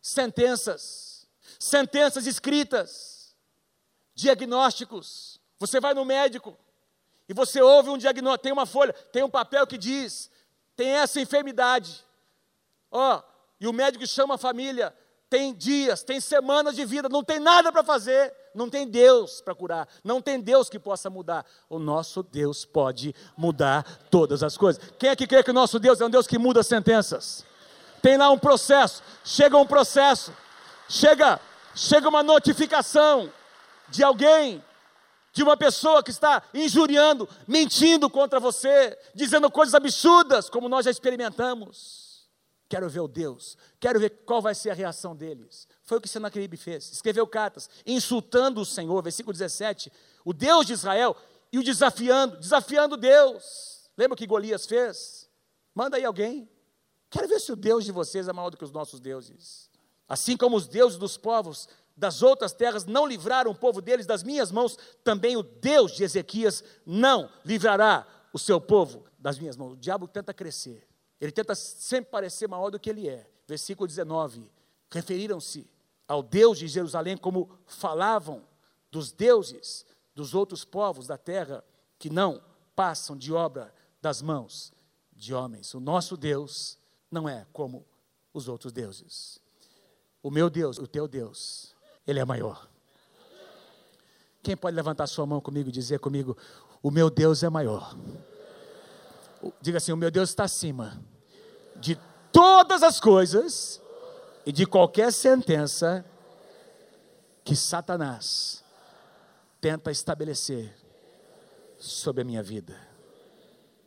sentenças, 0.00 1.26
sentenças 1.58 2.28
escritas, 2.28 3.34
diagnósticos. 4.14 5.40
Você 5.58 5.80
vai 5.80 5.92
no 5.92 6.04
médico, 6.04 6.56
e 7.28 7.34
você 7.34 7.60
ouve 7.60 7.88
um 7.88 7.98
diagnóstico, 7.98 8.42
tem 8.42 8.52
uma 8.52 8.66
folha, 8.66 8.92
tem 9.12 9.22
um 9.22 9.30
papel 9.30 9.66
que 9.66 9.78
diz, 9.78 10.30
tem 10.76 10.88
essa 10.90 11.20
enfermidade. 11.20 12.04
Ó, 12.90 13.16
oh, 13.16 13.22
e 13.60 13.66
o 13.66 13.72
médico 13.72 14.06
chama 14.06 14.34
a 14.34 14.38
família, 14.38 14.94
tem 15.30 15.54
dias, 15.54 16.02
tem 16.02 16.20
semanas 16.20 16.74
de 16.76 16.84
vida, 16.84 17.08
não 17.08 17.24
tem 17.24 17.38
nada 17.38 17.72
para 17.72 17.82
fazer, 17.82 18.34
não 18.54 18.68
tem 18.68 18.86
Deus 18.86 19.40
para 19.40 19.54
curar, 19.54 19.88
não 20.04 20.20
tem 20.20 20.40
Deus 20.40 20.68
que 20.68 20.78
possa 20.78 21.08
mudar. 21.08 21.46
O 21.70 21.78
nosso 21.78 22.22
Deus 22.22 22.64
pode 22.64 23.14
mudar 23.36 23.82
todas 24.10 24.42
as 24.42 24.58
coisas. 24.58 24.82
Quem 24.98 25.08
é 25.08 25.16
que 25.16 25.26
crê 25.26 25.42
que 25.42 25.50
o 25.50 25.54
nosso 25.54 25.78
Deus 25.78 26.00
é 26.00 26.04
um 26.04 26.10
Deus 26.10 26.26
que 26.26 26.38
muda 26.38 26.62
sentenças? 26.62 27.46
Tem 28.02 28.16
lá 28.16 28.30
um 28.30 28.38
processo, 28.38 29.02
chega 29.24 29.56
um 29.56 29.66
processo, 29.66 30.34
chega, 30.88 31.40
chega 31.74 32.08
uma 32.08 32.22
notificação 32.22 33.32
de 33.88 34.02
alguém 34.02 34.62
de 35.32 35.42
uma 35.42 35.56
pessoa 35.56 36.02
que 36.02 36.10
está 36.10 36.42
injuriando, 36.52 37.28
mentindo 37.48 38.08
contra 38.10 38.38
você, 38.38 38.96
dizendo 39.14 39.50
coisas 39.50 39.74
absurdas, 39.74 40.50
como 40.50 40.68
nós 40.68 40.84
já 40.84 40.90
experimentamos. 40.90 42.30
Quero 42.68 42.88
ver 42.88 43.00
o 43.00 43.08
Deus, 43.08 43.56
quero 43.78 44.00
ver 44.00 44.10
qual 44.24 44.40
vai 44.40 44.54
ser 44.54 44.70
a 44.70 44.74
reação 44.74 45.14
deles. 45.14 45.66
Foi 45.82 45.98
o 45.98 46.00
que 46.00 46.08
Senaqueribe 46.08 46.56
fez. 46.56 46.90
Escreveu 46.90 47.26
cartas 47.26 47.68
insultando 47.84 48.60
o 48.60 48.66
Senhor, 48.66 49.02
versículo 49.02 49.32
17, 49.32 49.92
o 50.24 50.32
Deus 50.32 50.66
de 50.66 50.72
Israel, 50.72 51.16
e 51.52 51.58
o 51.58 51.62
desafiando, 51.62 52.38
desafiando 52.38 52.96
Deus. 52.96 53.90
Lembra 53.96 54.14
o 54.14 54.16
que 54.16 54.26
Golias 54.26 54.66
fez? 54.66 55.28
Manda 55.74 55.96
aí 55.96 56.04
alguém. 56.04 56.48
Quero 57.10 57.28
ver 57.28 57.40
se 57.40 57.52
o 57.52 57.56
Deus 57.56 57.84
de 57.84 57.92
vocês 57.92 58.26
é 58.26 58.32
maior 58.32 58.48
do 58.48 58.56
que 58.56 58.64
os 58.64 58.72
nossos 58.72 59.00
deuses. 59.00 59.70
Assim 60.08 60.36
como 60.36 60.56
os 60.56 60.66
deuses 60.66 60.98
dos 60.98 61.18
povos 61.18 61.68
das 61.96 62.22
outras 62.22 62.52
terras 62.52 62.84
não 62.84 63.06
livraram 63.06 63.50
o 63.50 63.54
povo 63.54 63.80
deles 63.80 64.06
das 64.06 64.22
minhas 64.22 64.50
mãos, 64.50 64.78
também 65.04 65.36
o 65.36 65.42
Deus 65.42 65.92
de 65.92 66.04
Ezequias 66.04 66.64
não 66.84 67.30
livrará 67.44 68.06
o 68.32 68.38
seu 68.38 68.60
povo 68.60 69.04
das 69.18 69.38
minhas 69.38 69.56
mãos. 69.56 69.72
O 69.72 69.76
diabo 69.76 70.08
tenta 70.08 70.32
crescer, 70.32 70.86
ele 71.20 71.32
tenta 71.32 71.54
sempre 71.54 72.10
parecer 72.10 72.48
maior 72.48 72.70
do 72.70 72.80
que 72.80 72.90
ele 72.90 73.08
é. 73.08 73.28
Versículo 73.46 73.86
19: 73.86 74.50
referiram-se 74.90 75.70
ao 76.08 76.22
Deus 76.22 76.58
de 76.58 76.68
Jerusalém 76.68 77.16
como 77.16 77.50
falavam 77.66 78.42
dos 78.90 79.12
deuses 79.12 79.86
dos 80.14 80.34
outros 80.34 80.64
povos 80.64 81.06
da 81.06 81.16
terra 81.16 81.64
que 81.98 82.10
não 82.10 82.42
passam 82.74 83.16
de 83.16 83.32
obra 83.32 83.72
das 84.00 84.20
mãos 84.20 84.72
de 85.12 85.32
homens. 85.32 85.72
O 85.74 85.80
nosso 85.80 86.16
Deus 86.16 86.78
não 87.10 87.28
é 87.28 87.46
como 87.52 87.86
os 88.32 88.48
outros 88.48 88.72
deuses. 88.72 89.40
O 90.22 90.30
meu 90.30 90.50
Deus, 90.50 90.78
o 90.78 90.86
teu 90.86 91.08
Deus, 91.08 91.74
ele 92.06 92.18
é 92.20 92.24
maior. 92.24 92.68
Quem 94.42 94.56
pode 94.56 94.74
levantar 94.74 95.06
sua 95.06 95.24
mão 95.24 95.40
comigo 95.40 95.68
e 95.68 95.72
dizer 95.72 96.00
comigo: 96.00 96.36
O 96.82 96.90
meu 96.90 97.08
Deus 97.08 97.42
é 97.42 97.48
maior? 97.48 97.96
Diga 99.60 99.78
assim: 99.78 99.92
O 99.92 99.96
meu 99.96 100.10
Deus 100.10 100.30
está 100.30 100.44
acima 100.44 101.00
de 101.76 101.98
todas 102.32 102.82
as 102.82 102.98
coisas 102.98 103.80
e 104.44 104.52
de 104.52 104.66
qualquer 104.66 105.12
sentença 105.12 106.04
que 107.44 107.54
Satanás 107.54 108.64
tenta 109.60 109.90
estabelecer 109.90 110.74
sobre 111.78 112.22
a 112.22 112.24
minha 112.24 112.42
vida. 112.42 112.76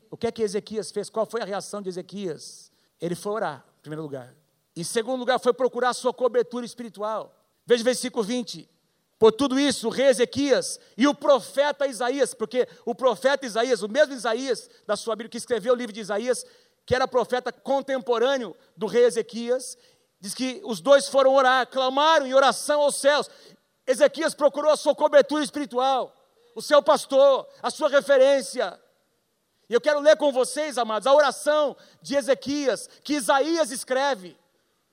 O 0.09 0.18
que 0.18 0.28
é 0.28 0.32
que 0.32 0.41
Ezequias 0.41 0.91
fez? 0.91 1.09
Qual 1.09 1.26
foi 1.26 1.41
a 1.41 1.45
reação 1.45 1.82
de 1.82 1.89
Ezequias? 1.89 2.72
Ele 3.01 3.16
foi 3.16 3.34
orar, 3.34 3.66
em 3.80 3.82
primeiro 3.82 4.01
lugar. 4.01 4.34
Em 4.76 4.84
segundo 4.84 5.20
lugar, 5.20 5.39
foi 5.39 5.53
procurar 5.53 5.93
sua 5.93 6.13
cobertura 6.13 6.66
espiritual. 6.66 7.45
Veja 7.66 7.82
o 7.82 7.86
versículo 7.86 8.24
20. 8.24 8.70
Por 9.18 9.32
tudo 9.32 9.59
isso, 9.59 9.88
o 9.88 9.91
rei 9.91 10.07
Ezequias 10.07 10.80
e 10.97 11.07
o 11.07 11.16
profeta 11.16 11.88
Isaías, 11.88 12.34
porque 12.34 12.68
o 12.86 12.93
profeta 12.93 13.45
Isaías, 13.45 13.82
o 13.82 13.88
mesmo 13.88 14.13
Isaías 14.13 14.70
da 14.86 14.95
sua 14.95 15.16
Bíblia 15.16 15.30
que 15.30 15.38
escreveu 15.38 15.74
o 15.74 15.76
livro 15.76 15.93
de 15.93 16.01
Isaías, 16.01 16.45
que 16.86 16.93
era 16.93 17.07
profeta 17.07 17.51
contemporâneo 17.51 18.55
do 18.76 18.86
rei 18.86 19.05
Ezequias, 19.05 19.78
diz 20.20 20.34
que 20.34 20.61
os 20.66 20.82
dois 20.82 21.07
foram 21.07 21.34
orar, 21.34 21.66
clamaram 21.68 22.28
em 22.28 22.34
oração 22.34 22.82
aos 22.82 22.95
céus. 22.95 23.30
Ezequias 23.88 24.34
procurou 24.34 24.72
a 24.72 24.78
sua 24.78 24.93
cobertura 24.93 25.43
espiritual, 25.43 26.13
o 26.53 26.61
seu 26.61 26.84
pastor, 26.84 27.47
a 27.63 27.72
sua 27.72 27.89
referência. 27.89 28.80
E 29.70 29.74
eu 29.74 29.82
quero 29.82 29.99
ler 30.01 30.18
com 30.18 30.32
vocês, 30.32 30.78
amados, 30.78 31.07
a 31.07 31.13
oração 31.13 31.76
de 32.01 32.16
Ezequias, 32.16 32.89
que 33.03 33.13
Isaías 33.13 33.72
escreve 33.72 34.38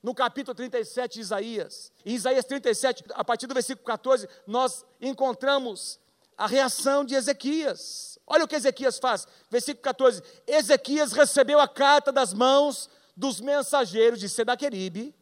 no 0.02 0.14
capítulo 0.14 0.54
37 0.54 1.14
de 1.14 1.20
Isaías. 1.20 1.92
Em 2.04 2.14
Isaías 2.14 2.44
37, 2.44 3.04
a 3.14 3.24
partir 3.24 3.46
do 3.46 3.54
versículo 3.54 3.86
14, 3.86 4.28
nós 4.46 4.84
encontramos 5.00 6.00
a 6.36 6.46
reação 6.46 7.04
de 7.04 7.14
Ezequias. 7.14 8.18
Olha 8.26 8.44
o 8.44 8.48
que 8.48 8.56
Ezequias 8.56 8.98
faz. 8.98 9.26
Versículo 9.48 9.82
14: 9.82 10.22
Ezequias 10.46 11.12
recebeu 11.12 11.60
a 11.60 11.68
carta 11.68 12.10
das 12.10 12.34
mãos 12.34 12.90
dos 13.16 13.40
mensageiros 13.40 14.18
de 14.18 14.28
Sedaqueribe 14.28 15.14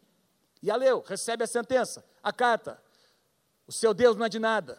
e 0.63 0.71
a 0.71 0.77
leu, 0.77 1.05
recebe 1.07 1.45
a 1.45 1.47
sentença, 1.47 2.05
a 2.23 2.33
carta. 2.33 2.81
O 3.67 3.73
seu 3.73 3.93
Deus 3.93 4.17
não 4.17 4.27
é 4.27 4.29
de 4.29 4.39
nada. 4.39 4.79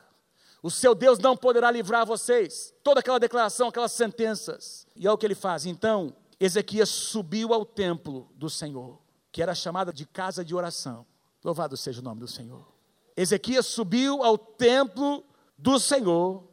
O 0.64 0.70
seu 0.70 0.93
Deus 0.93 1.18
não 1.18 1.36
poderá 1.36 1.72
livrar 1.72 2.06
vocês. 2.06 2.74
Toda 2.84 2.99
aquela 2.99 3.20
declaração, 3.20 3.70
aquelas 3.70 3.91
sentenças. 3.91 4.86
E 4.95 5.08
é 5.08 5.12
o 5.12 5.18
que 5.18 5.26
ele 5.26 5.34
faz. 5.34 5.66
Então, 5.66 6.16
Ezequias 6.39 6.89
subiu 6.89 7.54
ao 7.54 7.66
templo 7.66 8.30
do 8.36 8.49
Senhor 8.49 8.99
que 9.32 9.41
era 9.41 9.55
chamada 9.55 9.93
de 9.93 10.05
casa 10.05 10.43
de 10.43 10.53
oração. 10.53 11.05
Louvado 11.43 11.77
seja 11.77 12.01
o 12.01 12.03
nome 12.03 12.19
do 12.19 12.27
Senhor. 12.27 12.65
Ezequias 13.15 13.65
subiu 13.65 14.23
ao 14.23 14.38
templo 14.38 15.23
do 15.57 15.79
Senhor 15.79 16.47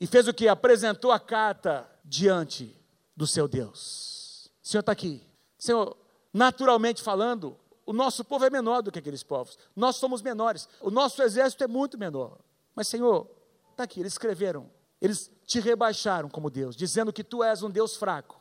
e 0.00 0.06
fez 0.06 0.26
o 0.26 0.34
que? 0.34 0.48
Apresentou 0.48 1.12
a 1.12 1.20
carta 1.20 1.88
diante 2.04 2.76
do 3.16 3.26
seu 3.26 3.46
Deus. 3.46 4.50
O 4.62 4.68
Senhor 4.68 4.80
está 4.80 4.92
aqui. 4.92 5.26
Senhor, 5.58 5.96
naturalmente 6.32 7.02
falando, 7.02 7.56
o 7.86 7.92
nosso 7.92 8.24
povo 8.24 8.44
é 8.44 8.50
menor 8.50 8.82
do 8.82 8.90
que 8.90 8.98
aqueles 8.98 9.22
povos. 9.22 9.58
Nós 9.74 9.96
somos 9.96 10.22
menores. 10.22 10.68
O 10.80 10.90
nosso 10.90 11.22
exército 11.22 11.64
é 11.64 11.66
muito 11.66 11.98
menor. 11.98 12.38
Mas, 12.74 12.88
Senhor, 12.88 13.30
está 13.70 13.84
aqui, 13.84 14.00
eles 14.00 14.14
escreveram. 14.14 14.70
Eles 15.00 15.30
te 15.44 15.60
rebaixaram 15.60 16.28
como 16.28 16.48
Deus, 16.48 16.76
dizendo 16.76 17.12
que 17.12 17.24
tu 17.24 17.42
és 17.42 17.62
um 17.62 17.70
Deus 17.70 17.96
fraco, 17.96 18.40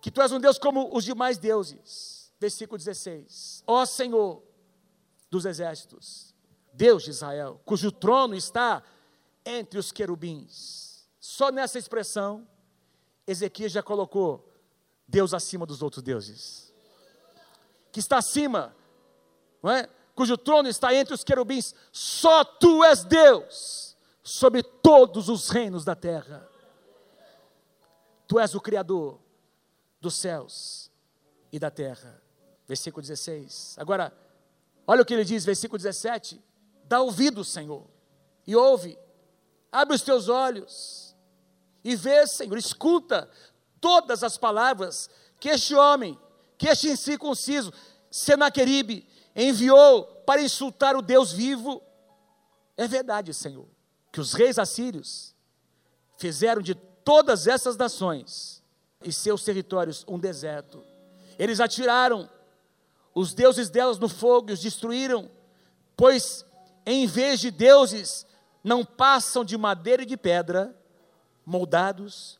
que 0.00 0.10
tu 0.10 0.22
és 0.22 0.30
um 0.30 0.38
Deus 0.38 0.56
como 0.58 0.96
os 0.96 1.04
demais 1.04 1.38
deuses. 1.38 2.17
Versículo 2.40 2.78
16: 2.78 3.62
Ó 3.66 3.84
Senhor 3.84 4.42
dos 5.30 5.44
exércitos, 5.44 6.34
Deus 6.72 7.04
de 7.04 7.10
Israel, 7.10 7.60
cujo 7.64 7.90
trono 7.90 8.34
está 8.34 8.82
entre 9.44 9.78
os 9.78 9.90
querubins. 9.90 11.08
Só 11.18 11.50
nessa 11.50 11.78
expressão, 11.78 12.46
Ezequias 13.26 13.72
já 13.72 13.82
colocou 13.82 14.48
Deus 15.06 15.34
acima 15.34 15.66
dos 15.66 15.82
outros 15.82 16.02
deuses. 16.02 16.72
Que 17.90 18.00
está 18.00 18.18
acima, 18.18 18.74
não 19.62 19.70
é? 19.70 19.88
cujo 20.14 20.36
trono 20.36 20.68
está 20.68 20.92
entre 20.92 21.14
os 21.14 21.22
querubins. 21.22 21.74
Só 21.92 22.44
tu 22.44 22.82
és 22.82 23.04
Deus 23.04 23.96
sobre 24.20 24.62
todos 24.62 25.28
os 25.28 25.48
reinos 25.48 25.84
da 25.84 25.94
terra. 25.94 26.48
Tu 28.26 28.38
és 28.38 28.54
o 28.54 28.60
Criador 28.60 29.20
dos 30.00 30.16
céus 30.16 30.90
e 31.52 31.58
da 31.58 31.70
terra. 31.70 32.20
Versículo 32.68 33.00
16. 33.00 33.76
Agora, 33.78 34.12
olha 34.86 35.02
o 35.02 35.04
que 35.04 35.14
ele 35.14 35.24
diz, 35.24 35.44
versículo 35.44 35.78
17: 35.78 36.40
Dá 36.84 37.00
ouvido, 37.00 37.42
Senhor, 37.42 37.86
e 38.46 38.54
ouve, 38.54 38.98
abre 39.72 39.96
os 39.96 40.02
teus 40.02 40.28
olhos 40.28 41.16
e 41.82 41.96
vê, 41.96 42.26
Senhor, 42.26 42.56
escuta 42.58 43.30
todas 43.80 44.22
as 44.22 44.36
palavras 44.36 45.08
que 45.40 45.48
este 45.48 45.74
homem, 45.74 46.18
que 46.58 46.68
este 46.68 46.88
incircunciso, 46.88 47.72
Senaqueribe, 48.10 49.08
enviou 49.34 50.04
para 50.26 50.42
insultar 50.42 50.96
o 50.96 51.02
Deus 51.02 51.32
vivo. 51.32 51.82
É 52.76 52.86
verdade, 52.86 53.32
Senhor, 53.32 53.66
que 54.12 54.20
os 54.20 54.34
reis 54.34 54.58
assírios 54.58 55.34
fizeram 56.18 56.60
de 56.60 56.74
todas 56.74 57.46
essas 57.46 57.76
nações 57.76 58.62
e 59.02 59.12
seus 59.12 59.44
territórios 59.44 60.04
um 60.08 60.18
deserto. 60.18 60.84
Eles 61.38 61.60
atiraram 61.60 62.28
os 63.18 63.34
deuses 63.34 63.68
delas 63.68 63.98
no 63.98 64.08
fogo 64.08 64.50
e 64.50 64.52
os 64.52 64.60
destruíram, 64.60 65.28
pois 65.96 66.44
em 66.86 67.04
vez 67.04 67.40
de 67.40 67.50
deuses, 67.50 68.24
não 68.62 68.84
passam 68.84 69.44
de 69.44 69.58
madeira 69.58 70.04
e 70.04 70.06
de 70.06 70.16
pedra, 70.16 70.72
moldados 71.44 72.38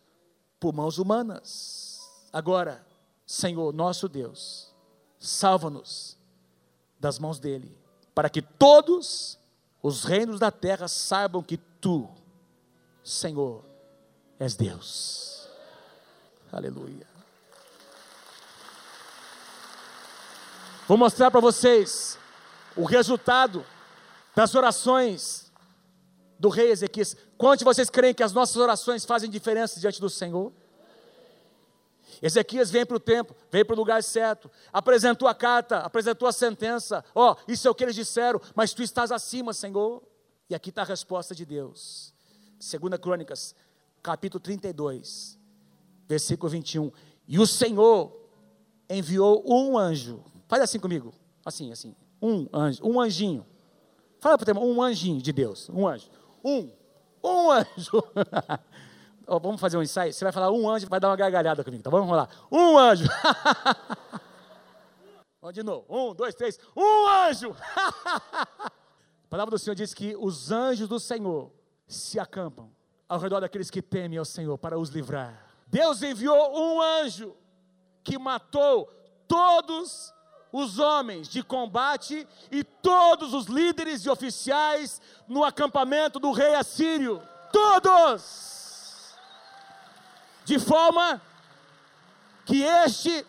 por 0.60 0.72
mãos 0.72 0.98
humanas. 0.98 2.00
Agora, 2.32 2.86
Senhor 3.26 3.72
nosso 3.74 4.08
Deus, 4.08 4.72
salva-nos 5.18 6.16
das 7.00 7.18
mãos 7.18 7.40
dele, 7.40 7.76
para 8.14 8.30
que 8.30 8.40
todos 8.40 9.36
os 9.82 10.04
reinos 10.04 10.38
da 10.38 10.52
terra 10.52 10.86
saibam 10.86 11.42
que 11.42 11.56
tu, 11.56 12.08
Senhor, 13.02 13.64
és 14.38 14.54
Deus. 14.54 15.48
Aleluia. 16.52 17.17
Vou 20.88 20.96
mostrar 20.96 21.30
para 21.30 21.38
vocês 21.38 22.18
o 22.74 22.82
resultado 22.82 23.62
das 24.34 24.54
orações 24.54 25.52
do 26.38 26.48
rei 26.48 26.70
Ezequias. 26.70 27.14
Quantos 27.36 27.58
de 27.58 27.64
vocês 27.66 27.90
creem 27.90 28.14
que 28.14 28.22
as 28.22 28.32
nossas 28.32 28.56
orações 28.56 29.04
fazem 29.04 29.28
diferença 29.28 29.78
diante 29.78 30.00
do 30.00 30.08
Senhor? 30.08 30.50
Ezequias 32.22 32.70
vem 32.70 32.86
para 32.86 32.96
o 32.96 33.00
templo, 33.00 33.36
veio 33.50 33.66
para 33.66 33.74
o 33.74 33.76
lugar 33.76 34.02
certo, 34.02 34.50
apresentou 34.72 35.28
a 35.28 35.34
carta, 35.34 35.80
apresentou 35.80 36.26
a 36.26 36.32
sentença. 36.32 37.04
Ó, 37.14 37.32
oh, 37.32 37.52
isso 37.52 37.68
é 37.68 37.70
o 37.70 37.74
que 37.74 37.84
eles 37.84 37.94
disseram, 37.94 38.40
mas 38.54 38.72
tu 38.72 38.82
estás 38.82 39.12
acima, 39.12 39.52
Senhor. 39.52 40.02
E 40.48 40.54
aqui 40.54 40.70
está 40.70 40.80
a 40.80 40.86
resposta 40.86 41.34
de 41.34 41.44
Deus. 41.44 42.14
Segunda 42.58 42.96
Crônicas, 42.96 43.54
capítulo 44.02 44.40
32, 44.40 45.38
versículo 46.08 46.48
21. 46.48 46.90
E 47.28 47.38
o 47.38 47.46
Senhor 47.46 48.10
enviou 48.88 49.44
um 49.46 49.76
anjo. 49.76 50.24
Faz 50.48 50.62
assim 50.62 50.80
comigo. 50.80 51.14
Assim, 51.44 51.70
assim. 51.70 51.94
Um 52.20 52.48
anjo, 52.52 52.84
um 52.84 53.00
anjinho. 53.00 53.46
Fala 54.18 54.36
para 54.36 54.42
o 54.42 54.46
tema, 54.46 54.60
um 54.60 54.82
anjinho 54.82 55.22
de 55.22 55.32
Deus. 55.32 55.68
Um 55.68 55.86
anjo. 55.86 56.08
Um. 56.42 56.72
Um 57.22 57.50
anjo. 57.50 58.02
oh, 59.26 59.38
vamos 59.38 59.60
fazer 59.60 59.76
um 59.76 59.82
ensaio? 59.82 60.12
Você 60.12 60.24
vai 60.24 60.32
falar 60.32 60.50
um 60.50 60.68
anjo, 60.68 60.88
vai 60.88 60.98
dar 60.98 61.08
uma 61.08 61.16
gargalhada 61.16 61.62
comigo, 61.62 61.82
tá 61.82 61.90
bom? 61.90 62.00
Vamos 62.00 62.16
lá. 62.16 62.28
Um 62.50 62.76
anjo. 62.76 63.04
Vamos 65.40 65.54
de 65.54 65.62
novo. 65.62 65.86
Um, 65.88 66.14
dois, 66.14 66.34
três. 66.34 66.58
Um 66.76 67.06
anjo. 67.06 67.54
A 67.76 69.30
palavra 69.30 69.52
do 69.52 69.58
Senhor 69.58 69.76
diz 69.76 69.94
que 69.94 70.16
os 70.16 70.50
anjos 70.50 70.88
do 70.88 70.98
Senhor 70.98 71.52
se 71.86 72.18
acampam 72.18 72.70
ao 73.08 73.18
redor 73.18 73.40
daqueles 73.40 73.70
que 73.70 73.80
temem 73.80 74.18
ao 74.18 74.24
Senhor 74.24 74.58
para 74.58 74.78
os 74.78 74.88
livrar. 74.88 75.46
Deus 75.66 76.02
enviou 76.02 76.58
um 76.58 76.80
anjo 76.80 77.36
que 78.02 78.18
matou 78.18 78.86
todos 79.28 80.12
os 80.52 80.78
homens 80.78 81.28
de 81.28 81.42
combate 81.42 82.26
e 82.50 82.64
todos 82.64 83.34
os 83.34 83.46
líderes 83.46 84.04
e 84.04 84.10
oficiais 84.10 85.00
no 85.26 85.44
acampamento 85.44 86.18
do 86.18 86.32
rei 86.32 86.54
assírio. 86.54 87.22
Todos! 87.52 88.58
de 90.48 90.58
forma 90.58 91.20
que 92.46 92.62
este 92.62 93.26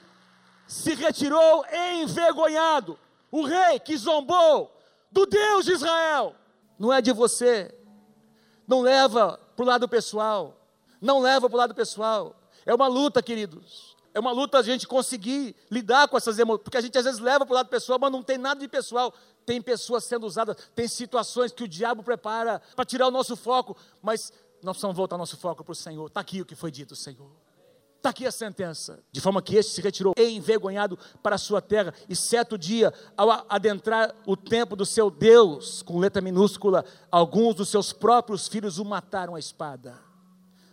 se 0.65 0.95
retirou 0.95 1.65
envergonhado. 2.01 2.97
O 3.29 3.43
rei 3.43 3.77
que 3.77 3.97
zombou 3.97 4.73
do 5.11 5.25
Deus 5.25 5.65
de 5.65 5.73
Israel. 5.73 6.33
Não 6.79 6.93
é 6.93 7.01
de 7.01 7.11
você. 7.11 7.75
Não 8.65 8.79
leva 8.79 9.37
para 9.53 9.63
o 9.63 9.67
lado 9.67 9.89
pessoal. 9.89 10.55
Não 11.01 11.19
leva 11.19 11.49
para 11.49 11.55
o 11.55 11.59
lado 11.59 11.75
pessoal. 11.75 12.33
É 12.65 12.73
uma 12.73 12.87
luta, 12.87 13.21
queridos. 13.21 13.88
É 14.13 14.19
uma 14.19 14.31
luta 14.31 14.57
a 14.57 14.63
gente 14.63 14.87
conseguir 14.87 15.55
lidar 15.69 16.07
com 16.07 16.17
essas 16.17 16.39
emoções. 16.39 16.63
Porque 16.63 16.77
a 16.77 16.81
gente 16.81 16.97
às 16.97 17.05
vezes 17.05 17.19
leva 17.19 17.45
para 17.45 17.53
o 17.53 17.55
lado 17.55 17.69
pessoal, 17.69 17.99
mas 17.99 18.11
não 18.11 18.23
tem 18.23 18.37
nada 18.37 18.59
de 18.59 18.67
pessoal. 18.67 19.13
Tem 19.45 19.61
pessoas 19.61 20.03
sendo 20.03 20.25
usadas, 20.25 20.55
tem 20.75 20.87
situações 20.87 21.51
que 21.51 21.63
o 21.63 21.67
diabo 21.67 22.03
prepara 22.03 22.61
para 22.75 22.85
tirar 22.85 23.07
o 23.07 23.11
nosso 23.11 23.35
foco. 23.35 23.75
Mas 24.01 24.31
nós 24.61 24.73
precisamos 24.73 24.97
voltar 24.97 25.17
nosso 25.17 25.37
foco 25.37 25.63
para 25.63 25.71
o 25.71 25.75
Senhor. 25.75 26.07
Está 26.07 26.19
aqui 26.19 26.41
o 26.41 26.45
que 26.45 26.55
foi 26.55 26.71
dito, 26.71 26.95
Senhor. 26.95 27.29
Está 27.97 28.11
aqui 28.11 28.25
a 28.25 28.31
sentença. 28.31 29.03
De 29.11 29.19
forma 29.19 29.41
que 29.41 29.57
este 29.57 29.73
se 29.73 29.81
retirou 29.81 30.13
envergonhado 30.17 30.97
para 31.21 31.35
a 31.35 31.37
sua 31.37 31.61
terra, 31.61 31.93
e 32.07 32.15
certo 32.15 32.57
dia, 32.57 32.93
ao 33.17 33.45
adentrar 33.49 34.15
o 34.25 34.37
templo 34.37 34.77
do 34.77 34.85
seu 34.85 35.11
Deus, 35.11 35.81
com 35.81 35.99
letra 35.99 36.21
minúscula, 36.21 36.85
alguns 37.11 37.55
dos 37.55 37.67
seus 37.67 37.91
próprios 37.91 38.47
filhos 38.47 38.79
o 38.79 38.85
mataram 38.85 39.35
à 39.35 39.39
espada. 39.39 39.99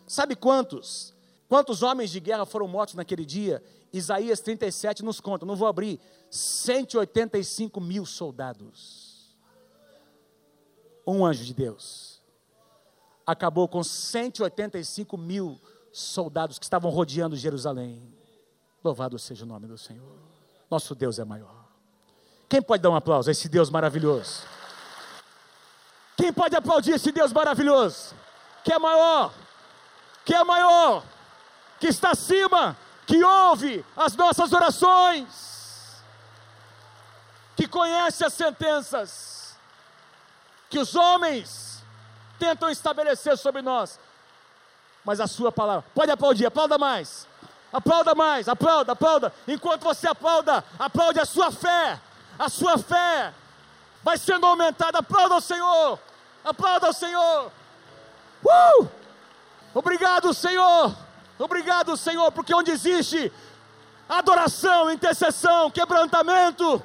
Sabe 0.07 0.37
quantos? 0.37 1.16
Quantos 1.49 1.83
homens 1.83 2.11
de 2.11 2.19
guerra 2.19 2.45
foram 2.45 2.67
mortos 2.67 2.95
naquele 2.95 3.25
dia? 3.25 3.63
Isaías 3.93 4.41
37 4.41 5.05
nos 5.05 5.21
conta, 5.21 5.47
não 5.47 5.55
vou 5.55 5.69
abrir, 5.69 6.01
185 6.31 7.81
mil 7.81 8.05
soldados. 8.05 9.37
Um 11.07 11.25
anjo 11.25 11.45
de 11.45 11.55
Deus 11.55 12.17
acabou 13.27 13.67
com 13.67 13.83
185 13.83 15.17
mil 15.17 15.61
soldados 15.93 16.59
que 16.59 16.65
estavam 16.65 16.91
rodeando 16.91 17.37
Jerusalém. 17.37 18.15
Louvado 18.85 19.19
seja 19.19 19.45
o 19.45 19.49
nome 19.49 19.67
do 19.67 19.77
Senhor. 19.77 20.17
Nosso 20.71 20.95
Deus 20.95 21.19
é 21.19 21.25
maior. 21.25 21.67
Quem 22.49 22.63
pode 22.63 22.83
dar 22.83 22.91
um 22.91 22.95
aplauso 22.95 23.29
a 23.29 23.33
esse 23.33 23.49
Deus 23.49 23.69
maravilhoso? 23.69 24.45
Quem 26.17 26.33
pode 26.33 26.55
aplaudir 26.55 26.93
esse 26.93 27.11
Deus 27.11 27.33
maravilhoso? 27.33 28.15
Que 28.65 28.73
é 28.73 28.79
maior, 28.79 29.35
que 30.25 30.35
é 30.35 30.45
maior, 30.45 31.05
que 31.79 31.89
está 31.89 32.11
acima, 32.11 32.77
que 33.07 33.23
ouve 33.23 33.85
as 33.97 34.17
nossas 34.17 34.53
orações, 34.53 36.03
que 37.55 37.67
conhece 37.67 38.25
as 38.25 38.33
sentenças, 38.33 39.57
que 40.69 40.79
os 40.79 40.95
homens 40.95 41.83
tentam 42.39 42.69
estabelecer 42.69 43.37
sobre 43.39 43.63
nós. 43.63 43.99
Mas 45.05 45.21
a 45.21 45.27
sua 45.27 45.53
palavra, 45.53 45.85
pode 45.95 46.11
aplaudir, 46.11 46.47
aplauda 46.47 46.77
mais. 46.77 47.27
Aplauda 47.73 48.15
mais, 48.15 48.49
aplauda, 48.49 48.93
aplauda. 48.93 49.33
Enquanto 49.47 49.83
você 49.83 50.09
aplauda, 50.09 50.65
aplaude 50.79 51.21
a 51.21 51.25
sua 51.25 51.51
fé. 51.51 52.01
A 52.39 52.49
sua 52.49 52.79
fé 52.79 53.33
vai 54.03 54.19
sendo 54.19 54.47
aumentada. 54.47 54.99
Aplauda 54.99 55.35
ao 55.35 55.41
Senhor. 55.41 55.99
Aplauda 56.45 56.87
ao 56.89 56.93
Senhor. 56.93 57.53
Uh! 58.45 58.89
Obrigado, 59.75 60.33
Senhor. 60.33 61.06
Obrigado, 61.39 61.97
Senhor, 61.97 62.31
porque 62.33 62.55
onde 62.55 62.71
existe 62.71 63.31
adoração, 64.09 64.91
intercessão, 64.91 65.71
quebrantamento, 65.71 66.83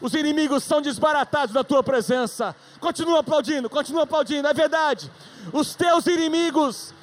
os 0.00 0.14
inimigos 0.14 0.64
são 0.64 0.80
desbaratados 0.80 1.54
na 1.54 1.64
tua 1.64 1.82
presença. 1.82 2.54
Continua 2.80 3.20
aplaudindo, 3.20 3.68
continua 3.68 4.04
aplaudindo, 4.04 4.46
é 4.46 4.54
verdade. 4.54 5.10
Os 5.52 5.74
teus 5.74 6.06
inimigos, 6.06 6.94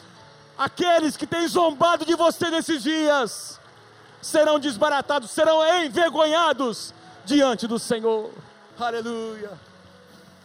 aqueles 0.57 1.17
que 1.17 1.27
têm 1.27 1.47
zombado 1.47 2.05
de 2.05 2.15
você 2.15 2.49
nesses 2.49 2.83
dias, 2.83 3.59
serão 4.21 4.59
desbaratados, 4.59 5.31
serão 5.31 5.61
envergonhados 5.83 6.93
diante 7.25 7.67
do 7.67 7.77
Senhor. 7.77 8.31
Aleluia, 8.79 9.51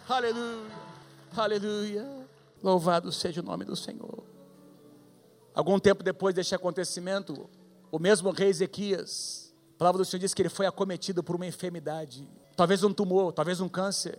aleluia, 0.09 0.77
aleluia. 1.37 2.07
Louvado 2.63 3.11
seja 3.11 3.41
o 3.41 3.45
nome 3.45 3.65
do 3.65 3.75
Senhor. 3.75 4.20
Algum 5.61 5.79
tempo 5.79 6.03
depois 6.03 6.35
deste 6.35 6.55
acontecimento, 6.55 7.47
o 7.93 7.99
mesmo 7.99 8.31
rei 8.31 8.49
Ezequias, 8.49 9.53
a 9.75 9.79
palavra 9.79 9.99
do 9.99 10.07
Senhor 10.07 10.21
diz 10.21 10.33
que 10.33 10.41
ele 10.41 10.49
foi 10.49 10.65
acometido 10.65 11.23
por 11.23 11.37
uma 11.37 11.47
enfermidade, 11.47 12.27
talvez 12.57 12.83
um 12.83 12.95
tumor, 12.95 13.31
talvez 13.31 13.61
um 13.61 13.69
câncer. 13.69 14.19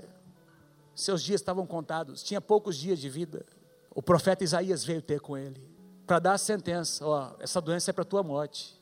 Seus 0.93 1.23
dias 1.23 1.41
estavam 1.41 1.65
contados, 1.65 2.21
tinha 2.21 2.39
poucos 2.39 2.77
dias 2.77 2.99
de 2.99 3.09
vida. 3.09 3.43
O 3.89 4.03
profeta 4.03 4.43
Isaías 4.43 4.83
veio 4.83 5.01
ter 5.01 5.19
com 5.19 5.35
ele 5.35 5.67
para 6.05 6.19
dar 6.19 6.33
a 6.33 6.37
sentença: 6.37 7.03
ó, 7.03 7.31
essa 7.39 7.59
doença 7.59 7.89
é 7.89 7.93
para 7.93 8.05
tua 8.05 8.21
morte. 8.21 8.79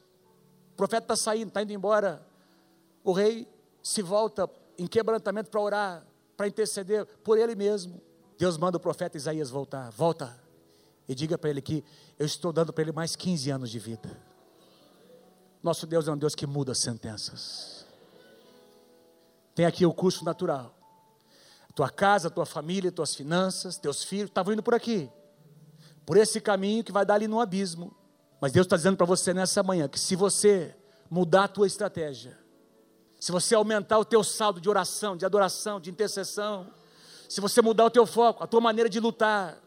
O 0.74 0.76
profeta 0.76 1.06
está 1.06 1.16
saindo, 1.16 1.48
está 1.48 1.62
indo 1.62 1.72
embora. 1.72 2.22
O 3.06 3.14
rei 3.14 3.48
se 3.82 4.02
volta 4.02 4.50
em 4.78 4.86
quebrantamento 4.86 5.50
para 5.50 5.62
orar, 5.62 6.06
para 6.36 6.46
interceder 6.46 7.06
por 7.24 7.38
ele 7.38 7.56
mesmo. 7.56 8.02
Deus 8.38 8.58
manda 8.58 8.76
o 8.76 8.82
profeta 8.82 9.16
Isaías 9.16 9.50
voltar. 9.50 9.90
Volta 9.92 10.49
e 11.10 11.16
diga 11.16 11.40
para 11.40 11.50
ele 11.50 11.60
que 11.60 11.84
eu 12.20 12.26
estou 12.26 12.54
dando 12.54 12.72
para 12.72 12.84
ele 12.84 12.92
mais 12.92 13.16
15 13.16 13.50
anos 13.50 13.72
de 13.72 13.80
vida. 13.80 14.16
Nosso 15.62 15.88
Deus 15.88 16.08
é 16.08 16.12
um 16.12 16.18
Deus 16.18 16.36
que 16.36 16.46
muda 16.46 16.76
sentenças. 16.76 17.84
Tem 19.56 19.66
aqui 19.66 19.88
o 19.88 19.92
curso 19.92 20.24
natural. 20.24 20.78
Tua 21.74 21.90
casa, 21.90 22.30
tua 22.30 22.46
família, 22.46 22.92
tuas 22.92 23.16
finanças, 23.16 23.76
teus 23.76 24.04
filhos 24.04 24.30
estavam 24.30 24.54
indo 24.54 24.62
por 24.62 24.76
aqui. 24.76 25.10
Por 26.06 26.16
esse 26.16 26.40
caminho 26.40 26.84
que 26.84 26.92
vai 26.92 27.04
dar 27.04 27.16
ali 27.16 27.28
no 27.28 27.40
abismo. 27.40 27.92
Mas 28.40 28.52
Deus 28.52 28.68
está 28.68 28.78
dizendo 28.78 28.96
para 28.96 29.06
você 29.08 29.34
nessa 29.34 29.64
manhã 29.64 29.88
que 29.88 30.00
se 30.00 30.16
você 30.16 30.76
mudar 31.10 31.46
a 31.46 31.48
tua 31.48 31.66
estratégia, 31.66 32.38
se 33.20 33.32
você 33.32 33.56
aumentar 33.56 33.98
o 33.98 34.06
teu 34.06 34.24
saldo 34.24 34.62
de 34.62 34.70
oração, 34.70 35.18
de 35.18 35.26
adoração, 35.26 35.80
de 35.80 35.90
intercessão, 35.90 36.72
se 37.28 37.42
você 37.42 37.64
mudar 37.64 37.86
o 37.86 37.90
teu 37.90 38.06
foco, 38.06 38.44
a 38.44 38.48
tua 38.48 38.62
maneira 38.62 38.88
de 38.88 39.00
lutar, 39.00 39.60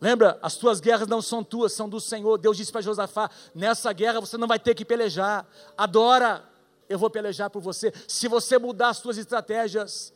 lembra, 0.00 0.38
as 0.42 0.56
tuas 0.56 0.80
guerras 0.80 1.06
não 1.06 1.20
são 1.20 1.44
tuas, 1.44 1.72
são 1.72 1.88
do 1.88 2.00
Senhor. 2.00 2.38
Deus 2.38 2.56
disse 2.56 2.72
para 2.72 2.80
Josafá: 2.80 3.30
nessa 3.54 3.92
guerra 3.92 4.20
você 4.20 4.36
não 4.36 4.48
vai 4.48 4.58
ter 4.58 4.74
que 4.74 4.84
pelejar, 4.84 5.46
adora, 5.76 6.44
eu 6.88 6.98
vou 6.98 7.10
pelejar 7.10 7.50
por 7.50 7.60
você. 7.60 7.92
Se 8.08 8.26
você 8.28 8.58
mudar 8.58 8.88
as 8.88 9.00
tuas 9.00 9.16
estratégias, 9.18 10.12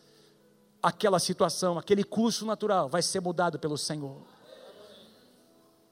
aquela 0.83 1.19
situação, 1.19 1.79
aquele 1.79 2.05
curso 2.05 2.45
natural 2.45 2.89
vai 2.89 3.03
ser 3.03 3.21
mudado 3.21 3.59
pelo 3.59 3.79
Senhor. 3.79 4.23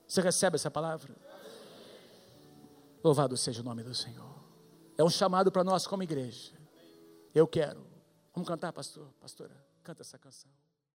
Você 0.06 0.20
recebe 0.20 0.56
essa 0.56 0.70
palavra? 0.70 1.14
Louvado 3.02 3.36
seja 3.36 3.62
o 3.62 3.64
nome 3.64 3.82
do 3.82 3.94
Senhor. 3.94 4.32
É 4.98 5.02
um 5.02 5.10
chamado 5.10 5.50
para 5.50 5.64
nós 5.64 5.86
como 5.86 6.02
igreja. 6.02 6.52
Eu 7.34 7.46
quero. 7.46 7.84
Vamos 8.34 8.46
cantar, 8.46 8.72
pastor, 8.72 9.08
pastora? 9.20 9.54
Canta 9.82 10.02
essa 10.02 10.18
canção. 10.18 10.50